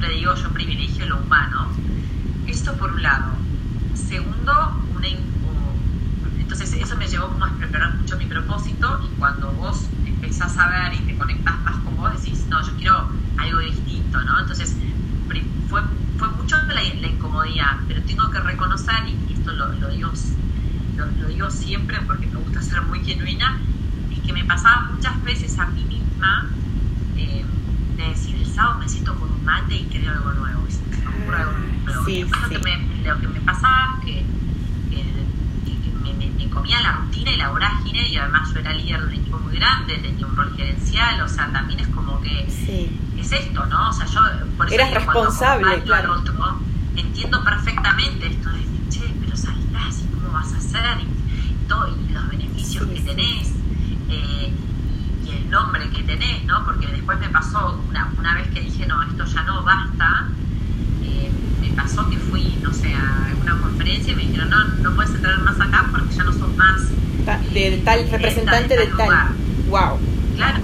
siempre 0.00 0.16
digo, 0.16 0.34
yo 0.34 0.48
privilegio 0.50 1.04
lo 1.08 1.18
humano. 1.18 1.66
Esto 2.46 2.72
por 2.74 2.92
un 2.92 3.02
lado. 3.02 3.32
Segundo, 3.92 4.52
una, 4.96 5.08
entonces 6.52 6.82
eso 6.82 6.96
me 6.96 7.06
llevó 7.06 7.28
como 7.28 7.44
a 7.44 7.50
preparar 7.50 7.94
mucho 7.94 8.16
mi 8.16 8.26
propósito 8.26 9.00
y 9.04 9.18
cuando 9.20 9.52
vos 9.52 9.86
empezás 10.04 10.58
a 10.58 10.68
ver 10.68 10.94
y 10.94 10.98
te 10.98 11.16
conectás 11.16 11.56
más 11.60 11.76
con 11.76 11.96
vos, 11.96 12.12
decís, 12.20 12.44
no, 12.48 12.60
yo 12.66 12.74
quiero 12.76 13.08
algo 13.38 13.60
distinto, 13.60 14.20
¿no? 14.24 14.40
Entonces 14.40 14.74
fue, 15.68 15.80
fue 16.18 16.28
mucho 16.30 16.56
la, 16.66 16.82
incomodidad, 16.82 17.76
pero 17.86 18.02
tengo 18.02 18.28
que 18.32 18.40
reconocer, 18.40 18.96
y 19.06 19.32
esto 19.32 19.52
lo, 19.52 19.72
lo 19.74 19.90
digo, 19.90 20.10
lo, 20.96 21.28
digo 21.28 21.48
siempre 21.50 22.00
porque 22.04 22.26
me 22.26 22.40
gusta 22.40 22.60
ser 22.62 22.82
muy 22.82 22.98
genuina, 23.04 23.60
es 24.10 24.18
que 24.18 24.32
me 24.32 24.44
pasaba 24.44 24.90
muchas 24.92 25.22
veces 25.22 25.56
a 25.56 25.66
mí 25.66 25.84
misma 25.84 26.50
eh, 27.16 27.44
de 27.96 28.08
decir, 28.08 28.34
el 28.34 28.46
sábado 28.46 28.80
me 28.80 28.88
siento 28.88 29.14
con 29.14 29.30
un 29.30 29.44
mate 29.44 29.76
y 29.76 29.84
creo 29.84 30.10
algo 30.10 30.32
nuevo, 30.32 30.66
y 30.68 30.72
se 30.72 30.82
me 30.98 31.06
ocurre 31.06 31.36
algo 31.36 31.52
nuevo. 31.52 32.04
Sí, 32.06 32.24
sí. 32.24 32.28
Lo, 32.28 32.48
que 32.48 32.58
me, 32.58 33.04
lo, 33.04 33.20
que 33.20 33.28
me, 33.28 33.40
pasaba 33.42 33.98
es 34.00 34.04
que, 34.04 34.39
comía 36.50 36.80
la 36.80 36.92
rutina 36.92 37.30
y 37.30 37.36
la 37.36 37.48
vorágine, 37.50 38.08
y 38.08 38.16
además 38.16 38.52
yo 38.52 38.60
era 38.60 38.72
líder 38.72 39.00
de 39.00 39.06
un 39.06 39.12
equipo 39.14 39.38
muy 39.38 39.56
grande, 39.56 39.98
tenía 39.98 40.26
un 40.26 40.36
rol 40.36 40.54
gerencial, 40.56 41.20
o 41.22 41.28
sea, 41.28 41.50
también 41.52 41.80
es 41.80 41.88
como 41.88 42.20
que 42.20 42.50
sí. 42.50 42.98
es, 43.18 43.32
es 43.32 43.46
esto, 43.46 43.64
¿no? 43.66 43.90
O 43.90 43.92
sea, 43.92 44.06
yo 44.06 44.20
por 44.56 44.66
eso 44.66 44.74
Eras 44.74 44.94
responsable, 44.94 45.82
claro. 45.82 46.14
Otro, 46.14 46.60
entiendo 46.96 47.42
perfectamente 47.44 48.26
esto 48.26 48.50
de 48.50 48.60
che, 48.88 49.14
pero 49.20 49.36
salirás 49.36 50.00
y 50.00 50.14
cómo 50.14 50.32
vas 50.32 50.52
a 50.52 50.56
hacer 50.58 51.00
y, 51.00 51.68
todo, 51.68 51.88
y 51.88 52.12
los 52.12 52.28
beneficios 52.28 52.86
que 52.86 53.00
tenés 53.00 53.52
eh, 54.08 54.52
y, 55.24 55.30
el 55.30 55.50
nombre 55.50 55.88
que 55.90 56.02
tenés, 56.02 56.44
¿no? 56.44 56.64
Porque 56.64 56.86
después 56.88 57.18
me 57.18 57.28
pasó, 57.28 57.80
una, 57.88 58.12
una 58.18 58.34
vez 58.34 58.48
que 58.48 58.60
dije, 58.60 58.86
no, 58.86 59.02
esto 59.02 59.24
ya 59.24 59.42
no 59.44 59.62
basta, 59.62 60.28
me 61.70 61.76
pasó 61.76 62.08
que 62.08 62.16
fui, 62.16 62.58
no 62.62 62.72
sé, 62.72 62.92
a 62.94 63.32
una 63.40 63.60
conferencia 63.60 64.12
y 64.12 64.16
me 64.16 64.22
dijeron, 64.22 64.50
no, 64.50 64.64
no 64.64 64.96
puedes 64.96 65.14
entrar 65.14 65.38
más 65.40 65.60
acá 65.60 65.88
porque 65.90 66.14
ya 66.14 66.24
no 66.24 66.32
sos 66.32 66.56
más... 66.56 66.80
de 67.52 67.74
eh, 67.74 67.82
tal 67.84 68.10
representante 68.10 68.76
de 68.76 68.86
tal. 68.86 69.28
Wow. 69.68 69.98
Claro 70.36 70.60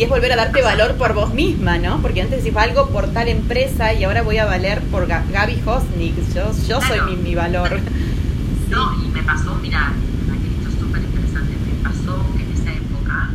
y 0.00 0.04
es 0.04 0.08
volver 0.08 0.32
a 0.32 0.36
darte 0.36 0.62
valor 0.62 0.94
por 0.94 1.12
vos 1.12 1.34
misma, 1.34 1.76
¿no? 1.76 2.00
Porque 2.00 2.22
antes 2.22 2.42
decís 2.42 2.56
algo 2.56 2.88
por 2.88 3.08
tal 3.08 3.28
empresa 3.28 3.92
y 3.92 4.04
ahora 4.04 4.22
voy 4.22 4.38
a 4.38 4.46
valer 4.46 4.80
por 4.84 5.06
Gaby 5.06 5.62
Hosnik. 5.66 6.14
Yo, 6.34 6.52
yo 6.66 6.80
soy 6.80 7.00
mi, 7.02 7.16
mi 7.16 7.34
valor. 7.34 7.78
No, 8.70 8.94
y 9.04 9.08
me 9.08 9.22
pasó, 9.24 9.56
mira, 9.60 9.92
esto 10.58 10.68
es 10.70 10.78
súper 10.78 11.02
interesante. 11.02 11.52
Me 11.66 11.82
pasó 11.82 12.24
en 12.38 12.52
esa 12.52 12.72
época 12.72 13.30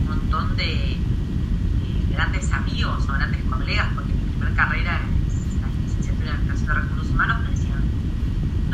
un 0.00 0.08
montón 0.08 0.56
de 0.56 0.92
eh, 0.92 0.98
grandes 2.12 2.52
amigos 2.52 3.04
o 3.08 3.12
grandes 3.12 3.40
colegas, 3.44 3.86
porque 3.94 4.12
mi 4.12 4.20
primera 4.32 4.56
carrera 4.56 5.00
es 5.28 5.60
la 5.62 5.68
licenciatura 5.86 6.30
en 6.32 6.40
Educación 6.40 6.66
de 6.66 6.74
Recursos 6.74 7.10
Humanos, 7.10 7.38
me 7.44 7.50
decían, 7.50 7.82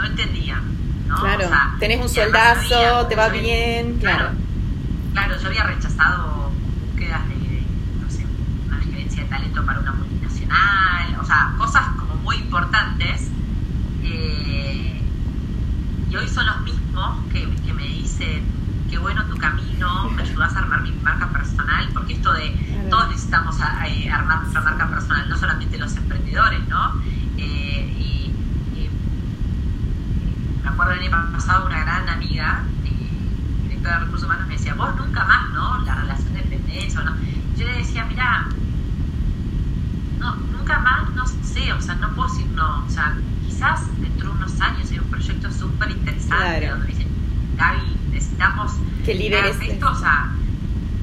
no 0.06 0.20
entendían. 0.20 0.62
¿no? 1.08 1.20
Claro, 1.20 1.48
tenés 1.78 2.00
un 2.00 2.08
soldazo, 2.08 3.06
te 3.06 3.14
va 3.14 3.28
bien, 3.28 3.98
claro. 3.98 4.30
Claro, 5.12 5.36
yo 5.40 5.48
había 5.48 5.64
rechazado 5.64 6.50
búsquedas 6.90 7.20
de 7.28 7.46
talento 9.28 9.64
para 9.64 9.80
una 9.80 9.92
multinacional, 9.92 11.16
o 11.20 11.24
sea, 11.24 11.54
cosas 11.58 11.82
como 11.98 12.14
muy 12.16 12.36
importantes. 12.36 13.30
Eh, 14.02 15.02
y 16.10 16.16
hoy 16.16 16.28
son 16.28 16.46
los 16.46 16.60
mismos 16.62 17.18
que, 17.32 17.46
me 17.72 17.82
dicen, 17.82 18.42
qué 18.88 18.98
bueno 18.98 19.24
tu 19.26 19.36
camino, 19.36 20.08
me 20.10 20.22
ayudas 20.22 20.54
a 20.54 20.60
armar 20.60 20.82
mi 20.82 20.92
marca 21.02 21.28
personal, 21.28 21.88
porque 21.92 22.14
esto 22.14 22.32
de 22.32 22.86
todos 22.88 23.08
necesitamos 23.08 23.56
eh, 23.86 24.10
armar 24.10 24.40
nuestra 24.40 24.62
marca 24.62 24.88
personal, 24.88 25.28
no 25.28 25.36
solamente 25.36 25.78
los 25.78 25.94
emprendedores, 25.96 26.66
¿no? 26.68 26.94
Eh, 27.36 27.94
y, 27.98 28.32
me 30.62 30.68
acuerdo 30.68 30.92
el 30.92 31.12
año 31.12 31.32
pasado 31.32 31.66
una 31.66 31.80
gran 31.80 32.08
amiga, 32.08 32.62
directora 33.62 33.98
de 33.98 34.04
recursos 34.04 34.26
humanos, 34.26 34.46
me 34.46 34.54
decía, 34.54 34.74
vos 34.74 34.94
nunca 34.96 35.24
más, 35.24 35.50
¿no? 35.50 35.78
La 35.82 35.94
relación 35.96 36.32
de 36.34 36.42
dependencia, 36.42 37.00
¿no? 37.02 37.16
Yo 37.56 37.66
le 37.66 37.78
decía, 37.78 38.04
mira, 38.04 38.46
no, 40.18 40.34
nunca 40.52 40.78
más, 40.80 41.10
no 41.14 41.26
sé, 41.26 41.72
o 41.72 41.80
sea, 41.80 41.94
no 41.96 42.10
puedo 42.14 42.28
decir 42.28 42.46
no, 42.52 42.84
o 42.84 42.90
sea, 42.90 43.16
quizás 43.46 43.80
dentro 44.00 44.30
de 44.30 44.36
unos 44.36 44.60
años 44.60 44.90
hay 44.90 44.98
un 44.98 45.06
proyecto 45.06 45.50
súper 45.52 45.90
interesante 45.90 46.68
donde 46.68 46.86
dicen, 46.88 47.08
Gaby, 47.56 47.96
necesitamos 48.10 48.72
que 49.04 49.14
lideres 49.14 49.56
esto, 49.60 49.90
o 49.90 49.94
sea, 49.94 50.30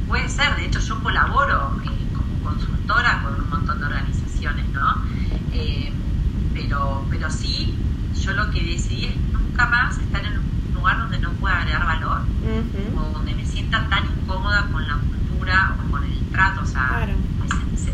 puede 0.08 0.28
ser, 0.30 0.56
de 0.56 0.66
hecho 0.66 0.80
yo 0.80 1.02
colaboro 1.02 1.80
eh, 1.84 1.90
como 2.14 2.52
consultora 2.52 3.22
con 3.24 3.42
un 3.42 3.50
montón 3.50 3.80
de 3.80 3.86
organizaciones, 3.86 4.68
¿no? 4.70 5.04
Eh, 5.54 5.92
pero, 6.54 7.06
pero 7.10 7.30
sí, 7.30 7.78
yo 8.22 8.34
lo 8.34 8.52
que 8.52 8.64
decidí 8.64 9.06
es 9.06 9.16
nunca 9.32 9.68
más 9.68 9.98
estar 9.98 10.24
en 10.26 10.38
un 10.38 10.74
lugar 10.74 10.98
donde 10.98 11.20
no 11.20 11.32
pueda 11.34 11.60
agregar 11.60 11.86
valor 11.86 12.22
o 12.98 13.14
donde 13.14 13.34
me 13.36 13.46
sienta 13.46 13.88
tan 13.90 14.06
incómoda 14.06 14.68
con 14.72 14.86
la 14.88 14.96
cultura 14.96 15.76
o 15.80 15.92
con 15.92 16.04
el 16.04 16.20
trato, 16.32 16.62
o 16.62 16.66
sea, 16.66 17.08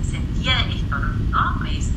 sentía 0.09 0.59
esto, 0.61 0.97
¿no? 1.31 1.65
Es, 1.65 1.91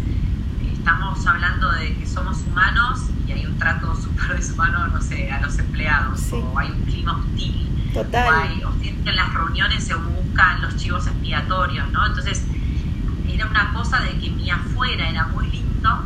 estamos 0.73 1.27
hablando 1.27 1.71
de 1.73 1.95
que 1.95 2.07
somos 2.07 2.39
humanos 2.43 3.01
y 3.27 3.33
hay 3.33 3.47
un 3.47 3.59
trato 3.59 3.95
súper 3.97 4.37
deshumano, 4.37 4.89
no 4.89 5.01
sé, 5.01 5.31
a 5.31 5.41
los 5.41 5.59
empleados, 5.59 6.33
o 6.33 6.59
hay 6.59 6.71
un 6.71 6.83
clima 6.83 7.17
hostil, 7.17 7.69
Total. 7.95 8.29
o, 8.29 8.37
hay, 8.37 8.63
o 8.65 8.73
en 8.83 9.17
las 9.17 9.33
reuniones 9.35 9.85
se 9.85 9.95
buscan 9.95 10.61
los 10.63 10.77
chivos 10.77 11.07
expiatorios, 11.07 11.91
¿no? 11.93 12.07
Entonces, 12.07 12.45
era 13.29 13.47
una 13.47 13.73
cosa 13.73 14.01
de 14.01 14.19
que 14.19 14.31
mi 14.31 14.51
afuera 14.51 15.09
era 15.09 15.27
muy 15.29 15.49
lindo. 15.49 16.05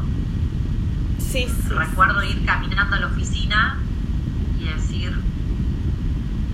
Sí, 1.18 1.46
sí, 1.48 1.68
Recuerdo 1.68 2.22
ir 2.22 2.44
caminando 2.44 2.96
a 2.96 3.00
la 3.00 3.06
oficina 3.08 3.78
y 4.60 4.64
decir, 4.64 5.18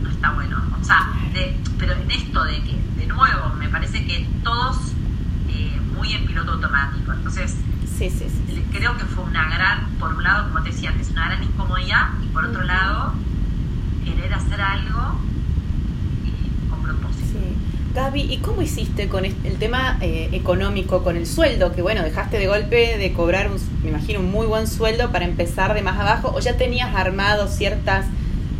no 0.02 0.10
está 0.10 0.30
bueno. 0.30 0.62
O 0.80 0.84
sea, 0.84 1.12
pero 1.78 1.92
en 1.92 2.10
esto 2.10 2.44
de 2.44 2.62
que, 2.62 2.80
de 2.96 3.06
nuevo, 3.06 3.54
me 3.58 3.68
parece 3.68 4.04
que 4.06 4.26
todos 4.42 4.92
muy 6.02 6.14
en 6.14 6.26
piloto 6.26 6.52
automático. 6.52 7.12
Entonces, 7.12 7.54
sí, 7.96 8.10
sí, 8.10 8.26
sí, 8.28 8.64
creo 8.72 8.96
que 8.98 9.04
fue 9.04 9.24
una 9.24 9.48
gran, 9.54 9.86
por 10.00 10.12
un 10.12 10.22
lado, 10.22 10.48
como 10.48 10.64
te 10.64 10.70
decía 10.70 10.90
antes, 10.90 11.10
una 11.10 11.28
gran 11.28 11.44
incomodidad 11.44 12.08
y 12.24 12.26
por 12.26 12.44
otro 12.44 12.62
lado, 12.64 13.12
querer 14.04 14.34
hacer 14.34 14.60
algo 14.60 15.20
eh, 16.26 16.70
con 16.70 16.82
propósito. 16.82 17.38
Gaby, 17.94 18.20
¿y 18.22 18.38
cómo 18.38 18.62
hiciste 18.62 19.08
con 19.08 19.24
el 19.24 19.58
tema 19.60 19.98
eh, 20.00 20.30
económico, 20.32 21.04
con 21.04 21.16
el 21.16 21.26
sueldo? 21.26 21.72
Que 21.72 21.82
bueno, 21.82 22.02
dejaste 22.02 22.38
de 22.38 22.48
golpe 22.48 22.98
de 22.98 23.12
cobrar, 23.12 23.48
un, 23.48 23.58
me 23.84 23.90
imagino, 23.90 24.20
un 24.20 24.32
muy 24.32 24.46
buen 24.46 24.66
sueldo 24.66 25.12
para 25.12 25.24
empezar 25.24 25.72
de 25.74 25.82
más 25.82 26.00
abajo, 26.00 26.32
o 26.34 26.40
ya 26.40 26.56
tenías 26.56 26.94
armado 26.96 27.46
ciertas 27.46 28.06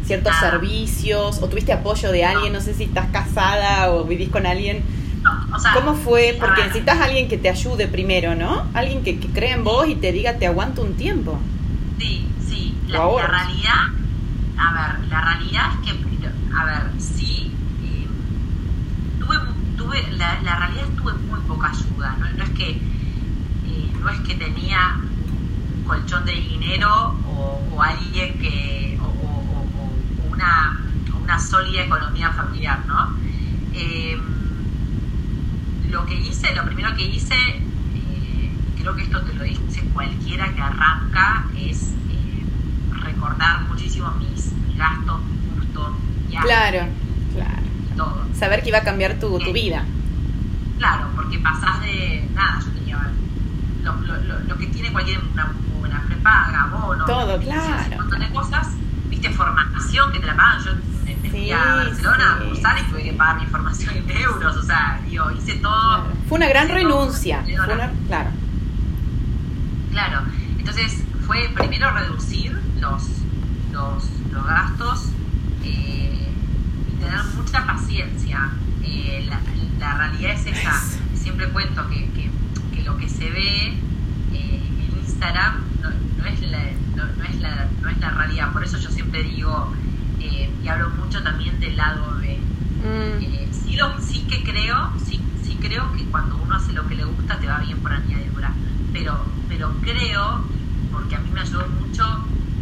ciertos 0.05 0.33
ah. 0.37 0.51
servicios, 0.51 1.41
o 1.43 1.49
tuviste 1.49 1.73
apoyo 1.73 2.13
de 2.13 2.25
alguien, 2.25 2.53
no. 2.53 2.59
no 2.59 2.65
sé 2.65 2.75
si 2.75 2.85
estás 2.85 3.07
casada 3.13 3.93
o 3.93 4.05
vivís 4.05 4.31
con 4.31 4.47
alguien 4.47 4.83
¿Cómo 5.75 5.95
fue? 5.95 6.37
Porque 6.39 6.63
necesitas 6.63 6.99
a 6.99 7.05
alguien 7.05 7.29
que 7.29 7.39
te 7.39 7.49
ayude 7.49 7.89
primero, 7.89 8.35
¿no? 8.35 8.67
Alguien 8.75 9.03
que, 9.03 9.19
que 9.19 9.29
crea 9.29 9.55
en 9.55 9.65
vos 9.65 9.89
y 9.89 9.95
te 9.95 10.13
diga, 10.13 10.39
te 10.39 10.47
aguanto 10.47 10.83
un 10.83 10.95
tiempo. 10.95 11.39
Sí, 11.99 12.27
sí. 12.47 12.75
La, 12.89 12.99
realidad, 13.27 13.89
a 14.59 14.73
ver, 14.73 15.09
la 15.09 15.21
realidad 15.21 15.71
es 15.73 15.93
que, 15.93 16.57
a 16.57 16.65
ver, 16.65 17.01
sí, 17.01 17.53
eh, 17.85 18.07
tuve, 19.19 19.37
tuve 19.77 20.03
la, 20.13 20.41
la, 20.43 20.57
realidad 20.57 20.85
es 20.91 20.97
tuve 20.97 21.13
muy 21.15 21.41
poca 21.41 21.71
ayuda. 21.71 22.17
No, 22.37 22.45
es 22.45 22.51
que 22.51 22.71
eh, 22.71 23.93
no 24.01 24.11
es 24.11 24.21
que 24.21 24.35
tenía 24.35 24.97
un 25.77 25.85
colchón 25.85 26.25
de 26.25 26.33
dinero 26.33 27.15
o, 27.27 27.83
alguien 27.83 28.39
que 28.39 28.99
o, 29.01 29.07
o, 29.07 30.33
una, 30.33 30.81
una 31.21 31.39
sólida 31.39 31.85
economía 31.85 32.31
familiar, 32.31 32.85
¿no? 32.87 33.17
Eh, 33.75 34.21
lo 35.93 36.07
que 36.07 36.15
hice, 36.15 36.55
lo 36.55 36.65
primero 36.65 36.97
que 36.97 37.05
hice, 37.05 37.35
eh, 37.35 38.51
creo 38.81 38.97
que 38.97 39.03
esto 39.03 39.21
te 39.23 39.35
lo 39.35 39.45
dice 39.45 39.83
cualquiera 39.93 40.53
que 40.55 40.63
arranca, 40.63 41.45
es 41.57 41.93
eh, 42.11 42.45
recordar 43.05 43.61
muchísimo 43.69 44.11
mis, 44.13 44.53
gastos, 44.77 45.21
gustos, 45.55 45.93
Claro, 46.31 46.87
claro. 47.35 47.63
todo. 47.95 48.25
Saber 48.35 48.63
que 48.63 48.71
iba 48.71 48.79
a 48.79 48.85
cambiar 48.85 49.21
tu, 49.21 49.39
tu 49.39 49.53
vida. 49.53 49.85
Claro, 50.79 51.11
porque 51.15 51.39
pasás 51.39 51.83
de, 51.83 52.27
nada, 52.35 52.59
yo 52.61 52.71
tenía 52.73 53.11
lo, 53.85 53.93
lo, 54.01 54.39
lo, 54.41 54.57
que 54.57 54.67
tiene 54.69 54.91
cualquier 54.91 55.21
una 55.33 55.53
buena 55.79 56.03
prepaga, 56.09 56.69
bono, 56.73 57.05
todo, 57.05 57.39
claro. 57.39 57.91
un 57.91 57.97
montón 57.99 58.21
de 58.21 58.31
cosas, 58.31 58.69
viste, 59.11 59.29
formación 59.29 60.11
que 60.11 60.21
te 60.21 60.27
la 60.27 60.37
pagan, 60.37 60.65
yo 60.65 60.71
fui 61.33 61.51
a 61.51 61.77
Barcelona 61.77 62.35
a 62.35 62.45
cursar 62.45 62.79
y 62.79 62.91
tuve 62.91 63.03
que 63.05 63.13
pagar 63.15 63.41
mi 63.41 63.47
formación 63.47 63.97
en 63.97 64.11
euros, 64.11 64.55
o 64.55 64.63
sea, 64.63 65.01
digo, 65.09 65.31
hice 65.33 65.55
todo. 65.55 66.05
Fue 66.29 66.37
una 66.37 66.49
gran 66.49 66.69
renuncia. 66.69 67.43
claro. 68.07 68.31
Claro, 69.91 70.23
entonces 70.59 71.03
fue 71.27 71.51
primero 71.55 71.91
reducir 71.91 72.59
los, 72.81 73.03
los, 73.73 74.05
los 74.31 74.47
gastos 74.47 75.09
eh, 75.65 76.29
y 76.89 77.01
tener 77.01 77.25
mucha 77.35 77.67
paciencia. 77.67 78.51
Eh, 78.83 79.27
la, 79.29 79.41
la, 79.79 79.99
realidad 79.99 80.33
es 80.33 80.47
esa. 80.47 80.73
Siempre 81.15 81.49
cuento 81.49 81.89
que, 81.89 82.11
que, 82.13 82.31
que 82.75 82.83
lo 82.83 82.97
que 82.97 83.09
se 83.09 83.31
ve 83.31 83.69
eh, 83.69 83.75
en 84.33 84.99
Instagram 84.99 85.63
no, 85.83 85.91
no, 86.19 86.27
es 86.27 86.41
la, 86.43 86.59
no, 86.97 87.05
no, 87.07 87.25
es 87.25 87.37
la, 87.37 87.69
no 87.81 87.89
es 87.89 87.99
la 87.99 88.11
realidad. 88.11 88.53
Por 88.53 88.65
eso 88.65 88.79
yo 88.79 88.91
siempre 88.91 89.23
digo, 89.23 89.75
eh, 90.23 90.51
y 90.63 90.69
hablo 90.69 90.91
mucho 90.91 91.23
también 91.23 91.59
del 91.59 91.77
lado 91.77 92.17
B. 92.21 92.39
Mm. 92.39 93.23
Eh, 93.23 93.49
sí, 93.51 93.77
lo, 93.77 94.01
sí 94.01 94.21
que 94.29 94.45
creo, 94.45 94.93
sí, 95.05 95.21
sí 95.43 95.59
creo 95.61 95.93
que 95.93 96.05
cuando 96.05 96.37
uno 96.37 96.55
hace 96.55 96.73
lo 96.73 96.87
que 96.87 96.95
le 96.95 97.05
gusta 97.05 97.39
te 97.41 97.49
va 97.49 97.59
bien 97.59 97.79
por 97.79 97.93
añadidura, 97.93 98.53
pero, 98.93 99.25
pero 99.49 99.75
creo, 99.81 100.45
porque 100.93 101.17
a 101.17 101.19
mí 101.19 101.31
me 101.33 101.41
ayudó 101.41 101.67
mucho 101.81 102.05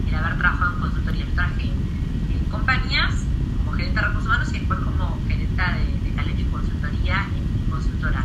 el 0.09 0.15
haber 0.15 0.39
trabajado 0.39 0.75
en 0.75 0.81
consultoría, 0.81 1.25
yo 1.27 1.33
trabajé 1.35 1.65
en, 1.65 2.45
compañías 2.51 3.15
como 3.59 3.77
gerente 3.77 4.01
de 4.01 4.07
recursos 4.07 4.27
humanos 4.27 4.49
y 4.51 4.59
después 4.59 4.81
como 4.81 5.21
gerente 5.29 5.63
de, 5.63 6.11
de 6.11 6.17
talento 6.17 6.41
y 6.41 6.45
consultoría 6.45 7.27
en 7.37 7.71
consultoras. 7.71 8.25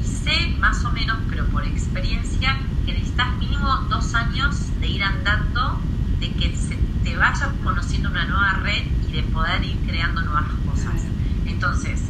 Y 0.00 0.06
sé 0.06 0.56
más 0.58 0.84
o 0.84 0.90
menos, 0.90 1.16
pero 1.30 1.46
por 1.46 1.64
experiencia, 1.64 2.58
que 2.84 2.92
necesitas 2.92 3.36
mínimo 3.38 3.68
dos 3.88 4.14
años 4.14 4.56
de 4.80 4.86
ir 4.86 5.02
andando, 5.02 5.80
de 6.20 6.32
que 6.32 6.56
se 6.56 6.87
te 7.08 7.16
vayas 7.16 7.48
conociendo 7.64 8.10
una 8.10 8.24
nueva 8.26 8.52
red 8.62 8.82
y 9.08 9.12
de 9.12 9.22
poder 9.24 9.64
ir 9.64 9.78
creando 9.86 10.20
nuevas 10.22 10.44
cosas. 10.68 11.02
Entonces, 11.46 12.00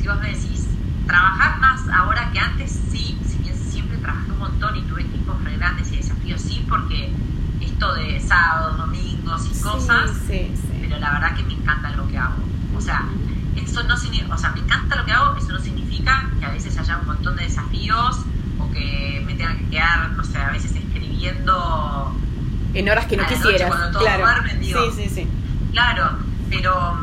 si 0.00 0.06
vos 0.08 0.18
me 0.18 0.28
decís, 0.28 0.66
trabajar 1.06 1.60
más 1.60 1.80
ahora 1.90 2.30
que 2.32 2.38
antes, 2.38 2.80
sí, 2.90 3.18
si 3.26 3.38
bien 3.38 3.54
siempre 3.56 3.98
trabajé 3.98 4.30
un 4.32 4.38
montón 4.38 4.76
y 4.76 4.82
tuve 4.82 5.02
equipos 5.02 5.42
re 5.44 5.56
grandes 5.58 5.92
y 5.92 5.96
desafíos, 5.96 6.40
sí, 6.40 6.64
porque 6.68 7.12
esto 7.60 7.94
de 7.94 8.18
sábados, 8.20 8.78
domingos 8.78 9.46
y 9.54 9.62
cosas, 9.62 10.10
Sí, 10.26 10.50
sí. 10.54 10.78
pero 10.80 10.98
la 10.98 11.12
verdad 11.12 11.36
que 11.36 11.42
me 11.42 11.52
encanta 11.52 11.90
lo 11.90 12.08
que 12.08 12.16
hago. 12.16 12.42
O 12.74 12.80
sea, 12.80 13.04
eso 13.56 13.82
no 13.82 13.96
significa, 13.98 14.34
o 14.34 14.38
sea, 14.38 14.52
me 14.52 14.60
encanta 14.60 14.96
lo 14.96 15.04
que 15.04 15.12
hago, 15.12 15.36
eso 15.36 15.52
no 15.52 15.58
significa 15.60 16.30
que 16.40 16.46
a 16.46 16.50
veces 16.50 16.78
haya 16.78 16.96
un 16.98 17.06
montón 17.08 17.36
de 17.36 17.42
desafíos 17.44 18.20
o 18.58 18.70
que 18.72 19.22
me 19.26 19.34
tenga 19.34 19.54
que 19.58 19.66
quedar, 19.68 20.12
no 20.12 20.24
sé, 20.24 20.38
a 20.38 20.50
veces 20.50 20.74
escribiendo 20.74 22.16
En 22.74 22.88
horas 22.88 23.06
que 23.06 23.16
no 23.16 23.22
noche, 23.24 23.34
quisieras. 23.36 23.68
cuando 23.68 23.90
todos 23.90 24.02
claro. 24.04 24.22
duermen, 24.24 24.60
digo. 24.60 24.80
Sí, 24.92 25.02
sí, 25.08 25.14
sí. 25.14 25.28
Claro, 25.72 26.10
pero, 26.50 26.98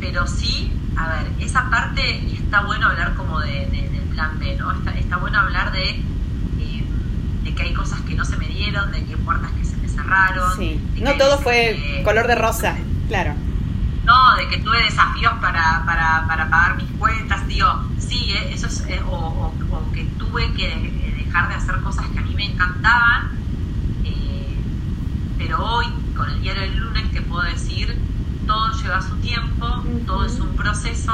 pero 0.00 0.26
sí, 0.26 0.72
a 0.96 1.08
ver, 1.08 1.26
esa 1.40 1.68
parte 1.70 2.32
está 2.34 2.62
bueno 2.62 2.86
hablar 2.88 3.14
como 3.14 3.40
de, 3.40 3.66
de- 3.66 3.88
del 3.90 4.04
plan 4.14 4.38
B, 4.38 4.56
¿no? 4.56 4.72
Está, 4.72 4.92
está 4.98 5.16
bueno 5.16 5.38
hablar 5.40 5.72
de, 5.72 5.90
eh, 5.90 6.84
de 7.44 7.54
que 7.54 7.62
hay 7.62 7.74
cosas 7.74 8.00
que 8.02 8.14
no 8.14 8.24
se 8.24 8.36
me 8.36 8.46
dieron, 8.46 8.90
de 8.92 9.04
que 9.04 9.10
hay 9.14 9.20
puertas 9.20 9.50
que 9.52 9.64
se 9.64 9.76
me 9.76 9.88
cerraron. 9.88 10.56
Sí. 10.56 10.80
No 11.02 11.12
todo 11.14 11.38
fue 11.38 11.78
que- 11.82 12.02
color 12.02 12.26
de 12.26 12.34
rosa, 12.34 12.76
claro. 13.08 13.34
No, 14.04 14.36
de 14.36 14.48
que 14.48 14.56
tuve 14.58 14.82
desafíos 14.82 15.34
para, 15.40 15.82
para, 15.86 16.24
para 16.26 16.48
pagar 16.50 16.76
mis 16.76 16.90
cuentas, 16.98 17.46
digo, 17.46 17.84
sí, 17.98 18.32
eh, 18.32 18.50
eso 18.54 18.66
es, 18.66 18.80
eh, 18.88 19.00
o, 19.06 19.14
o- 19.14 19.76
o 19.76 19.92
que 19.92 20.04
tuve 20.18 20.50
que 20.54 20.66
eh, 20.72 21.22
dejar 21.24 21.48
de 21.48 21.54
hacer 21.54 21.76
cosas 21.82 22.06
que 22.08 22.18
a 22.18 22.22
mí 22.22 22.34
me 22.34 22.46
encantaban, 22.46 23.30
pero 25.40 25.64
hoy, 25.64 25.86
con 26.14 26.28
el 26.28 26.42
diario 26.42 26.60
del 26.60 26.76
lunes, 26.76 27.10
te 27.12 27.22
puedo 27.22 27.42
decir, 27.44 27.96
todo 28.46 28.70
lleva 28.82 29.00
su 29.00 29.16
tiempo, 29.16 29.82
todo 30.06 30.26
es 30.26 30.38
un 30.38 30.54
proceso, 30.54 31.12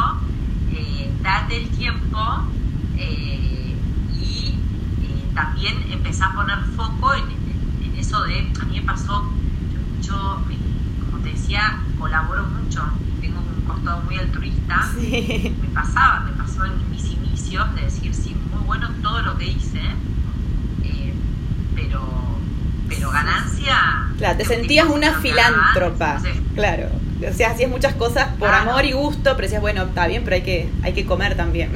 eh, 0.73 1.13
date 1.23 1.57
el 1.63 1.69
tiempo 1.69 2.19
eh, 2.97 3.77
y 4.21 4.49
eh, 5.05 5.31
también 5.33 5.77
empezar 5.93 6.33
a 6.33 6.35
poner 6.35 6.59
foco 6.77 7.15
en, 7.15 7.47
eso 7.97 8.25
de, 8.25 8.53
a 8.61 8.65
mí 8.65 8.81
me 8.81 8.83
pasó, 8.85 9.31
yo, 10.03 10.43
como 11.09 11.23
te 11.23 11.31
decía, 11.31 11.79
colaboro 11.97 12.47
mucho, 12.47 12.83
tengo 13.21 13.39
un 13.39 13.65
costado 13.65 14.03
muy 14.03 14.19
altruista, 14.19 14.91
Sí. 14.93 15.55
me 15.63 15.69
pasaba, 15.69 16.21
me 16.21 16.33
pasó 16.33 16.65
en 16.65 16.91
mis 16.91 17.05
inicios 17.13 17.73
de 17.77 17.83
decir, 17.83 18.13
sí, 18.13 18.37
muy 18.53 18.65
bueno 18.67 18.89
todo 19.03 19.23
lo 19.23 19.39
que 19.39 19.47
hice, 19.53 19.81
pero, 21.77 22.36
pero 22.89 23.11
ganancia... 23.11 23.77
Claro, 24.19 24.39
te 24.39 24.45
sentías 24.45 24.87
una 24.89 25.13
filántropa. 25.15 26.21
Claro. 26.55 26.89
O 27.29 27.33
sea, 27.33 27.51
hacías 27.51 27.71
muchas 27.71 27.95
cosas 27.95 28.29
por 28.39 28.49
Claro. 28.49 28.71
amor 28.71 28.85
y 28.85 28.93
gusto, 28.93 29.23
pero 29.37 29.43
decías, 29.43 29.61
bueno, 29.61 29.83
está 29.83 30.07
bien, 30.07 30.23
pero 30.25 30.37
hay 30.37 30.43
que, 30.43 30.71
hay 30.83 30.93
que 30.95 31.05
comer 31.07 31.37
también. 31.37 31.71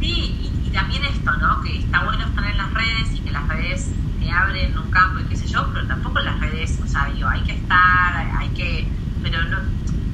Sí, 0.00 0.38
y, 0.40 0.68
y 0.68 0.70
también 0.70 1.04
esto, 1.04 1.30
¿no? 1.36 1.60
Que 1.62 1.78
está 1.78 2.04
bueno 2.04 2.24
estar 2.26 2.44
en 2.44 2.56
las 2.56 2.72
redes 2.72 3.08
y 3.14 3.20
que 3.20 3.30
las 3.30 3.46
redes 3.48 3.88
te 4.20 4.30
abren 4.30 4.76
un 4.78 4.90
campo 4.90 5.20
y 5.20 5.24
qué 5.24 5.36
sé 5.36 5.46
yo, 5.48 5.68
pero 5.72 5.86
tampoco 5.86 6.18
en 6.20 6.24
las 6.26 6.40
redes, 6.40 6.78
o 6.82 6.86
sea, 6.86 7.06
digo, 7.14 7.28
hay 7.28 7.42
que 7.42 7.52
estar, 7.52 8.16
hay 8.38 8.48
que, 8.50 8.88
pero 9.22 9.42
no, 9.44 9.58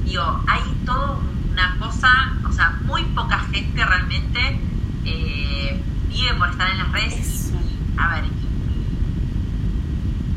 digo, 0.04 0.44
hay 0.48 0.60
todo 0.84 1.20
una 1.52 1.76
cosa, 1.78 2.08
o 2.48 2.52
sea, 2.52 2.78
muy 2.84 3.02
poca 3.04 3.38
gente 3.52 3.84
realmente 3.84 4.60
eh, 5.04 5.80
vive 6.08 6.34
por 6.34 6.50
estar 6.50 6.68
en 6.70 6.78
las 6.78 6.90
redes 6.92 7.14
Eso. 7.14 7.54
y, 7.54 7.98
a 8.00 8.08
ver, 8.08 8.24
y- 8.24 8.28
y- 8.28 8.46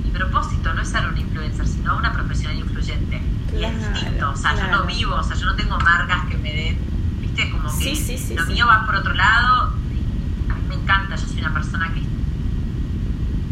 mi 0.05 0.11
propósito 0.11 0.73
no 0.73 0.81
es 0.81 0.89
ser 0.89 1.05
un 1.07 1.17
influencer, 1.17 1.67
sino 1.67 1.97
una 1.97 2.11
profesional 2.13 2.57
influyente. 2.57 3.21
y 3.51 3.63
es 3.63 3.71
Claro, 3.77 3.93
distinto, 3.93 4.29
o 4.31 4.35
sea, 4.35 4.51
yo 4.53 4.57
claro. 4.59 4.77
no 4.77 4.83
vivo, 4.85 5.15
o 5.15 5.23
sea, 5.23 5.35
yo 5.35 5.45
no 5.47 5.55
tengo 5.55 5.77
marcas 5.79 6.25
que 6.29 6.37
me 6.37 6.53
den, 6.53 6.77
viste, 7.21 7.49
como 7.49 7.63
que 7.63 7.69
Sí, 7.83 7.95
sí, 7.95 8.15
sí, 8.17 8.35
lo 8.35 8.45
sí. 8.45 8.53
mío 8.53 8.67
va 8.67 8.85
por 8.85 8.95
otro 8.95 9.13
lado, 9.13 9.73
y 9.91 10.51
a 10.51 10.55
mí 10.55 10.61
me 10.69 10.75
encanta, 10.75 11.15
yo 11.15 11.25
soy 11.25 11.39
una 11.39 11.53
persona 11.53 11.91
que 11.93 11.99
es 12.01 12.05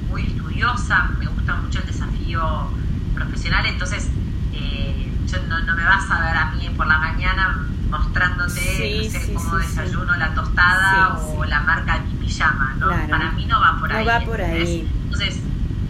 muy 0.10 0.22
estudiosa, 0.24 1.10
me 1.20 1.26
gusta 1.28 1.56
mucho 1.56 1.80
el 1.80 1.86
desafío 1.88 2.70
profesional, 3.16 3.66
entonces 3.66 4.08
eh, 4.54 5.12
yo 5.28 5.38
no, 5.50 5.60
no 5.64 5.76
me 5.76 5.84
vas 5.84 6.10
a 6.12 6.20
ver 6.22 6.38
a 6.38 6.52
mí 6.52 6.70
por 6.78 6.86
la 6.88 7.00
mañana 7.00 7.66
mostrándote, 7.90 9.10
No 9.52 9.60
sí, 9.60 9.66
sí, 9.68 9.76
desayuno 9.78 10.16
la 10.18 10.34
tostada 10.34 11.16
Sí, 11.20 11.24
o 11.38 11.46
la 11.46 11.60
marca 11.62 11.94
de 12.00 12.00
mi 12.06 12.14
pijama, 12.26 12.76
¿no? 12.80 12.88
Claro. 12.88 13.08
Para 13.10 13.32
mí 13.32 13.46
no 13.46 13.60
va 13.60 13.78
por 13.80 13.90
No 13.92 13.98
ahí. 13.98 14.06
va 14.06 14.20
por 14.22 14.40
¿entendés? 14.42 14.68
ahí. 14.70 14.92
Entonces, 15.06 15.40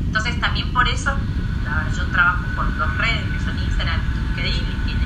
entonces 0.06 0.40
también 0.40 0.72
por 0.74 0.88
eso, 0.88 1.10
a 1.12 1.84
ver, 1.84 1.94
yo 1.96 2.06
trabajo 2.08 2.44
con 2.56 2.78
dos 2.78 2.98
redes, 2.98 3.24
que 3.34 3.40
son 3.46 3.58
Instagram 3.60 4.00
y 4.38 4.42
LinkedIn, 4.42 4.64
y 4.64 4.84
tiene 4.86 5.06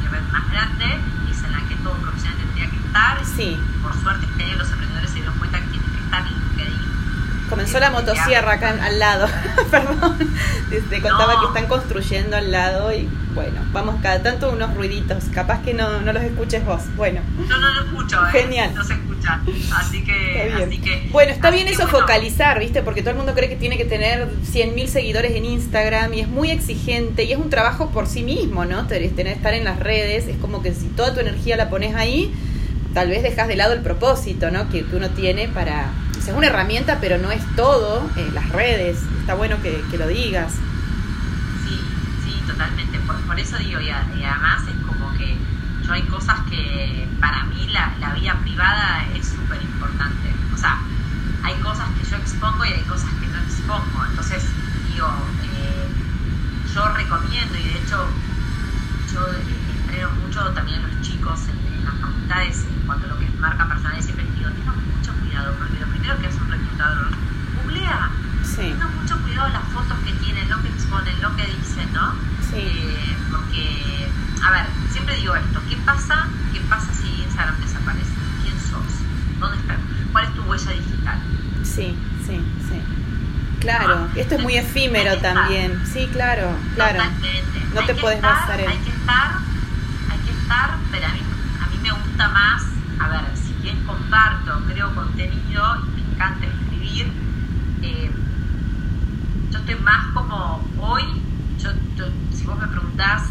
mi 0.00 0.06
red 0.08 0.22
más 0.32 0.50
grande, 0.50 0.84
es 1.30 1.44
en 1.44 1.52
la 1.52 1.58
que 1.68 1.74
todo 1.76 1.94
profesional 1.94 2.36
tendría 2.38 2.70
que 2.70 2.76
estar. 2.76 3.24
Sí. 3.24 3.58
Por 3.82 3.94
suerte 4.02 4.26
este 4.30 4.44
año 4.44 4.56
los 4.58 4.70
emprendedores 4.70 5.10
se 5.10 5.16
dieron 5.16 5.38
cuenta 5.38 5.58
que 5.60 5.66
tienen 5.68 5.90
que 5.90 6.00
estar 6.04 6.20
en 6.26 6.28
LinkedIn. 6.34 6.94
Comenzó 7.50 7.78
la 7.78 7.90
motosierra 7.90 8.52
acá 8.54 8.70
al 8.82 8.98
lado. 8.98 9.28
Perdón. 9.70 10.18
Te, 10.70 10.80
te 10.80 11.00
contaba 11.02 11.34
No. 11.34 11.40
que 11.40 11.46
están 11.46 11.66
construyendo 11.66 12.36
al 12.36 12.50
lado 12.50 12.92
y 12.92 13.08
bueno, 13.34 13.60
vamos 13.72 13.96
cada 14.02 14.22
tanto 14.22 14.50
unos 14.50 14.74
ruiditos. 14.74 15.24
Capaz 15.34 15.60
que 15.62 15.74
no, 15.74 16.00
no 16.00 16.12
los 16.12 16.22
escuches 16.22 16.64
vos. 16.64 16.82
Bueno, 16.96 17.20
Yo 17.48 17.56
no 17.58 17.68
lo 17.74 17.83
¿eh? 18.14 18.32
Genial. 18.32 18.74
No 18.74 18.84
se 18.84 18.94
escucha. 18.94 19.40
Así 19.76 20.02
que. 20.04 20.52
Así 20.62 20.78
que 20.78 21.08
bueno, 21.10 21.32
está 21.32 21.50
bien 21.50 21.68
eso 21.68 21.82
bueno, 21.84 21.98
focalizar, 22.00 22.58
¿viste? 22.60 22.82
Porque 22.82 23.00
todo 23.02 23.10
el 23.12 23.16
mundo 23.16 23.34
cree 23.34 23.48
que 23.48 23.56
tiene 23.56 23.76
que 23.76 23.84
tener 23.84 24.28
100.000 24.52 24.86
seguidores 24.86 25.32
en 25.32 25.44
Instagram 25.44 26.12
y 26.14 26.20
es 26.20 26.28
muy 26.28 26.50
exigente 26.50 27.24
y 27.24 27.32
es 27.32 27.38
un 27.38 27.50
trabajo 27.50 27.90
por 27.90 28.06
sí 28.06 28.22
mismo, 28.22 28.64
¿no? 28.64 28.86
Tener, 28.86 29.26
estar 29.28 29.54
en 29.54 29.64
las 29.64 29.78
redes, 29.80 30.26
es 30.26 30.36
como 30.36 30.62
que 30.62 30.74
si 30.74 30.86
toda 30.88 31.14
tu 31.14 31.20
energía 31.20 31.56
la 31.56 31.70
pones 31.70 31.94
ahí, 31.94 32.34
tal 32.92 33.08
vez 33.08 33.22
dejas 33.22 33.48
de 33.48 33.56
lado 33.56 33.72
el 33.72 33.80
propósito, 33.80 34.50
¿no? 34.50 34.68
Que, 34.68 34.84
que 34.84 34.96
uno 34.96 35.10
tiene 35.10 35.48
para... 35.48 35.90
O 36.18 36.20
sea, 36.20 36.32
es 36.32 36.38
una 36.38 36.46
herramienta, 36.48 36.98
pero 37.00 37.18
no 37.18 37.30
es 37.32 37.42
todo. 37.56 38.08
eh, 38.16 38.28
las 38.32 38.48
redes, 38.50 38.98
está 39.20 39.34
bueno 39.34 39.56
que, 39.62 39.82
que 39.90 39.98
lo 39.98 40.06
digas. 40.08 40.52
Sí, 41.66 41.80
sí, 42.24 42.42
totalmente. 42.46 42.98
Por, 43.00 43.16
por 43.26 43.38
eso 43.38 43.56
digo, 43.58 43.80
y 43.80 43.90
además 43.90 44.62
es 44.68 44.86
como 44.86 45.12
que 45.18 45.36
yo 45.86 45.92
hay 45.92 46.02
cosas 46.02 46.40
que 46.50 47.08
para 47.20 47.44
mí 47.44 47.66
la, 47.72 47.94
la 48.00 48.14
vida 48.14 48.34
privada 48.42 49.06
es 49.14 49.26
súper 49.28 49.62
importante. 49.62 50.32
O 50.54 50.56
sea, 50.56 50.78
hay 51.42 51.54
cosas 51.56 51.86
que 51.98 52.08
yo 52.08 52.16
expongo 52.16 52.64
y 52.64 52.68
hay 52.68 52.82
cosas 52.82 53.10
que 53.20 53.26
no 53.26 53.38
expongo. 53.38 54.04
Entonces, 54.08 54.44
digo, 54.92 55.08
eh, 55.44 55.88
yo 56.74 56.88
recomiendo 56.88 57.58
y 57.58 57.62
de 57.62 57.78
hecho 57.78 58.08
yo 59.12 59.20
eh, 59.28 59.44
entreno 59.80 60.10
mucho 60.24 60.42
también 60.52 60.82
a 60.84 60.88
los 60.88 61.00
chicos 61.02 61.40
en, 61.48 61.74
en 61.74 61.84
las 61.84 61.94
facultades 61.94 62.66
en 62.68 62.86
cuanto 62.86 63.06
a 63.06 63.08
lo 63.10 63.18
que 63.18 63.26
es 63.26 63.34
marca 63.38 63.68
personal 63.68 63.98
y 63.98 64.02
siempre 64.02 64.24
digo, 64.36 64.50
tengan 64.50 64.76
mucho 64.96 65.12
cuidado 65.20 65.54
porque 65.58 65.78
lo 65.80 65.86
primero 65.86 66.18
que 66.18 66.26
hace 66.26 66.38
un 66.38 66.50
reclutador, 66.50 67.08
googlea, 67.62 68.10
Sí, 68.44 68.56
tengan 68.62 68.94
mucho 68.96 69.16
cuidado 69.22 69.48
las 69.48 69.64
fotos 69.68 69.96
que 70.04 70.12
tienen, 70.24 70.48
lo 70.48 70.60
que 70.62 70.68
exponen, 70.68 71.20
lo 71.22 71.34
que 71.36 71.46
dicen, 71.46 71.92
¿no? 71.92 72.12
sí. 72.50 72.56
Eh, 72.56 73.16
porque, 73.30 74.08
a 74.46 74.50
ver, 74.52 74.66
siempre 74.92 75.16
digo 75.16 75.34
esto, 75.34 75.60
¿qué 75.68 75.76
pasa? 75.84 76.14
¿Qué 76.52 76.60
pasa 76.68 76.92
si 76.94 77.08
Instagram 77.22 77.60
desaparece? 77.60 78.10
¿Quién 78.42 78.58
sos? 78.58 78.92
¿Dónde 79.40 79.56
estás? 79.58 79.78
¿Cuál 80.12 80.24
es 80.24 80.34
tu 80.34 80.42
huella 80.42 80.70
digital? 80.72 81.18
Sí, 81.62 81.96
sí, 82.26 82.44
sí. 82.68 82.82
Claro, 83.60 84.08
esto 84.14 84.34
es 84.34 84.42
muy 84.42 84.56
efímero 84.56 85.12
estar. 85.12 85.34
también. 85.34 85.80
Sí, 85.86 86.06
claro, 86.12 86.54
claro. 86.74 86.98
Totalmente. 86.98 87.64
No 87.72 87.80
Hay 87.80 87.86
te 87.86 87.92
estar, 88.16 88.34
basar 88.34 88.60
en- 88.60 88.68
Hay 88.68 88.76
que 88.78 88.90
estar, 88.90 89.30
hay 90.10 90.18
que 90.18 90.30
estar, 90.30 90.70
pero 90.92 91.06
a 91.06 91.12
mí, 91.12 91.20
a 91.62 91.66
mí 91.70 91.76
me 91.82 91.90
gusta 91.92 92.28
más, 92.28 92.62
a 93.00 93.08
ver, 93.08 93.36
si 93.36 93.52
bien 93.62 93.76
comparto, 93.86 94.52
creo 94.68 94.94
contenido 94.94 95.64
y 95.96 96.02
me 96.02 96.12
encanta 96.14 96.46
escribir, 96.46 97.06
eh, 97.82 98.10
yo 99.50 99.58
estoy 99.58 99.74
más 99.76 100.12
como 100.14 100.60
hoy, 100.78 101.02
yo, 101.58 101.70
yo- 101.96 102.12
si 102.36 102.44
vos 102.44 102.58
me 102.58 102.66
preguntás 102.68 103.22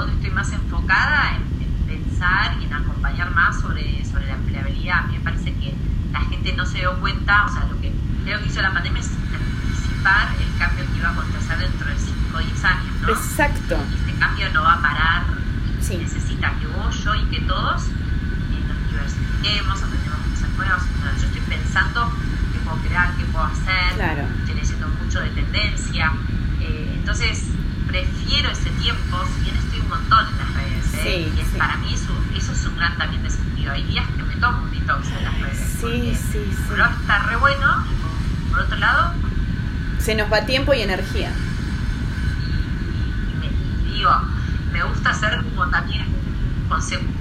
dónde 0.00 0.14
estoy 0.16 0.30
más 0.30 0.52
enfocada, 0.52 1.36
en, 1.36 1.62
en 1.62 1.72
pensar 2.02 2.56
y 2.60 2.64
en 2.64 2.72
acompañar 2.72 3.30
más 3.34 3.60
sobre, 3.60 4.04
sobre 4.04 4.26
la 4.26 4.34
empleabilidad. 4.34 4.98
A 5.00 5.02
mí 5.08 5.18
me 5.18 5.24
parece 5.24 5.52
que 5.54 5.74
la 6.12 6.20
gente 6.22 6.52
no 6.54 6.66
se 6.66 6.78
dio 6.78 6.98
cuenta, 7.00 7.46
o 7.46 7.48
sea, 7.52 7.64
lo 7.66 7.80
que 7.80 7.92
creo 8.24 8.40
que 8.40 8.46
hizo 8.46 8.60
la 8.62 8.72
pandemia 8.72 9.00
es 9.00 9.10
anticipar 9.10 10.28
el 10.38 10.58
cambio 10.58 10.84
que 10.92 10.98
iba 10.98 11.08
a 11.08 11.12
acontecer 11.12 11.58
dentro 11.58 11.86
de 11.88 11.98
5 11.98 12.36
o 12.36 12.38
10 12.38 12.64
años, 12.64 12.94
¿no? 13.02 13.08
Exacto. 13.10 13.76
Y 13.90 13.94
este 14.10 14.18
cambio 14.18 14.52
no 14.52 14.62
va 14.62 14.72
a 14.74 14.82
parar, 14.82 15.22
Sí. 15.80 15.96
necesita 15.96 16.52
que 16.60 16.66
vos, 16.66 17.02
yo 17.04 17.14
y 17.14 17.24
que 17.30 17.40
todos 17.42 17.84
eh, 17.86 18.62
nos 18.68 18.90
diversifiquemos, 18.90 19.82
aprendamos 19.82 20.26
cosas 20.28 20.50
nuevas. 20.56 20.82
Yo 21.20 21.26
estoy 21.26 21.40
pensando 21.48 22.12
qué 22.52 22.58
puedo 22.60 22.76
crear, 22.82 23.14
qué 23.16 23.24
puedo 23.26 23.44
hacer, 23.44 23.94
Claro. 23.96 24.22
estoy 24.40 24.54
leyendo 24.54 24.88
mucho 25.02 25.20
de 25.20 25.30
tendencia. 25.30 26.12
eh, 26.60 26.92
entonces, 26.98 27.44
Sí, 35.90 36.14
sí, 36.14 36.76
lado 36.76 36.94
está 37.00 37.18
re 37.26 37.36
bueno, 37.36 37.66
y 37.90 38.50
por, 38.52 38.60
otro 38.60 38.76
lado, 38.76 39.12
Se 39.98 40.14
nos 40.14 40.32
va 40.32 40.46
tiempo 40.46 40.72
y 40.72 40.82
energía. 40.82 41.32
y, 43.28 43.34
me, 43.38 43.92
digo, 43.92 44.10
me 44.72 44.82
gusta 44.84 45.12
ser 45.14 45.42
como 45.42 45.68
también 45.70 46.10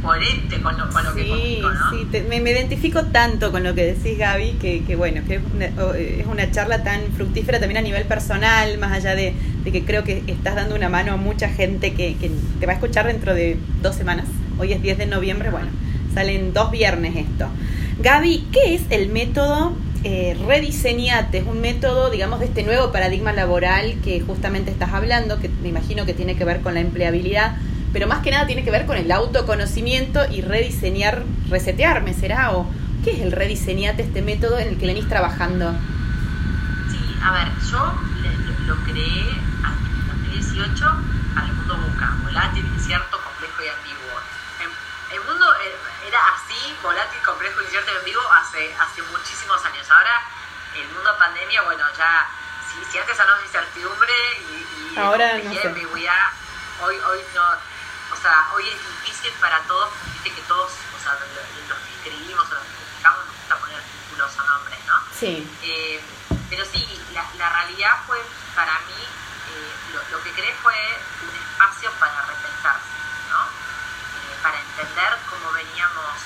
coherente 0.01 0.61
con 0.61 0.77
lo, 0.77 0.89
con 0.89 1.03
lo 1.03 1.13
que 1.15 1.59
¿no? 1.61 1.89
Sí, 1.89 2.07
me, 2.29 2.37
identifico 2.37 3.05
tanto 3.05 3.51
con 3.51 3.63
lo 3.63 3.73
que 3.73 3.93
decís, 3.93 4.17
Gaby, 4.17 4.53
que, 4.53 4.83
que 4.83 4.95
bueno, 4.95 5.21
que 5.27 5.35
es 5.35 5.41
una, 5.53 5.65
es 5.97 6.27
una, 6.27 6.51
charla 6.51 6.83
tan 6.83 7.01
fructífera 7.15 7.59
también 7.59 7.79
a 7.79 7.81
nivel 7.81 8.03
personal, 8.03 8.77
más 8.77 8.91
allá 8.91 9.15
de, 9.15 9.33
de, 9.63 9.71
que 9.71 9.83
creo 9.85 10.03
que 10.03 10.23
estás 10.27 10.55
dando 10.55 10.75
una 10.75 10.89
mano 10.89 11.13
a 11.13 11.17
mucha 11.17 11.49
gente 11.49 11.93
que, 11.93 12.15
que 12.17 12.31
te 12.59 12.65
va 12.65 12.73
a 12.73 12.75
escuchar 12.75 13.07
dentro 13.07 13.33
de 13.33 13.57
dos 13.81 13.95
semanas. 13.95 14.27
Hoy 14.59 14.73
es 14.73 14.81
10 14.81 14.97
de 14.99 15.05
noviembre, 15.07 15.49
bueno, 15.49 15.69
salen 16.13 16.53
dos 16.53 16.71
viernes 16.71 17.15
esto. 17.15 17.49
Gaby, 17.99 18.47
¿qué 18.51 18.75
es 18.75 18.81
el 18.89 19.09
método 19.09 19.73
eh, 20.03 20.37
Rediseñate? 20.47 21.39
Es 21.39 21.45
un 21.45 21.61
método, 21.61 22.09
digamos, 22.09 22.39
de 22.39 22.45
este 22.45 22.63
nuevo 22.63 22.91
paradigma 22.91 23.33
laboral 23.33 23.95
que 24.03 24.21
justamente 24.21 24.71
estás 24.71 24.93
hablando, 24.93 25.39
que 25.39 25.49
me 25.49 25.69
imagino 25.69 26.05
que 26.05 26.13
tiene 26.13 26.35
que 26.35 26.45
ver 26.45 26.61
con 26.61 26.73
la 26.73 26.79
empleabilidad 26.79 27.55
pero 27.93 28.07
más 28.07 28.19
que 28.19 28.31
nada 28.31 28.45
tiene 28.45 28.63
que 28.63 28.71
ver 28.71 28.85
con 28.85 28.97
el 28.97 29.11
autoconocimiento 29.11 30.21
y 30.31 30.41
rediseñar, 30.41 31.23
resetearme, 31.49 32.13
¿será? 32.13 32.51
¿O 32.51 32.69
qué 33.03 33.11
es 33.11 33.21
el 33.21 33.31
rediseñate, 33.31 34.03
este 34.03 34.21
método 34.21 34.59
en 34.59 34.69
el 34.69 34.77
que 34.77 34.85
venís 34.85 35.07
trabajando? 35.07 35.73
Sí, 36.91 36.99
a 37.23 37.31
ver, 37.31 37.47
yo 37.71 37.93
lo, 38.67 38.75
creé 38.83 39.21
en 39.21 40.33
2018 40.33 40.85
para 41.33 41.47
el 41.47 41.53
mundo 41.53 41.77
VUCA, 41.77 42.17
volátil, 42.23 42.65
incierto, 42.75 43.17
complejo 43.23 43.63
y 43.63 43.69
ambiguo. 43.73 44.17
El, 45.11 45.19
mundo 45.27 45.45
eh, 45.65 46.07
era 46.07 46.19
así, 46.35 46.68
volátil, 46.81 47.21
complejo, 47.21 47.61
incierto 47.61 47.91
y 47.91 47.97
ambiguo 47.97 48.33
hace, 48.33 48.75
hace 48.79 49.01
muchísimos 49.03 49.63
años. 49.65 49.89
Ahora, 49.89 50.21
el 50.75 50.87
mundo 50.89 51.17
pandemia, 51.17 51.61
bueno, 51.63 51.85
ya, 51.97 52.27
si, 52.67 52.91
si 52.91 52.97
antes 52.99 53.19
hablamos 53.19 53.41
de 53.41 53.47
incertidumbre 53.47 54.13
y, 54.39 54.93
y 54.93 54.97
Ahora, 54.97 55.37
no 55.37 55.53
sé. 55.53 55.67
ambigüedad, 55.67 56.31
hoy, 56.81 56.97
hoy 56.97 57.19
no 57.33 57.69
o 58.11 58.15
sea, 58.15 58.49
hoy 58.53 58.67
es 58.67 58.79
difícil 59.03 59.31
para 59.39 59.61
todos, 59.63 59.89
viste 60.13 60.31
que 60.33 60.41
todos, 60.47 60.71
o 60.71 61.03
sea, 61.03 61.13
los 61.13 61.77
que 61.79 61.93
escribimos 61.95 62.45
o 62.49 62.53
los 62.55 62.63
que 62.63 62.73
publicamos 62.73 63.25
nos 63.25 63.35
gusta 63.35 63.55
poner 63.57 63.81
títulos 63.83 64.31
o 64.37 64.43
nombres, 64.43 64.79
¿no? 64.85 64.95
Sí. 65.13 65.47
Eh, 65.63 66.01
pero 66.49 66.65
sí, 66.65 66.81
la, 67.13 67.23
la, 67.37 67.49
realidad 67.49 67.97
fue, 68.07 68.17
para 68.55 68.73
mí, 68.89 69.01
eh, 69.01 69.73
lo, 69.93 70.17
lo, 70.17 70.23
que 70.23 70.31
creé 70.33 70.53
fue 70.55 70.73
un 70.73 71.35
espacio 71.35 71.91
para 71.99 72.21
repensarse, 72.25 72.89
¿no? 73.29 73.41
Eh, 73.45 74.35
para 74.41 74.59
entender 74.59 75.17
cómo 75.29 75.51
veníamos 75.51 76.17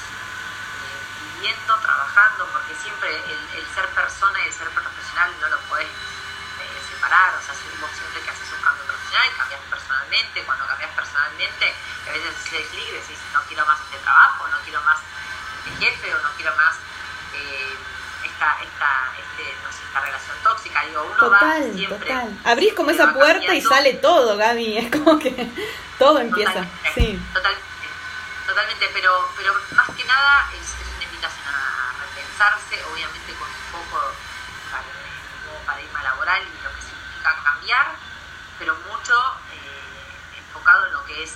eh, 1.49 1.55
trabajando, 1.83 2.47
porque 2.51 2.73
siempre 2.75 3.09
el, 3.09 3.59
el, 3.59 3.65
ser 3.75 3.87
persona 3.89 4.39
y 4.43 4.47
el 4.47 4.53
ser 4.53 4.69
profesional 4.69 5.31
no 5.41 5.49
lo 5.49 5.59
puedes 5.67 5.87
eh, 5.87 6.79
separar, 6.89 7.35
o 7.35 7.41
sea, 7.43 7.53
si 7.53 7.67
vos 7.81 7.89
siempre 7.91 8.21
que 8.21 8.29
haces 8.29 8.47
un 8.53 8.61
cambio 8.63 8.83
profesional 8.85 9.27
cambias 9.37 9.61
personalmente, 9.69 10.43
cuando 10.43 10.67
cambias 10.67 10.91
personalmente, 10.95 11.65
a 12.07 12.11
veces 12.11 12.31
haces 12.31 12.67
clic 12.71 12.87
y 12.87 12.95
decís, 12.95 13.19
no 13.33 13.41
quiero 13.47 13.65
más 13.65 13.79
este 13.81 13.97
trabajo, 13.99 14.47
no 14.47 14.57
quiero 14.63 14.81
más 14.83 14.99
este 15.59 15.85
jefe 15.85 16.15
o 16.15 16.19
no 16.21 16.29
quiero 16.37 16.55
más 16.55 16.75
eh, 17.35 17.75
esta, 18.23 18.57
esta, 18.63 18.89
este, 19.19 19.43
no 19.63 19.71
sé, 19.71 19.83
esta 19.83 19.99
relación 19.99 20.37
tóxica. 20.43 20.85
Digo, 20.85 21.03
uno 21.03 21.17
total, 21.17 21.61
va 21.61 21.73
siempre. 21.73 22.07
Total. 22.07 22.39
Abrís 22.45 22.73
como 22.73 22.91
esa 22.91 23.13
puerta 23.13 23.33
cambiando. 23.33 23.53
y 23.53 23.61
sale 23.61 23.93
todo, 23.95 24.37
Gaby. 24.37 24.77
Es 24.77 24.91
como 24.91 25.19
que 25.19 25.31
todo 25.99 26.19
empieza. 26.19 26.53
Totalmente, 26.53 26.91
sí. 26.95 27.19
totalmente, 27.33 27.67
totalmente, 28.47 28.89
pero, 28.93 29.29
pero 29.35 29.53
más 29.75 29.89
que 29.91 30.03
nada 30.05 30.49
invitación 30.53 30.72
obviamente 32.43 33.33
con 33.39 33.47
un 33.47 33.71
poco 33.71 34.03
para 34.69 34.83
el 34.83 35.45
nuevo 35.47 35.65
paradigma 35.65 36.03
laboral 36.03 36.41
y 36.43 36.63
lo 36.63 36.75
que 36.75 36.81
significa 36.81 37.39
cambiar, 37.41 37.95
pero 38.59 38.75
mucho 38.91 39.15
eh, 39.53 40.39
enfocado 40.39 40.87
en 40.87 40.91
lo 40.91 41.05
que 41.05 41.23
es 41.23 41.35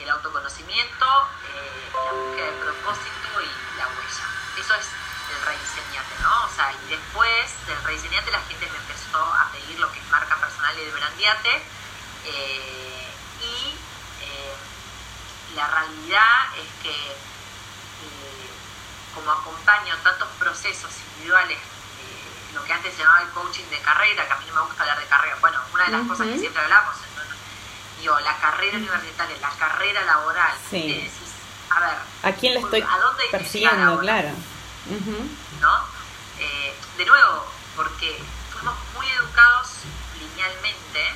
el 0.00 0.10
autoconocimiento, 0.10 1.06
eh, 1.54 1.90
la 1.94 2.12
búsqueda 2.12 2.46
de 2.46 2.58
propósito 2.58 3.28
y 3.38 3.78
la 3.78 3.86
huella. 3.86 4.26
Eso 4.58 4.74
es 4.74 4.88
el 5.30 5.46
rediseñate, 5.46 6.18
¿no? 6.20 6.44
O 6.46 6.48
sea, 6.50 6.72
y 6.72 6.90
después 6.90 7.66
del 7.68 7.82
rediseñate 7.84 8.32
la 8.32 8.42
gente 8.42 8.66
me 8.66 8.78
empezó 8.78 9.22
a 9.22 9.52
pedir 9.52 9.78
lo 9.78 9.92
que 9.92 10.00
es 10.00 10.06
marca 10.10 10.34
personal 10.36 10.76
y 10.76 10.84
de 10.84 10.90
brandiate. 10.90 11.62
Eh, 12.24 13.06
y 13.40 13.78
eh, 14.20 14.56
la 15.54 15.68
realidad 15.68 16.58
es 16.58 16.68
que 16.82 16.90
eh, 16.90 17.16
como 19.14 19.30
acompaño 19.30 19.96
tantos 20.02 20.28
procesos 20.38 20.90
individuales, 21.14 21.58
eh, 21.58 22.54
lo 22.54 22.64
que 22.64 22.72
antes 22.72 22.94
se 22.94 23.02
llamaba 23.02 23.22
el 23.22 23.30
coaching 23.30 23.64
de 23.70 23.78
carrera, 23.80 24.26
que 24.26 24.32
a 24.32 24.36
mí 24.36 24.44
no 24.48 24.54
me 24.54 24.60
gusta 24.62 24.82
hablar 24.82 24.98
de 25.00 25.06
carrera, 25.06 25.36
bueno, 25.40 25.58
una 25.72 25.84
de 25.84 25.90
las 25.90 26.00
uh 26.00 26.04
-huh. 26.04 26.08
cosas 26.08 26.26
que 26.28 26.38
siempre 26.38 26.62
hablamos, 26.62 26.96
digo, 28.00 28.18
la 28.20 28.36
carrera 28.38 28.76
universitaria, 28.78 29.36
la 29.40 29.50
carrera 29.50 30.02
laboral, 30.04 30.54
sí. 30.70 30.92
decís, 30.94 31.32
a 31.70 31.80
ver, 31.80 31.96
¿a 32.22 32.32
quién 32.36 32.54
le 32.54 32.60
estoy 32.60 32.80
¿a 32.80 32.98
dónde 32.98 33.24
persiguiendo? 33.30 33.98
Claro. 34.00 34.28
Uh 34.86 34.94
-huh. 34.94 35.60
¿No? 35.60 35.84
Eh, 36.38 36.74
de 36.96 37.04
nuevo, 37.04 37.46
porque 37.76 38.18
fuimos 38.50 38.74
muy 38.96 39.06
educados 39.10 39.68
linealmente 40.18 41.14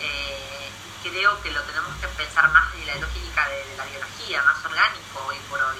eh, 0.00 0.70
y 1.04 1.08
creo 1.08 1.42
que 1.42 1.50
lo 1.50 1.60
tenemos 1.62 1.92
que 2.00 2.06
pensar 2.08 2.48
más 2.52 2.72
desde 2.72 2.86
la 2.86 2.94
lógica 3.00 3.48
de, 3.48 3.56
de 3.64 3.76
la 3.76 3.84
biología, 3.84 4.42
más 4.44 4.64
orgánico 4.64 5.26
hoy 5.26 5.36
por 5.50 5.60
hoy. 5.60 5.78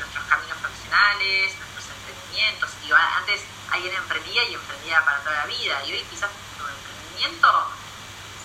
Nuestros 0.00 0.24
caminos 0.24 0.58
profesionales, 0.58 1.54
nuestros 1.56 1.84
emprendimientos. 1.96 2.70
Digo, 2.82 2.96
antes 2.96 3.44
alguien 3.70 3.94
emprendía 3.94 4.42
y 4.44 4.54
emprendía 4.54 5.04
para 5.04 5.20
toda 5.20 5.36
la 5.36 5.46
vida 5.46 5.84
y 5.86 5.92
hoy 5.92 6.02
quizás 6.10 6.30
tu 6.58 6.64
emprendimiento 6.66 7.70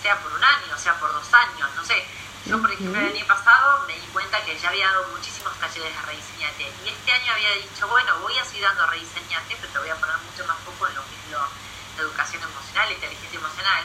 sea 0.02 0.20
por 0.20 0.32
un 0.32 0.44
año, 0.44 0.78
sea 0.78 0.94
por 1.00 1.12
dos 1.12 1.34
años, 1.34 1.70
no 1.76 1.84
sé. 1.84 2.06
Yo, 2.46 2.62
por 2.62 2.72
ejemplo, 2.72 3.02
el 3.02 3.08
año 3.08 3.26
pasado 3.26 3.88
me 3.88 3.94
di 3.98 4.06
cuenta 4.14 4.40
que 4.46 4.56
ya 4.60 4.70
había 4.70 4.86
dado 4.86 5.08
muchísimos 5.10 5.52
talleres 5.60 5.96
de 5.96 6.02
rediseñate 6.04 6.72
y 6.86 6.90
este 6.90 7.12
año 7.12 7.34
había 7.34 7.52
dicho, 7.56 7.88
bueno, 7.88 8.20
voy 8.20 8.38
a 8.38 8.46
seguir 8.46 8.62
dando 8.62 8.86
rediseñate, 8.86 9.58
pero 9.60 9.74
te 9.74 9.80
voy 9.80 9.90
a 9.90 9.96
poner 9.96 10.16
mucho 10.18 10.46
más 10.46 10.58
foco 10.60 10.88
en 10.88 10.94
lo 10.94 11.02
que 11.02 11.16
es 11.16 11.32
lo, 11.32 11.40
la 11.40 12.04
educación 12.04 12.44
emocional, 12.44 12.88
la 12.88 12.94
inteligencia 12.94 13.40
emocional. 13.40 13.84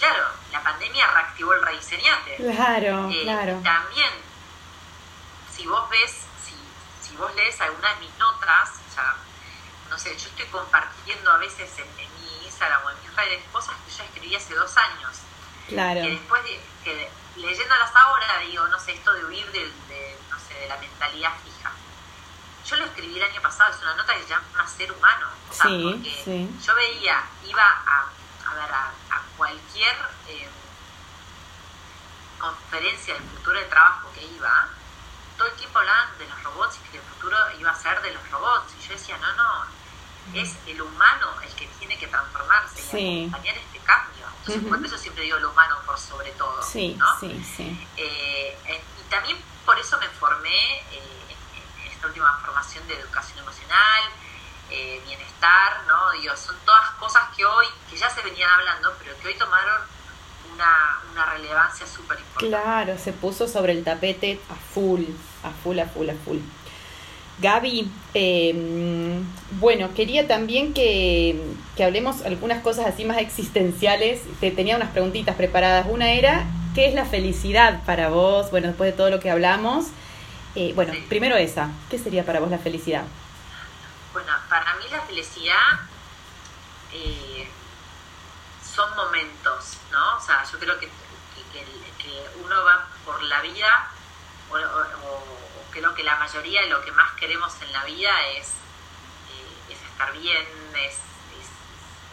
Claro, 0.00 0.24
la 0.50 0.62
pandemia 0.64 1.06
reactivó 1.06 1.52
el 1.54 1.62
rediseñate. 1.62 2.36
Claro, 2.36 3.08
eh, 3.08 3.22
claro. 3.22 3.60
También, 3.62 4.10
si 5.54 5.64
vos 5.68 5.88
ves, 5.90 6.22
si, 7.12 7.16
vos 7.16 7.34
lees 7.34 7.60
algunas 7.60 7.98
de 7.98 8.06
mis 8.06 8.18
notas, 8.18 8.70
o 8.90 8.94
sea, 8.94 9.14
no 9.88 9.98
sé, 9.98 10.16
yo 10.16 10.28
estoy 10.28 10.46
compartiendo 10.46 11.30
a 11.30 11.36
veces 11.36 11.70
en, 11.78 11.88
en 11.98 12.20
mi 12.20 12.44
Instagram 12.46 12.84
o 12.84 12.90
en 12.90 13.02
mis 13.02 13.14
redes 13.14 13.42
cosas 13.52 13.74
que 13.84 13.92
yo 13.92 14.04
escribí 14.04 14.34
hace 14.34 14.54
dos 14.54 14.76
años. 14.76 15.18
Claro. 15.68 16.00
Que 16.00 16.10
después 16.10 16.42
de, 16.44 16.60
que 16.84 17.10
leyéndolas 17.36 17.94
ahora 17.94 18.38
digo, 18.38 18.66
no 18.68 18.78
sé, 18.78 18.92
esto 18.92 19.12
de 19.12 19.24
huir 19.24 19.50
de, 19.52 19.60
de, 19.60 20.18
no 20.30 20.38
sé, 20.38 20.54
de 20.54 20.68
la 20.68 20.76
mentalidad 20.78 21.32
fija. 21.44 21.72
Yo 22.66 22.76
lo 22.76 22.84
escribí 22.86 23.16
el 23.16 23.22
año 23.22 23.42
pasado, 23.42 23.72
es 23.72 23.82
una 23.82 23.94
nota 23.94 24.14
que 24.14 24.22
se 24.22 24.28
llama 24.28 24.66
Ser 24.66 24.92
Humano. 24.92 25.28
O 25.50 25.52
sea, 25.52 25.66
sí, 25.66 25.90
porque 25.92 26.22
sí. 26.24 26.60
yo 26.64 26.74
veía, 26.74 27.24
iba 27.44 27.62
a, 27.62 28.06
a 28.46 28.54
ver, 28.54 28.72
a, 28.72 28.92
a 29.10 29.22
cualquier 29.36 29.96
eh, 30.28 30.48
conferencia 32.38 33.14
del 33.14 33.22
futuro 33.24 33.58
del 33.58 33.68
trabajo 33.68 34.10
que 34.14 34.24
iba, 34.24 34.68
todo 35.36 35.48
el 35.48 35.54
tiempo 35.54 35.78
hablaban 35.78 36.18
de 36.18 36.26
los 36.28 36.42
robots 36.44 36.61
ser 37.82 38.00
de 38.02 38.12
los 38.12 38.30
robots. 38.30 38.72
Y 38.78 38.88
yo 38.88 38.94
decía, 38.94 39.18
no, 39.18 39.32
no, 39.34 39.66
es 40.34 40.54
el 40.66 40.80
humano 40.80 41.28
el 41.42 41.52
que 41.54 41.66
tiene 41.78 41.98
que 41.98 42.06
transformarse 42.06 42.80
sí. 42.80 42.98
y 42.98 43.20
acompañar 43.26 43.56
este 43.56 43.78
cambio. 43.80 44.26
Entonces, 44.40 44.62
uh 44.62 44.66
-huh. 44.66 44.78
por 44.78 44.86
eso 44.86 44.98
siempre 44.98 45.24
digo 45.24 45.38
lo 45.38 45.50
humano 45.50 45.76
por 45.86 45.98
sobre 45.98 46.30
todo. 46.32 46.62
Sí, 46.62 46.94
¿no? 46.98 47.06
sí, 47.20 47.44
sí. 47.56 47.88
Eh, 47.96 48.58
eh, 48.66 48.82
y 49.00 49.10
también 49.10 49.36
por 49.64 49.78
eso 49.78 49.98
me 49.98 50.08
formé 50.08 50.78
eh, 50.90 51.00
en, 51.28 51.84
en, 51.86 51.92
esta 51.92 52.06
última 52.06 52.38
formación 52.38 52.86
de 52.88 52.94
educación 52.94 53.38
emocional, 53.38 54.02
eh, 54.70 55.00
bienestar, 55.06 55.82
¿no? 55.86 56.12
Digo, 56.12 56.36
son 56.36 56.56
todas 56.64 56.90
cosas 56.92 57.22
que 57.36 57.44
hoy, 57.44 57.66
que 57.90 57.96
ya 57.96 58.08
se 58.10 58.22
venían 58.22 58.50
hablando, 58.50 58.94
pero 58.98 59.16
que 59.18 59.28
hoy 59.28 59.34
tomaron 59.34 59.80
una, 60.54 61.00
una 61.12 61.26
relevancia 61.26 61.86
súper 61.86 62.18
importante. 62.18 62.48
Claro, 62.48 62.98
se 62.98 63.12
puso 63.12 63.46
sobre 63.46 63.72
el 63.72 63.84
tapete 63.84 64.40
a 64.50 64.54
full, 64.54 65.04
a 65.44 65.50
full, 65.62 65.78
a 65.78 65.86
full, 65.86 66.08
a 66.10 66.14
full. 66.24 66.38
Gaby, 67.38 67.90
eh, 68.14 69.20
bueno, 69.58 69.94
quería 69.94 70.28
también 70.28 70.74
que, 70.74 71.42
que, 71.76 71.84
hablemos 71.84 72.22
algunas 72.24 72.62
cosas 72.62 72.86
así 72.86 73.04
más 73.04 73.18
existenciales. 73.18 74.20
Te 74.40 74.50
tenía 74.50 74.76
unas 74.76 74.90
preguntitas 74.90 75.34
preparadas. 75.36 75.86
Una 75.88 76.12
era, 76.12 76.44
¿qué 76.74 76.86
es 76.86 76.94
la 76.94 77.04
felicidad 77.04 77.82
para 77.84 78.10
vos? 78.10 78.50
Bueno, 78.50 78.68
después 78.68 78.90
de 78.92 78.96
todo 78.96 79.10
lo 79.10 79.18
que 79.18 79.30
hablamos. 79.30 79.86
Eh, 80.54 80.72
bueno, 80.74 80.92
sí. 80.92 81.04
primero 81.08 81.36
esa, 81.36 81.70
¿qué 81.90 81.98
sería 81.98 82.24
para 82.24 82.38
vos 82.38 82.50
la 82.50 82.58
felicidad? 82.58 83.04
Bueno, 84.12 84.30
para 84.50 84.76
mí 84.76 84.84
la 84.90 85.00
felicidad 85.00 85.80
eh, 86.92 87.48
son 88.62 88.94
momentos, 88.94 89.78
¿no? 89.90 90.18
O 90.18 90.20
sea, 90.20 90.44
yo 90.50 90.58
creo 90.58 90.78
que, 90.78 90.86
que, 91.52 91.64
que 91.98 92.10
uno 92.44 92.54
va 92.64 92.86
por 93.06 93.22
la 93.22 93.40
vida 93.40 93.90
o, 94.50 94.56
o 94.56 95.42
creo 95.72 95.94
que 95.94 96.04
la 96.04 96.16
mayoría 96.16 96.62
de 96.62 96.68
lo 96.68 96.84
que 96.84 96.92
más 96.92 97.12
queremos 97.12 97.52
en 97.62 97.72
la 97.72 97.84
vida 97.84 98.10
es, 98.36 98.48
eh, 98.48 99.72
es 99.72 99.82
estar 99.82 100.12
bien, 100.12 100.46
es, 100.76 100.98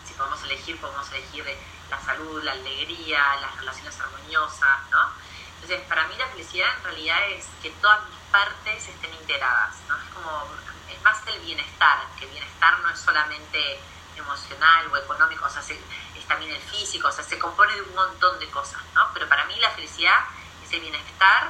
si 0.07 0.13
podemos 0.13 0.41
elegir, 0.43 0.79
podemos 0.79 1.11
elegir 1.11 1.45
la 1.89 2.01
salud, 2.01 2.41
la 2.43 2.53
alegría, 2.53 3.35
las 3.41 3.55
relaciones 3.57 3.99
armoniosas, 3.99 4.89
¿no? 4.89 5.11
Entonces, 5.55 5.81
para 5.87 6.07
mí 6.07 6.15
la 6.17 6.27
felicidad 6.27 6.69
en 6.77 6.83
realidad 6.85 7.29
es 7.31 7.45
que 7.61 7.69
todas 7.81 8.07
mis 8.09 8.19
partes 8.31 8.87
estén 8.87 9.13
integradas, 9.13 9.75
¿no? 9.87 9.97
Es 9.97 10.09
como, 10.13 10.47
es 10.89 11.01
más 11.03 11.19
el 11.27 11.39
bienestar, 11.41 11.99
que 12.17 12.25
bienestar 12.27 12.79
no 12.79 12.89
es 12.89 12.99
solamente 12.99 13.79
emocional 14.15 14.87
o 14.91 14.97
económico, 14.97 15.45
o 15.45 15.49
sea, 15.49 15.61
es 15.61 16.27
también 16.27 16.51
el 16.51 16.61
físico, 16.61 17.07
o 17.07 17.11
sea, 17.11 17.23
se 17.23 17.39
compone 17.39 17.73
de 17.73 17.81
un 17.81 17.95
montón 17.95 18.39
de 18.39 18.49
cosas, 18.49 18.81
¿no? 18.93 19.09
Pero 19.13 19.27
para 19.27 19.45
mí 19.45 19.55
la 19.59 19.71
felicidad 19.71 20.25
es 20.63 20.71
el 20.71 20.81
bienestar 20.81 21.49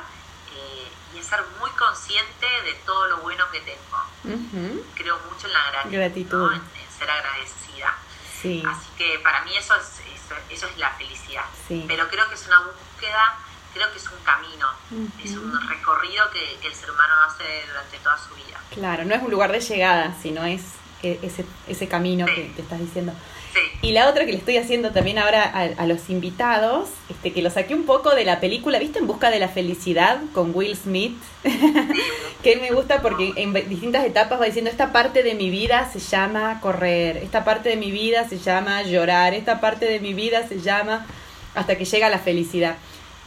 eh, 0.56 0.88
y 1.14 1.20
es 1.20 1.26
ser 1.26 1.44
muy 1.60 1.70
consciente 1.72 2.46
de 2.64 2.74
todo 2.86 3.08
lo 3.08 3.18
bueno 3.18 3.46
que 3.52 3.60
tengo. 3.62 4.84
Creo 4.96 5.20
mucho 5.30 5.48
en 5.48 5.54
la 5.54 5.84
gratitud, 5.90 6.54
en, 6.54 6.62
ser 6.98 7.10
agradecida. 7.10 7.96
Sí. 8.42 8.64
Así 8.66 8.88
que 8.98 9.20
para 9.20 9.44
mí 9.44 9.56
eso 9.58 9.76
es, 9.76 10.02
eso, 10.50 10.68
es 10.68 10.78
la 10.78 10.92
felicidad. 10.92 11.46
Pero 11.88 12.08
creo 12.10 12.28
que 12.30 12.36
es 12.36 12.48
una 12.48 12.60
búsqueda, 12.60 13.38
creo 13.74 13.92
que 13.92 13.98
es 13.98 14.10
un 14.10 14.20
camino, 14.24 14.68
es 15.24 15.32
un 15.32 15.70
recorrido 15.70 16.30
que, 16.32 16.68
el 16.68 16.74
ser 16.74 16.92
humano 16.92 17.14
hace 17.28 17.66
durante 17.68 17.98
toda 18.00 18.18
su 18.18 18.36
vida. 18.36 18.60
Claro, 18.72 19.06
no 19.06 19.16
es 19.16 19.22
un 19.22 19.32
lugar 19.32 19.52
de 19.52 19.60
llegada, 19.60 20.16
sino 20.22 20.46
es 20.46 20.62
e, 21.02 21.20
ese, 21.24 21.46
ese 21.68 21.88
camino 21.88 22.26
que, 22.26 22.52
te 22.56 22.62
estás 22.62 22.80
diciendo. 22.80 23.14
Y 23.82 23.94
la 23.94 24.10
otra 24.10 24.26
que 24.26 24.32
le 24.32 24.38
estoy 24.38 24.58
haciendo 24.58 24.92
también 24.92 25.18
ahora 25.20 25.44
a, 25.44 25.86
los 25.86 26.10
invitados, 26.10 26.90
este, 27.10 27.32
que 27.32 27.42
lo 27.42 27.50
saqué 27.50 27.74
un 27.76 27.86
poco 27.86 28.14
de 28.14 28.26
la 28.26 28.40
película, 28.40 28.78
¿viste? 28.78 29.00
En 29.00 29.08
busca 29.08 29.32
de 29.32 29.40
la 29.40 29.48
felicidad 29.48 30.20
con 30.34 30.52
Will 30.54 30.76
Smith, 30.76 31.18
que 32.44 32.58
me 32.58 32.72
gusta 32.72 33.02
porque 33.02 33.32
en 33.38 33.54
distintas 33.70 34.06
etapas 34.06 34.40
va 34.40 34.46
diciendo, 34.46 34.70
esta 34.70 34.92
parte 34.92 35.24
de 35.24 35.34
mi 35.36 35.50
vida 35.50 35.90
se 35.92 36.00
llama 36.00 36.60
correr, 36.62 37.18
esta 37.18 37.46
parte 37.46 37.70
de 37.70 37.78
mi 37.78 37.92
vida 37.92 38.28
se 38.28 38.38
llama 38.38 38.84
llorar, 38.84 39.34
esta 39.34 39.62
parte 39.62 39.86
de 39.86 40.00
mi 40.00 40.14
vida 40.14 40.48
se 40.48 40.60
llama 40.60 41.06
hasta 41.56 41.78
que 41.78 41.86
llega 41.86 42.10
la 42.10 42.20
felicidad. 42.20 42.76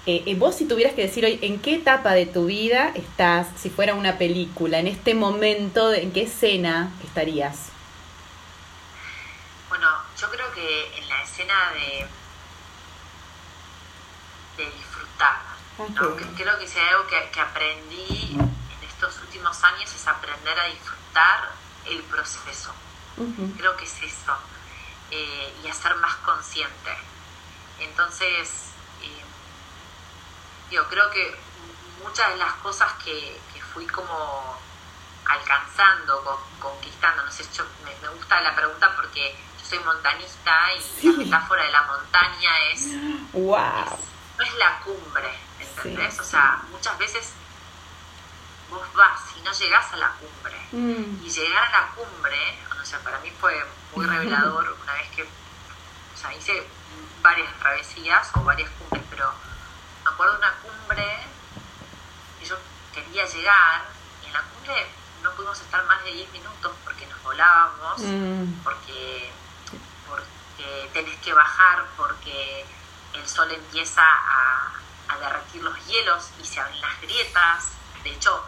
Eh, 0.05 0.25
eh, 0.27 0.35
vos 0.35 0.57
si 0.57 0.65
tuvieras 0.65 0.95
que 0.95 1.03
decir 1.03 1.25
hoy, 1.25 1.39
¿en 1.43 1.61
qué 1.61 1.77
etapa 1.77 2.13
de 2.13 2.27
tu 2.27 2.47
vida 2.47 2.91
estás, 2.95 3.47
si 3.57 3.71
fuera 3.71 3.95
una 3.95 4.19
película, 4.19 4.81
en 4.81 4.89
este 4.89 5.15
momento, 5.15 5.93
en 5.93 6.11
qué 6.11 6.23
escena 6.23 6.91
estarías? 7.05 7.69
Bueno, 9.69 9.87
yo 10.23 10.31
creo 10.31 10.53
que 10.53 10.99
en 10.99 11.09
la 11.09 11.21
escena 11.23 11.73
de, 11.73 12.07
de 14.57 14.71
disfrutar, 14.71 15.43
creo 16.37 16.59
que 16.61 16.69
si 16.69 16.79
hay 16.79 16.89
algo 16.91 17.09
que, 17.09 17.41
aprendí 17.41 18.37
en 18.39 18.89
estos 18.89 19.19
últimos 19.19 19.65
años 19.65 19.93
es 19.93 20.07
aprender 20.07 20.59
a 20.61 20.67
disfrutar 20.67 21.51
el 21.87 22.03
proceso. 22.05 22.73
Creo 23.59 23.77
que 23.77 23.85
es 23.85 24.03
eso. 24.03 24.37
Eh, 25.11 25.55
y 25.65 25.69
a 25.69 25.75
ser 25.75 25.95
más 25.97 26.15
consciente. 26.17 26.97
Entonces, 27.81 28.71
eh, 29.03 29.23
yo 30.71 30.89
creo 30.89 31.11
que 31.11 31.37
muchas 32.03 32.31
de 32.31 32.37
las 32.37 32.55
cosas 32.55 32.93
que, 33.05 33.41
fui 33.75 33.87
como 33.87 34.59
alcanzando, 35.25 36.47
conquistando, 36.61 37.25
no 37.25 37.33
sé, 37.33 37.45
yo, 37.55 37.65
me, 37.85 38.09
gusta 38.11 38.41
la 38.43 38.55
pregunta 38.55 38.95
porque 38.97 39.35
soy 39.73 39.85
montanista 39.85 40.53
y 41.01 41.07
la 41.07 41.13
metáfora 41.17 41.65
de 41.65 41.73
la 41.73 41.83
montaña 41.85 42.51
es, 42.73 42.89
wow. 43.33 43.99
no 44.39 44.45
es 44.45 44.55
la 44.57 44.81
cumbre, 44.81 45.33
¿entendés? 45.59 46.19
O 46.21 46.25
sea, 46.25 46.61
muchas 46.71 46.99
veces 46.99 47.33
vos 48.69 48.87
vas 48.93 49.21
y 49.39 49.41
no 49.41 49.51
llegás 49.51 49.91
a 49.95 49.97
la 49.97 50.11
cumbre. 50.11 50.61
Mm. 50.73 51.25
Y 51.25 51.31
llegar 51.31 51.65
a 51.65 51.71
la 51.71 51.87
cumbre, 51.93 52.59
o 52.83 52.85
sea, 52.85 52.99
para 53.01 53.19
mí 53.21 53.33
fue 53.41 53.65
muy 53.95 54.05
revelador 54.05 54.77
una 54.83 54.93
vez 54.93 55.09
que, 55.17 55.23
o 55.23 56.17
sea, 56.17 56.35
hice 56.35 56.67
varias 57.23 57.51
travesías 57.59 58.31
o 58.35 58.45
varias 58.45 58.71
cumbres, 58.73 59.05
pero 59.09 59.33
me 60.05 60.11
acuerdo 60.11 60.33
de 60.35 60.39
una 60.39 60.55
cumbre 60.57 61.17
que 62.39 62.47
yo 62.47 62.57
quería 62.93 63.25
llegar 63.25 63.85
y 64.23 64.27
en 64.27 64.33
la 64.35 64.43
cumbre 64.43 64.87
no 65.23 65.31
pudimos 65.31 65.59
estar 65.59 65.83
más 65.87 66.05
de 66.05 66.13
10 66.13 66.33
minutos 66.33 66.73
porque 66.85 67.07
nos 67.07 67.23
volábamos, 67.23 68.01
mm. 68.01 68.63
porque 68.65 69.33
tenés 70.93 71.17
que 71.21 71.33
bajar 71.33 71.87
porque 71.97 72.65
el 73.15 73.29
sol 73.29 73.51
empieza 73.53 74.03
a, 74.03 74.69
derretir 75.21 75.63
los 75.63 75.87
hielos 75.87 76.31
y 76.43 76.45
se 76.45 76.59
abren 76.59 76.81
las 76.81 77.01
grietas. 77.01 77.73
De 78.03 78.11
hecho, 78.11 78.43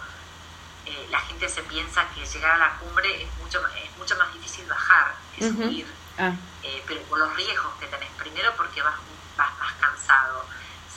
eh, 0.86 1.06
la 1.10 1.20
gente 1.20 1.48
se 1.48 1.62
piensa 1.62 2.08
que 2.14 2.24
llegar 2.24 2.52
a 2.52 2.56
la 2.56 2.70
cumbre 2.78 3.22
es 3.22 3.28
mucho, 3.38 3.60
es 3.76 3.96
mucho 3.98 4.16
más 4.16 4.32
difícil 4.32 4.66
bajar 4.66 5.14
que 5.36 5.50
subir, 5.50 5.86
ah. 6.18 6.32
eh, 6.62 6.82
pero 6.86 7.02
por 7.02 7.18
los 7.18 7.36
riesgos 7.36 7.74
que 7.78 7.86
tenés. 7.86 8.08
Primero 8.18 8.54
porque 8.56 8.82
vas, 8.82 8.94
vas 9.36 9.58
más 9.58 9.72
cansado. 9.74 10.46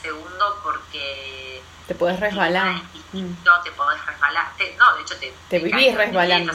Segundo 0.02 0.60
porque... 0.62 1.62
Te 1.86 1.94
puedes 1.94 2.18
resbalar. 2.18 2.82
No, 3.12 3.60
te 3.62 3.70
podés 3.72 4.04
resbalar. 4.04 4.52
no, 4.78 4.96
de 4.96 5.02
hecho 5.02 5.18
te... 5.18 5.34
Te, 5.48 5.58
vivís 5.58 5.94
resbalando. 5.94 6.52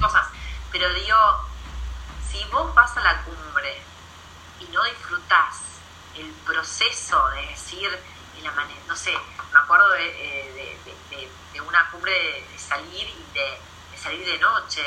cosas. 0.00 0.26
Pero 0.72 0.92
digo, 0.94 1.16
si 2.34 2.44
vos 2.46 2.74
vas 2.74 2.96
a 2.96 3.00
la 3.00 3.22
cumbre 3.22 3.80
y 4.60 4.64
no 4.72 4.82
disfrutás 4.84 5.62
el 6.16 6.30
proceso 6.44 7.28
de 7.30 7.46
decir, 7.46 7.88
la 8.42 8.50
manera, 8.52 8.80
no 8.88 8.96
sé, 8.96 9.12
me 9.52 9.58
acuerdo 9.58 9.88
de, 9.90 10.76
eh, 11.12 11.30
una 11.66 11.88
cumbre 11.90 12.12
de, 12.12 12.58
salir 12.58 13.08
y 13.08 13.32
de, 13.32 13.58
salir 13.96 14.26
de 14.26 14.38
noche 14.38 14.82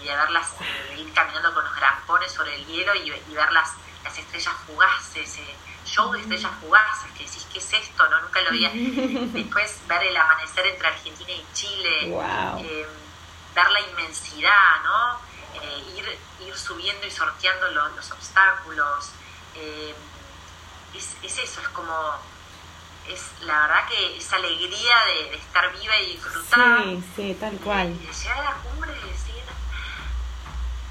y 0.00 0.04
de 0.04 0.16
verlas, 0.16 0.52
de 0.88 0.94
ir 0.96 1.12
caminando 1.12 1.52
con 1.52 1.64
los 1.64 1.74
grampones 1.74 2.32
sobre 2.32 2.54
el 2.54 2.64
hielo 2.66 2.94
y, 2.94 3.10
ver 3.10 3.52
las, 3.52 3.72
las 4.04 4.16
estrellas 4.16 4.54
fugaces, 4.66 5.38
eh, 5.38 5.56
show 5.84 6.12
de 6.12 6.20
estrellas 6.20 6.52
fugaces, 6.60 7.10
que 7.12 7.24
decís, 7.24 7.46
¿qué 7.52 7.58
es 7.58 7.72
esto? 7.72 8.08
no 8.08 8.20
Nunca 8.20 8.40
lo 8.42 8.48
había. 8.48 8.70
Después 9.32 9.80
ver 9.88 10.04
el 10.04 10.16
amanecer 10.16 10.66
entre 10.66 10.88
Argentina 10.88 11.32
y 11.32 11.46
Chile, 11.52 12.14
eh, 12.60 12.86
ver 13.54 13.70
la 13.70 13.80
inmensidad, 13.80 14.82
¿no? 14.84 15.25
Eh, 15.66 15.98
ir, 15.98 16.46
ir 16.46 16.56
subiendo 16.56 17.06
y 17.06 17.10
sorteando 17.10 17.70
los, 17.70 18.10
obstáculos. 18.12 19.10
Eh, 19.56 19.94
es, 20.94 21.16
eso, 21.22 21.60
es 21.60 21.68
como, 21.68 21.92
es 23.08 23.20
la 23.42 23.66
verdad 23.66 23.88
que 23.88 24.16
esa 24.16 24.36
alegría 24.36 24.96
de, 25.06 25.36
estar 25.36 25.72
viva 25.72 25.96
y 25.98 26.12
disfrutar. 26.12 26.84
Sí, 26.84 27.04
sí, 27.16 27.36
tal 27.38 27.56
cual. 27.58 27.88
Y 27.88 28.06
de 28.06 28.12
llegar 28.12 28.38
a 28.38 28.42
la 28.44 28.56
cumbre 28.58 28.92
y 28.92 29.10
decir, 29.10 29.42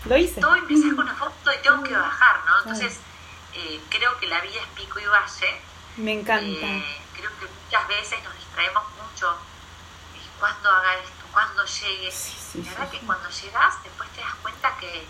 lo 0.06 0.18
hice. 0.18 0.42
Todo 0.42 0.56
empieza 0.56 0.96
con 0.96 1.06
una 1.06 1.16
foto 1.16 1.54
y 1.54 1.58
tengo 1.64 1.84
que 1.84 1.96
bajar, 1.96 2.46
¿no? 2.46 2.58
Entonces, 2.60 3.00
eh, 3.54 3.82
creo 3.90 4.18
que 4.20 4.28
la 4.28 4.42
vida 4.42 4.62
es 4.62 4.68
pico 4.76 5.00
y 5.00 5.06
valle. 5.06 5.62
Me 5.98 6.12
encanta. 6.14 6.68
creo 7.16 7.32
que 7.40 7.48
muchas 7.64 7.88
veces 7.88 8.24
nos 8.24 8.36
distraemos 8.38 8.84
mucho. 9.02 9.38
cuando 10.40 10.70
haga 10.70 10.96
esto? 10.96 11.15
Cuando 11.36 11.66
llegues. 11.66 12.56
la 12.56 12.72
verdad 12.72 12.90
que 12.90 13.00
cuando 13.00 13.30
llegas, 13.30 13.84
después 13.84 14.10
te 14.12 14.22
das 14.22 14.34
cuenta 14.42 14.74
que, 14.80 15.06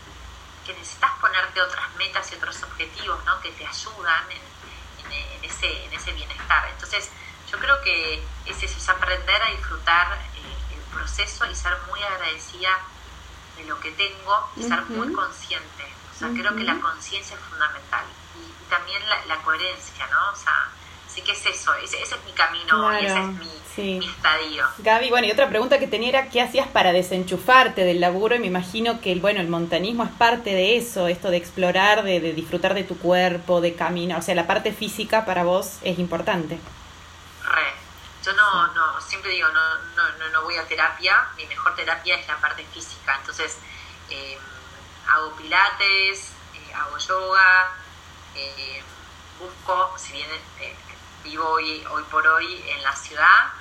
necesitas 0.68 1.12
ponerte 1.22 1.62
otras 1.62 1.94
metas 1.96 2.32
y 2.32 2.36
otros 2.36 2.64
objetivos 2.64 3.24
¿no? 3.24 3.40
que 3.40 3.52
te 3.52 3.68
ayudan 3.68 4.24
en, 4.32 5.44
ese, 5.44 5.86
en 5.86 5.94
ese 5.94 6.12
bienestar. 6.14 6.68
Entonces, 6.74 7.12
yo 7.52 7.60
creo 7.60 7.80
que 7.84 8.16
es 8.48 8.64
eso, 8.64 8.76
es 8.76 8.90
aprender 8.90 9.44
a 9.44 9.52
disfrutar 9.52 10.18
eh, 10.34 10.74
el 10.74 10.82
proceso 10.92 11.46
y 11.46 11.54
ser 11.54 11.78
muy 11.88 12.02
agradecida 12.02 12.80
de 13.58 13.66
lo 13.66 13.80
que 13.80 13.92
tengo 13.92 14.50
y 14.56 14.64
ser 14.64 14.82
muy 14.86 15.14
consciente. 15.14 15.94
O 16.16 16.18
sea, 16.18 16.30
creo 16.30 16.56
que 16.56 16.64
la 16.64 16.80
conciencia 16.80 17.36
es 17.36 17.44
fundamental. 17.44 18.06
Y, 18.36 18.70
también 18.70 19.08
la, 19.08 19.24
la, 19.28 19.38
coherencia, 19.44 20.08
¿no? 20.08 20.32
O 20.32 20.36
sea, 20.36 20.72
sí 21.08 21.22
que 21.22 21.34
es 21.34 21.46
eso, 21.46 21.76
ese, 21.76 22.02
es 22.02 22.24
mi 22.26 22.34
camino 22.34 23.00
y 23.00 23.06
ese 23.06 23.20
es 23.20 23.28
mi, 23.28 23.62
sí. 23.76 24.00
estadio. 24.04 24.66
Gaby, 24.80 25.10
bueno, 25.10 25.28
y 25.28 25.32
otra 25.32 25.50
pregunta 25.50 25.80
que 25.80 25.88
tenía 25.88 26.10
era, 26.10 26.30
¿qué 26.30 26.42
hacías 26.42 26.68
para 26.68 26.92
desenchufarte 26.94 27.84
del 27.84 28.00
laburo? 28.00 28.36
Y 28.36 28.40
me 28.40 28.48
imagino 28.48 29.02
que, 29.02 29.16
bueno, 29.16 29.42
el 29.42 29.48
montanismo 29.48 30.04
es 30.04 30.12
parte 30.12 30.52
de 30.52 30.78
eso, 30.78 31.08
esto 31.08 31.30
de 31.30 31.38
explorar, 31.38 32.04
de, 32.04 32.20
disfrutar 32.34 32.74
de 32.74 32.84
tu 32.84 32.98
cuerpo, 32.98 33.62
de 33.62 33.76
caminar, 33.76 34.20
o 34.20 34.22
sea, 34.22 34.36
la 34.36 34.48
parte 34.48 34.72
física 34.72 35.26
para 35.26 35.44
vos 35.44 35.80
es 35.84 36.00
importante. 36.00 36.60
Re. 37.44 37.74
Yo 38.24 38.34
no, 38.34 38.74
no 38.74 39.02
siempre 39.02 39.32
digo, 39.32 39.48
no, 39.50 39.78
no, 39.96 40.30
no, 40.30 40.42
voy 40.44 40.56
a 40.56 40.68
terapia, 40.68 41.28
mi 41.38 41.46
mejor 41.46 41.76
terapia 41.76 42.16
es 42.16 42.28
la 42.28 42.38
parte 42.38 42.66
física, 42.74 43.16
entonces 43.20 43.58
eh, 44.10 44.38
hago 45.08 45.36
pilates, 45.36 46.32
eh, 46.56 46.74
hago 46.74 46.98
yoga, 46.98 47.72
eh, 48.36 48.84
busco, 49.40 49.94
si 49.98 50.14
bien 50.14 50.28
vivo 51.24 51.48
hoy, 51.50 51.86
hoy 51.92 52.04
por 52.10 52.26
hoy 52.28 52.64
en 52.68 52.84
la 52.84 52.96
ciudad, 52.96 53.52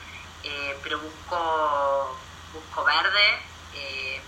eh, 0.45 0.79
pero 0.83 0.99
busco, 0.99 2.19
busco 2.53 2.85
verde. 2.85 3.39
Eh, 3.75 4.21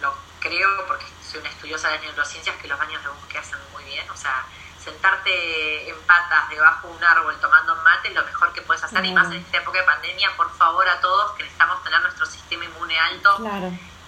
lo 0.00 0.14
creo 0.40 0.86
porque 0.86 1.06
soy 1.22 1.40
una 1.40 1.50
estudiosa 1.50 1.88
de 1.90 2.00
neurociencias 2.00 2.56
que 2.56 2.68
los 2.68 2.78
baños 2.78 3.02
de 3.02 3.08
bosque 3.08 3.38
hacen 3.38 3.58
muy 3.72 3.84
bien. 3.84 4.08
O 4.10 4.16
sea, 4.16 4.44
sentarte 4.82 5.88
en 5.88 5.96
patas 6.06 6.48
debajo 6.50 6.88
de 6.88 6.94
un 6.94 7.04
árbol 7.04 7.36
tomando 7.40 7.76
mate 7.76 8.08
es 8.08 8.14
lo 8.14 8.24
mejor 8.24 8.52
que 8.52 8.62
puedes 8.62 8.82
hacer. 8.82 9.04
Y 9.04 9.12
más 9.12 9.28
en 9.28 9.38
esta 9.38 9.58
época 9.58 9.78
de 9.78 9.84
pandemia, 9.84 10.30
por 10.36 10.54
favor 10.56 10.88
a 10.88 11.00
todos 11.00 11.32
que 11.32 11.44
necesitamos 11.44 11.82
tener 11.84 12.00
nuestro 12.00 12.26
sistema 12.26 12.64
inmune 12.64 12.98
alto. 12.98 13.38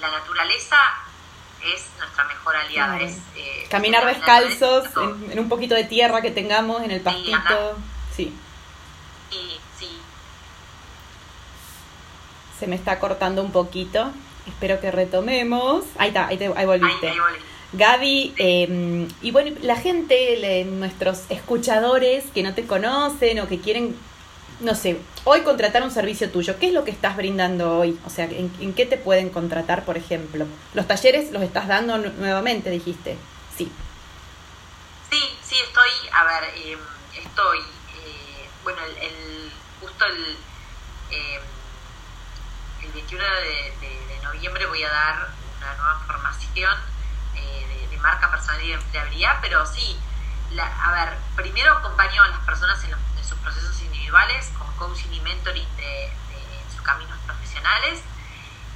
La 0.00 0.10
naturaleza 0.10 0.76
es 1.62 1.90
nuestra 1.98 2.24
mejor 2.24 2.56
aliada. 2.56 2.98
Es, 3.00 3.18
eh, 3.36 3.66
Caminar 3.70 4.06
descalzos 4.06 4.86
en, 5.30 5.38
un 5.38 5.48
poquito 5.48 5.74
de 5.74 5.84
tierra 5.84 6.22
que 6.22 6.30
tengamos 6.30 6.82
en 6.82 6.90
el 6.90 7.00
pastito. 7.02 7.78
Sí. 8.14 8.34
Y 9.30 9.59
Se 12.60 12.66
me 12.66 12.76
está 12.76 12.98
cortando 13.00 13.42
un 13.42 13.50
poquito. 13.50 14.12
Espero 14.46 14.80
que 14.80 14.90
retomemos. 14.90 15.84
Ahí 15.98 16.08
está, 16.08 16.28
ahí, 16.28 16.36
te, 16.36 16.46
ahí 16.54 16.66
volviste. 16.66 17.08
Ahí, 17.08 17.12
ahí 17.14 17.18
volví. 17.18 17.38
Gaby, 17.72 18.34
eh, 18.38 19.08
y 19.22 19.30
bueno, 19.30 19.56
la 19.62 19.76
gente, 19.76 20.36
le- 20.36 20.64
nuestros 20.64 21.22
escuchadores 21.30 22.24
que 22.34 22.42
no 22.42 22.52
te 22.54 22.66
conocen 22.66 23.38
o 23.40 23.46
que 23.48 23.60
quieren, 23.60 23.96
no 24.58 24.74
sé, 24.74 24.98
hoy 25.24 25.42
contratar 25.42 25.82
un 25.84 25.92
servicio 25.92 26.30
tuyo, 26.30 26.58
¿qué 26.58 26.66
es 26.66 26.72
lo 26.72 26.84
que 26.84 26.90
estás 26.90 27.16
brindando 27.16 27.78
hoy? 27.78 27.96
O 28.04 28.10
sea, 28.10 28.24
¿en, 28.24 28.52
en 28.60 28.74
qué 28.74 28.86
te 28.86 28.96
pueden 28.98 29.30
contratar, 29.30 29.84
por 29.84 29.96
ejemplo? 29.96 30.46
Los 30.74 30.88
talleres 30.88 31.30
los 31.30 31.42
estás 31.42 31.68
dando 31.68 31.96
nu- 31.98 32.12
nuevamente, 32.18 32.70
dijiste. 32.70 33.16
Sí. 33.56 33.70
Sí, 35.10 35.18
sí, 35.44 35.54
estoy, 35.64 35.90
a 36.12 36.24
ver, 36.24 36.44
eh, 36.56 36.76
estoy, 37.24 37.58
eh, 37.58 38.48
bueno, 38.64 38.80
el, 38.84 38.96
el- 39.06 39.50
justo 39.80 40.04
el, 40.06 40.22
eh, 41.16 41.40
el 42.90 42.94
21 42.94 43.24
de, 43.24 44.20
noviembre 44.24 44.66
voy 44.66 44.82
a 44.82 44.90
dar 44.90 45.28
una 45.58 45.74
nueva 45.76 46.00
formación 46.06 46.76
eh, 47.36 47.86
de, 47.88 47.96
marca 47.98 48.30
personal 48.30 48.60
y 48.62 48.68
de 48.68 48.74
empleabilidad, 48.74 49.38
pero 49.40 49.64
sí, 49.66 49.96
a 50.58 50.92
ver, 50.92 51.16
primero 51.36 51.72
acompaño 51.72 52.22
a 52.22 52.28
las 52.28 52.40
personas 52.40 52.82
en, 52.84 52.90
los- 52.92 53.00
sus 53.28 53.38
procesos 53.38 53.80
individuales 53.82 54.50
con 54.58 54.66
coaching 54.76 55.10
y 55.12 55.20
mentoring 55.20 55.76
de, 55.76 56.12
sus 56.72 56.80
caminos 56.82 57.16
profesionales, 57.26 58.02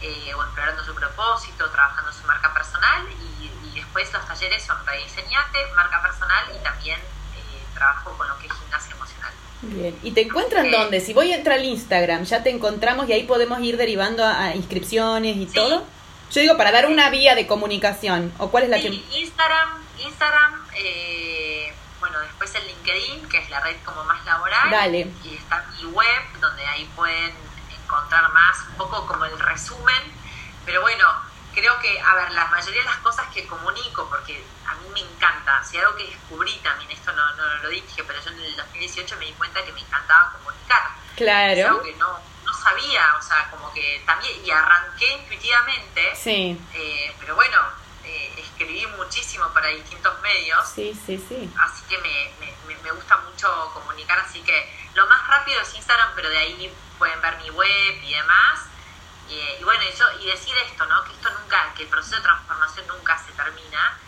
eh, 0.01 0.33
o 0.35 0.43
explorando 0.45 0.85
su 0.85 0.95
propósito, 0.95 1.69
trabajando 1.71 2.12
su 2.12 2.25
marca 2.27 2.53
personal 2.55 3.07
y, 3.11 3.51
y 3.73 3.81
después 3.81 4.12
los 4.12 4.25
talleres 4.27 4.65
son 4.65 4.77
rediseñate, 4.87 5.73
marca 5.75 6.01
personal 6.03 6.45
y 6.55 6.62
también 6.62 7.01
eh, 7.01 7.67
trabajo 7.75 8.17
con 8.17 8.29
lo 8.29 8.39
que 8.39 8.47
es 8.47 8.53
gimnasia 8.53 8.95
emocional. 8.95 9.24
Bien. 9.73 9.97
¿Y 10.03 10.12
te 10.12 10.23
encuentran 10.23 10.71
dónde? 10.71 11.01
Si 11.01 11.12
voy 11.15 11.33
a 11.33 11.37
entrar 11.37 11.59
al 11.59 11.65
Instagram, 11.65 12.25
ya 12.25 12.43
te 12.43 12.51
encontramos 12.51 13.09
y 13.09 13.12
ahí 13.12 13.25
podemos 13.25 13.61
ir 13.61 13.77
derivando 13.77 14.25
a, 14.25 14.45
a 14.47 14.55
inscripciones 14.57 15.37
y 15.37 15.47
Sí. 15.47 15.55
todo. 15.55 15.85
Yo 16.31 16.41
digo, 16.41 16.57
para 16.57 16.73
dar 16.73 16.87
una 16.87 17.11
vía 17.11 17.35
de 17.35 17.47
comunicación. 17.47 18.33
¿O 18.39 18.51
cuál 18.51 18.65
es 18.65 18.71
la 18.71 18.79
Sí, 18.79 18.83
que...? 19.11 19.19
Instagram, 19.21 19.69
Instagram, 20.05 20.67
eh, 20.77 21.73
bueno, 22.01 22.19
después 22.21 22.53
el 22.57 22.67
LinkedIn, 22.67 23.29
que 23.29 23.39
es 23.39 23.51
la 23.51 23.61
red 23.61 23.77
como 23.85 24.03
más 24.05 24.25
laboral. 24.25 24.71
Dale. 24.71 25.07
Y 25.25 25.35
está 25.35 25.65
mi 25.77 25.85
web, 25.87 26.23
donde 26.41 26.65
ahí 26.67 26.89
pueden 26.97 27.33
encontrar 27.85 28.29
más, 28.33 28.57
un 28.71 28.75
poco 28.77 29.07
como 29.07 29.25
el 29.27 29.39
resumen. 29.39 30.03
Pero 30.67 30.81
bueno, 30.81 31.05
creo 31.55 31.79
que, 31.81 32.01
a 32.01 32.15
ver, 32.15 32.31
la 32.33 32.47
mayoría 32.47 32.81
de 32.81 32.87
las 32.87 32.99
cosas 32.99 33.27
que 33.33 33.47
comunico, 33.47 34.09
porque 34.09 34.45
a 34.67 34.75
mí 34.75 34.89
me 34.93 35.01
encanta, 35.01 35.63
si 35.65 35.79
algo 35.79 35.97
que 35.97 36.07
descubrí 36.07 36.57
también, 36.59 36.91
esto 36.91 37.13
no, 37.13 37.33
no 37.37 37.55
lo 37.63 37.69
dije, 37.69 38.03
pero 38.05 38.21
yo 38.23 38.31
en 38.31 38.41
el 38.41 38.57
2018 38.57 39.17
me 39.19 39.27
di 39.27 39.33
cuenta 39.33 39.65
que 39.65 39.73
me 39.73 39.81
encantaba 39.81 40.33
comunicar. 40.33 40.83
Es 41.11 41.17
Claro. 41.17 41.67
algo 41.69 41.83
que 41.83 41.95
no, 41.95 42.19
no 42.45 42.53
sabía, 42.55 43.15
o 43.19 43.23
sea, 43.23 43.51
como 43.51 43.73
que 43.73 44.03
también, 44.07 44.45
y 44.45 44.51
arranqué 44.51 45.13
intuitivamente. 45.13 46.15
Sí, 46.17 46.59
Eh, 46.75 47.15
pero 47.21 47.35
bueno, 47.37 47.59
eh, 48.05 48.35
escribí 48.39 48.87
muchísimo 48.99 49.49
para 49.55 49.69
distintos 49.69 50.21
medios, 50.21 50.67
sí, 50.69 50.99
sí, 51.07 51.25
sí. 51.29 51.51
así 51.59 51.83
que 51.89 51.99
me, 51.99 52.31
me- 52.41 52.55
me- 52.67 52.83
me 52.83 52.91
gusta 52.93 53.17
mucho 53.19 53.71
comunicar, 53.75 54.19
así 54.19 54.43
que 54.43 54.89
lo 54.95 55.07
más 55.09 55.27
rápido 55.29 55.61
es 55.61 55.75
Instagram, 55.75 56.11
pero 56.15 56.29
de 56.29 56.39
ahí 56.39 56.75
pueden 56.99 57.21
ver 57.21 57.37
mi 57.39 57.51
web 57.51 57.95
y 58.03 58.15
demás. 58.15 58.61
Y, 59.29 59.35
eh, 59.39 59.57
y 59.61 59.64
bueno, 59.64 59.83
yo- 59.99 60.20
y 60.20 60.27
decir 60.27 60.55
esto, 60.59 60.85
¿no? 60.87 61.03
Que 61.05 61.12
esto 61.12 61.31
nunca, 61.31 61.72
que 61.75 61.83
el 61.85 61.89
proceso 61.89 62.16
de 62.16 62.22
transformación 62.22 62.87
nunca 62.89 63.18
se 63.25 63.33
termina 63.33 63.99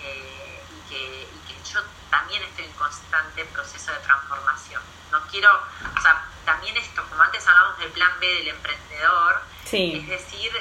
eh, 0.00 0.64
y, 0.70 0.88
que, 0.88 1.28
y 1.32 1.38
que 1.48 1.62
yo 1.70 1.80
también 2.10 2.42
estoy 2.42 2.64
en 2.66 2.72
constante 2.72 3.44
proceso 3.46 3.92
de 3.92 3.98
transformación. 4.00 4.82
No 5.10 5.20
quiero, 5.28 5.50
o 5.96 6.00
sea, 6.00 6.24
también 6.44 6.76
esto, 6.76 7.04
como 7.08 7.22
antes 7.22 7.46
hablamos 7.46 7.78
del 7.78 7.90
plan 7.92 8.12
B 8.20 8.26
del 8.26 8.48
emprendedor, 8.48 9.42
es 9.96 10.08
decir, 10.08 10.52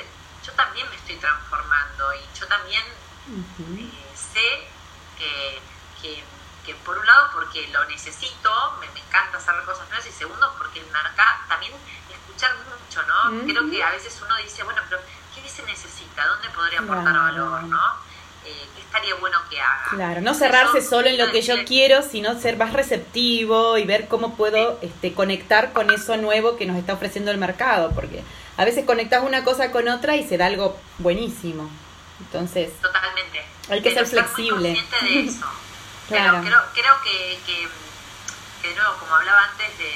yo 0.45 0.53
también 0.53 0.89
me 0.89 0.95
estoy 0.95 1.18
transformando 1.18 2.14
y 2.14 2.39
yo 2.39 2.47
también 2.47 2.84
eh, 3.80 4.11
sé 4.16 4.68
que, 5.18 5.61
que, 6.01 6.24
que 6.66 6.76
por 6.76 6.97
un 6.97 7.05
lado 7.05 7.30
porque 7.34 7.68
lo 7.70 7.84
necesito, 7.86 8.78
me, 8.80 8.88
me 8.89 8.99
encanta 8.99 9.38
hacer 9.38 9.55
cosas 9.66 9.88
nuevas 9.89 10.05
y 10.05 10.11
segundo 10.11 10.53
porque 10.57 10.80
el 10.80 10.86
mercado, 10.88 11.32
también 11.49 11.74
Creo 13.45 13.69
que 13.69 13.84
a 13.84 13.91
veces 13.91 14.19
uno 14.26 14.36
dice, 14.43 14.63
bueno, 14.63 14.82
pero 14.89 15.01
¿qué 15.36 15.47
se 15.49 15.63
necesita? 15.63 16.26
¿Dónde 16.28 16.49
podría 16.49 16.80
aportar 16.80 17.03
Claro. 17.13 17.21
valor, 17.51 17.63
no? 17.63 17.82
Eh, 18.45 18.67
¿Qué 18.76 18.82
estaría 18.82 19.15
bueno 19.15 19.38
que 19.49 19.59
haga? 19.61 19.86
Claro, 19.89 20.21
no 20.21 20.34
cerrarse 20.34 20.82
solo 20.82 21.07
en 21.07 21.17
lo 21.17 21.32
que 21.32 21.41
yo 21.41 21.63
quiero, 21.65 22.01
sino 22.01 22.39
ser 22.39 22.57
más 22.57 22.74
receptivo 22.74 23.78
y 23.78 23.86
ver 23.86 24.07
cómo 24.07 24.36
puedo 24.36 24.78
este, 24.82 25.13
conectar 25.13 25.71
con 25.74 25.89
eso 25.91 26.17
nuevo 26.17 26.57
que 26.57 26.65
nos 26.65 26.78
está 26.78 26.93
ofreciendo 26.93 27.32
el 27.32 27.38
mercado, 27.38 27.91
porque 27.95 28.24
a 28.57 28.65
veces 28.65 28.86
conectas 28.86 29.24
una 29.24 29.43
cosa 29.43 29.71
con 29.71 29.88
otra 29.88 30.15
y 30.17 30.28
se 30.28 30.38
da 30.38 30.47
algo 30.47 30.78
buenísimo. 30.97 31.69
Entonces, 32.19 32.71
Totalmente. 32.82 33.41
Hay 33.69 33.82
que 33.82 33.91
Pero 33.91 34.05
ser 34.05 34.15
muy 34.17 34.24
flexible. 34.24 34.74
consciente 34.76 35.05
de 35.05 35.19
eso. 35.30 35.45
Claro. 36.09 36.41
Pero 36.43 36.43
creo, 36.43 36.61
creo 36.74 36.93
que, 37.01 37.39
que, 37.45 37.67
que, 38.61 38.67
de 38.69 38.76
nuevo, 38.76 38.93
como 38.99 39.15
hablaba 39.15 39.39
antes, 39.45 39.78
de 39.78 39.89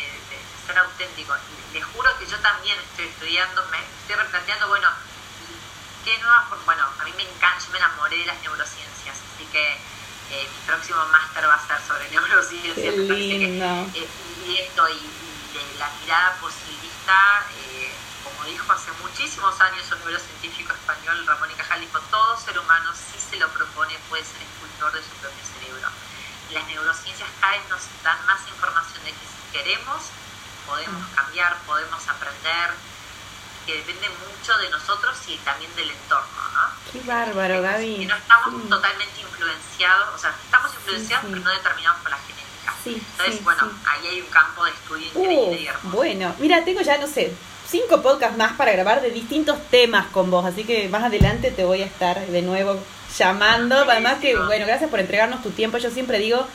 ser 0.67 0.77
auténtico, 0.77 1.33
les 1.73 1.83
juro 1.85 2.09
que 2.19 2.25
yo 2.27 2.37
también 2.39 2.77
estoy 2.79 3.05
estudiando, 3.05 3.65
me 3.71 3.79
estoy 3.79 4.15
replanteando, 4.15 4.67
bueno, 4.67 4.89
¿qué 6.03 6.17
nuevas 6.19 6.43
Bueno, 6.65 6.83
a 6.99 7.03
mí 7.05 7.13
me 7.15 7.23
encanta, 7.23 7.57
yo 7.65 7.71
me 7.71 7.77
enamoré 7.77 8.17
de 8.17 8.25
las 8.25 8.39
neurociencias, 8.41 9.15
así 9.15 9.45
que 9.51 9.63
eh, 10.31 10.43
mi 10.51 10.59
próximo 10.67 10.99
máster 11.07 11.47
va 11.47 11.55
a 11.55 11.67
ser 11.67 11.79
sobre 11.87 12.09
neurociencias. 12.11 12.75
Qué 12.75 12.91
me 12.91 13.07
parece 13.07 13.39
que, 13.39 13.47
lindo. 13.47 13.91
eh, 13.95 14.07
y 14.45 14.57
esto, 14.57 14.89
y, 14.89 14.93
y 14.93 15.57
de 15.57 15.79
la 15.79 15.89
mirada 16.03 16.35
posibilista, 16.41 17.15
eh, 17.63 17.91
como 18.23 18.43
dijo 18.43 18.71
hace 18.73 18.91
muchísimos 19.01 19.59
años 19.61 19.89
un 19.91 19.99
neurocientífico 19.99 20.73
español, 20.73 21.25
Ramón 21.25 21.49
y 21.51 21.55
Cajal, 21.55 21.79
dijo, 21.79 21.99
todo 22.11 22.37
ser 22.37 22.59
humano, 22.59 22.91
si 22.93 23.17
se 23.19 23.37
lo 23.37 23.47
propone, 23.49 23.97
puede 24.09 24.23
ser 24.25 24.41
escultor 24.41 24.91
de 24.91 25.01
su 25.01 25.15
propio 25.23 25.43
cerebro. 25.45 25.87
Las 26.51 26.67
neurociencias 26.67 27.29
cada 27.39 27.53
vez 27.53 27.69
nos 27.69 27.81
dan 28.03 28.25
más 28.25 28.39
información 28.47 29.03
de 29.05 29.11
que 29.11 29.25
si 29.25 29.51
queremos, 29.57 30.11
podemos 30.67 31.03
cambiar, 31.15 31.55
podemos 31.65 32.07
aprender, 32.07 32.69
que 33.65 33.75
depende 33.75 34.07
mucho 34.09 34.57
de 34.57 34.69
nosotros 34.69 35.17
y 35.27 35.37
también 35.37 35.73
del 35.75 35.89
entorno, 35.91 36.41
¿no? 36.53 36.91
qué 36.91 37.01
bárbaro, 37.07 37.61
Gaby. 37.61 37.97
Que 37.97 38.05
no 38.05 38.15
estamos 38.15 38.61
Sí. 38.63 38.69
totalmente 38.69 39.21
influenciados, 39.21 40.15
o 40.15 40.17
sea, 40.17 40.33
estamos 40.43 40.71
influenciados, 40.75 41.25
sí. 41.25 41.31
pero 41.33 41.43
no 41.43 41.51
determinados 41.51 41.97
por 42.01 42.11
la 42.11 42.17
genética. 42.17 42.73
Sí, 42.83 43.03
Entonces, 43.11 43.35
sí, 43.35 43.41
bueno, 43.43 43.61
sí. 43.69 43.75
ahí 43.89 44.07
hay 44.07 44.21
un 44.21 44.27
campo 44.27 44.63
de 44.65 44.71
estudio 44.71 45.07
increíble 45.07 45.61
y 45.61 45.65
Uh, 45.65 45.69
hermoso. 45.69 45.97
bueno, 45.97 46.35
mira, 46.39 46.63
tengo 46.63 46.81
ya, 46.81 46.97
no 46.97 47.07
sé, 47.07 47.33
cinco 47.69 48.01
podcasts 48.01 48.37
más 48.37 48.53
para 48.53 48.71
grabar 48.71 49.01
de 49.01 49.11
distintos 49.11 49.57
temas 49.69 50.05
con 50.07 50.31
vos, 50.31 50.45
así 50.45 50.63
que 50.63 50.87
más 50.87 51.03
adelante 51.03 51.51
te 51.51 51.65
voy 51.65 51.81
a 51.81 51.85
estar 51.85 52.17
de 52.25 52.41
nuevo 52.41 52.79
llamando. 53.17 53.81
Además 53.89 54.19
que, 54.21 54.37
bueno, 54.37 54.65
gracias 54.65 54.89
por 54.89 54.99
entregarnos 55.01 55.43
tu 55.43 55.49
tiempo. 55.51 55.77
Yo 55.77 55.89
siempre 55.91 56.19
digo 56.19 56.47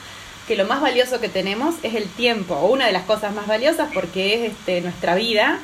que 0.52 0.58
lo 0.58 0.66
más 0.66 0.82
valioso 0.82 1.18
que 1.18 1.30
tenemos 1.30 1.76
es 1.82 1.94
el 1.94 2.06
tiempo, 2.10 2.54
o 2.54 2.66
una 2.66 2.84
de 2.84 2.92
las 2.92 3.04
cosas 3.04 3.32
más 3.34 3.46
valiosas 3.46 3.88
porque 3.94 4.34
es 4.34 4.52
este, 4.52 4.82
nuestra 4.82 5.14
vida. 5.14 5.58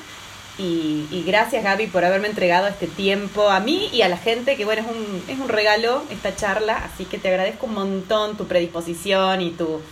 Y, 0.57 1.07
y 1.11 1.25
gracias 1.27 1.63
Gaby 1.63 1.89
por 1.89 2.07
haberme 2.07 2.29
entregado 2.29 2.67
este 2.69 2.87
tiempo 2.87 3.51
a 3.51 3.61
mí 3.61 3.91
y 3.93 4.01
a 4.01 4.09
la 4.09 4.17
gente, 4.17 4.57
que 4.57 4.65
bueno, 4.65 4.81
es 4.81 4.89
un, 4.89 5.25
es 5.29 5.39
un 5.39 5.51
regalo 5.51 6.03
esta 6.11 6.35
charla, 6.35 6.79
así 6.79 7.05
que 7.05 7.19
te 7.19 7.29
agradezco 7.29 7.67
un 7.67 7.75
montón 7.75 8.39
tu 8.39 8.47
predisposición 8.47 9.43
y 9.43 9.51
tu, 9.51 9.83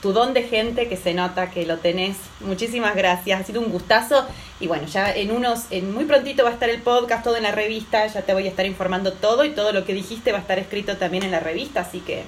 tu 0.00 0.12
don 0.12 0.32
de 0.32 0.44
gente 0.44 0.88
que 0.88 0.96
se 0.96 1.12
nota 1.12 1.50
que 1.50 1.66
lo 1.66 1.78
tenés. 1.78 2.16
Muchísimas 2.38 2.94
gracias, 2.94 3.40
ha 3.40 3.44
sido 3.44 3.60
un 3.60 3.72
gustazo. 3.72 4.26
Y 4.60 4.68
bueno, 4.68 4.86
ya 4.86 5.12
en 5.12 5.32
unos, 5.32 5.64
en 5.70 5.92
muy 5.92 6.04
prontito 6.04 6.44
va 6.44 6.50
a 6.50 6.52
estar 6.52 6.70
el 6.70 6.82
podcast, 6.82 7.24
todo 7.24 7.36
en 7.36 7.42
la 7.42 7.50
revista, 7.50 8.06
ya 8.06 8.22
te 8.22 8.32
voy 8.32 8.46
a 8.46 8.50
estar 8.50 8.64
informando 8.64 9.12
todo 9.12 9.44
y 9.44 9.50
todo 9.50 9.72
lo 9.72 9.84
que 9.84 9.92
dijiste 9.92 10.30
va 10.30 10.38
a 10.38 10.42
estar 10.42 10.60
escrito 10.60 10.98
también 10.98 11.24
en 11.24 11.32
la 11.32 11.40
revista, 11.40 11.80
así 11.80 11.98
que 11.98 12.22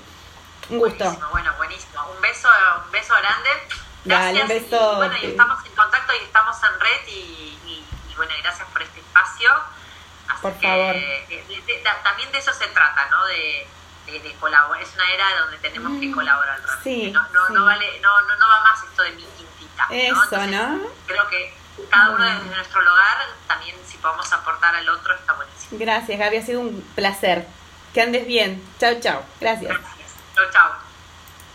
un 0.71 0.79
gusto. 0.79 1.05
Buenísimo, 1.05 1.29
bueno, 1.31 1.53
buenísimo. 1.57 2.07
Un 2.15 2.21
beso, 2.21 2.49
un 2.85 2.91
beso 2.91 3.15
grande. 3.15 3.51
Dale, 4.05 4.43
un 4.43 4.49
Gracias. 4.49 4.71
besote. 4.71 4.93
Y, 4.95 4.97
bueno, 4.97 5.17
y 5.23 5.27
estamos 5.27 5.67
en 5.67 5.75
contacto 5.75 6.13
y 6.15 6.25
estamos 6.25 6.57
en 6.63 6.81
red 6.81 7.07
y, 7.09 7.11
y- 7.13 7.85
y, 8.11 8.15
bueno, 8.17 8.33
gracias 8.43 8.69
por 8.69 8.83
este 8.83 9.01
espacio. 9.01 9.51
Así 10.29 10.41
Por 10.43 10.53
que, 10.59 10.67
favor. 10.67 10.95
eh, 10.97 11.27
de- 11.49 11.63
de- 11.63 11.79
ta- 11.83 12.03
también 12.03 12.31
de 12.33 12.39
eso 12.39 12.53
se 12.53 12.67
trata, 12.69 13.09
¿no? 13.11 13.25
De, 13.27 13.67
colaborar. 14.41 14.83
Es 14.83 14.95
una 14.95 15.11
era 15.13 15.41
donde 15.41 15.59
tenemos 15.59 16.01
que 16.01 16.07
Mm, 16.07 16.15
colaborar. 16.15 16.59
realmente. 16.61 16.85
sí, 16.85 17.11
no, 17.11 17.21
no, 17.29 17.47
sí. 17.47 17.53
no 17.53 17.65
vale, 17.67 18.01
no, 18.01 18.23
no, 18.23 18.37
no 18.37 18.49
va 18.49 18.61
más 18.63 18.83
esto 18.83 19.03
de 19.03 19.11
mi 19.13 19.23
quintita. 19.23 19.87
¿no? 19.89 19.95
Eso, 19.95 20.23
Entonces, 20.25 20.51
¿no? 20.51 20.81
Creo 21.07 21.29
que 21.29 21.55
cada 21.91 22.11
uno 22.11 22.25
desde 22.25 22.57
nuestro 22.57 22.81
lugar, 22.81 23.19
también 23.47 23.77
si 23.87 23.99
podemos 23.99 24.33
aportar 24.33 24.75
al 24.77 24.89
otro, 24.89 25.15
está 25.15 25.35
buenísimo. 25.35 25.79
Gracias 25.79 26.19
Gaby, 26.19 26.37
ha 26.39 26.43
sido 26.43 26.61
un 26.61 26.81
placer. 26.95 27.47
Que 27.93 28.01
andes 28.01 28.27
bien. 28.27 28.63
Chao, 28.81 28.95
chao. 29.01 29.23
Gracias. 29.41 29.69
Gracias. 29.73 29.98
Chau. 30.53 30.89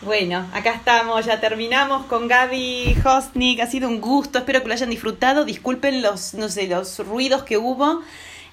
Bueno, 0.02 0.46
acá 0.54 0.72
estamos, 0.72 1.26
ya 1.26 1.40
terminamos 1.40 2.06
con 2.08 2.28
Gaby 2.28 2.98
Hostnik, 3.06 3.62
ha 3.62 3.68
sido 3.68 3.88
un 3.88 4.02
gusto, 4.02 4.40
espero 4.40 4.62
que 4.62 4.68
lo 4.68 4.74
hayan 4.74 4.90
disfrutado, 4.90 5.46
disculpen 5.46 6.02
los, 6.02 6.34
no 6.34 6.50
sé, 6.50 6.68
los 6.68 7.00
ruidos 7.00 7.44
que 7.44 7.58
hubo, 7.58 8.02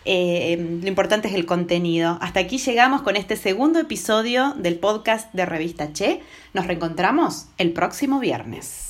eh, 0.04 0.78
lo 0.80 0.86
importante 0.86 1.26
es 1.26 1.34
el 1.34 1.46
contenido. 1.46 2.18
Hasta 2.20 2.38
aquí 2.38 2.58
llegamos 2.58 3.02
con 3.02 3.16
este 3.16 3.36
segundo 3.36 3.80
episodio 3.80 4.54
del 4.58 4.78
podcast 4.78 5.32
de 5.34 5.44
Revista 5.44 5.92
Che, 5.92 6.22
nos 6.52 6.68
reencontramos 6.68 7.46
el 7.58 7.72
próximo 7.72 8.20
viernes. 8.20 8.89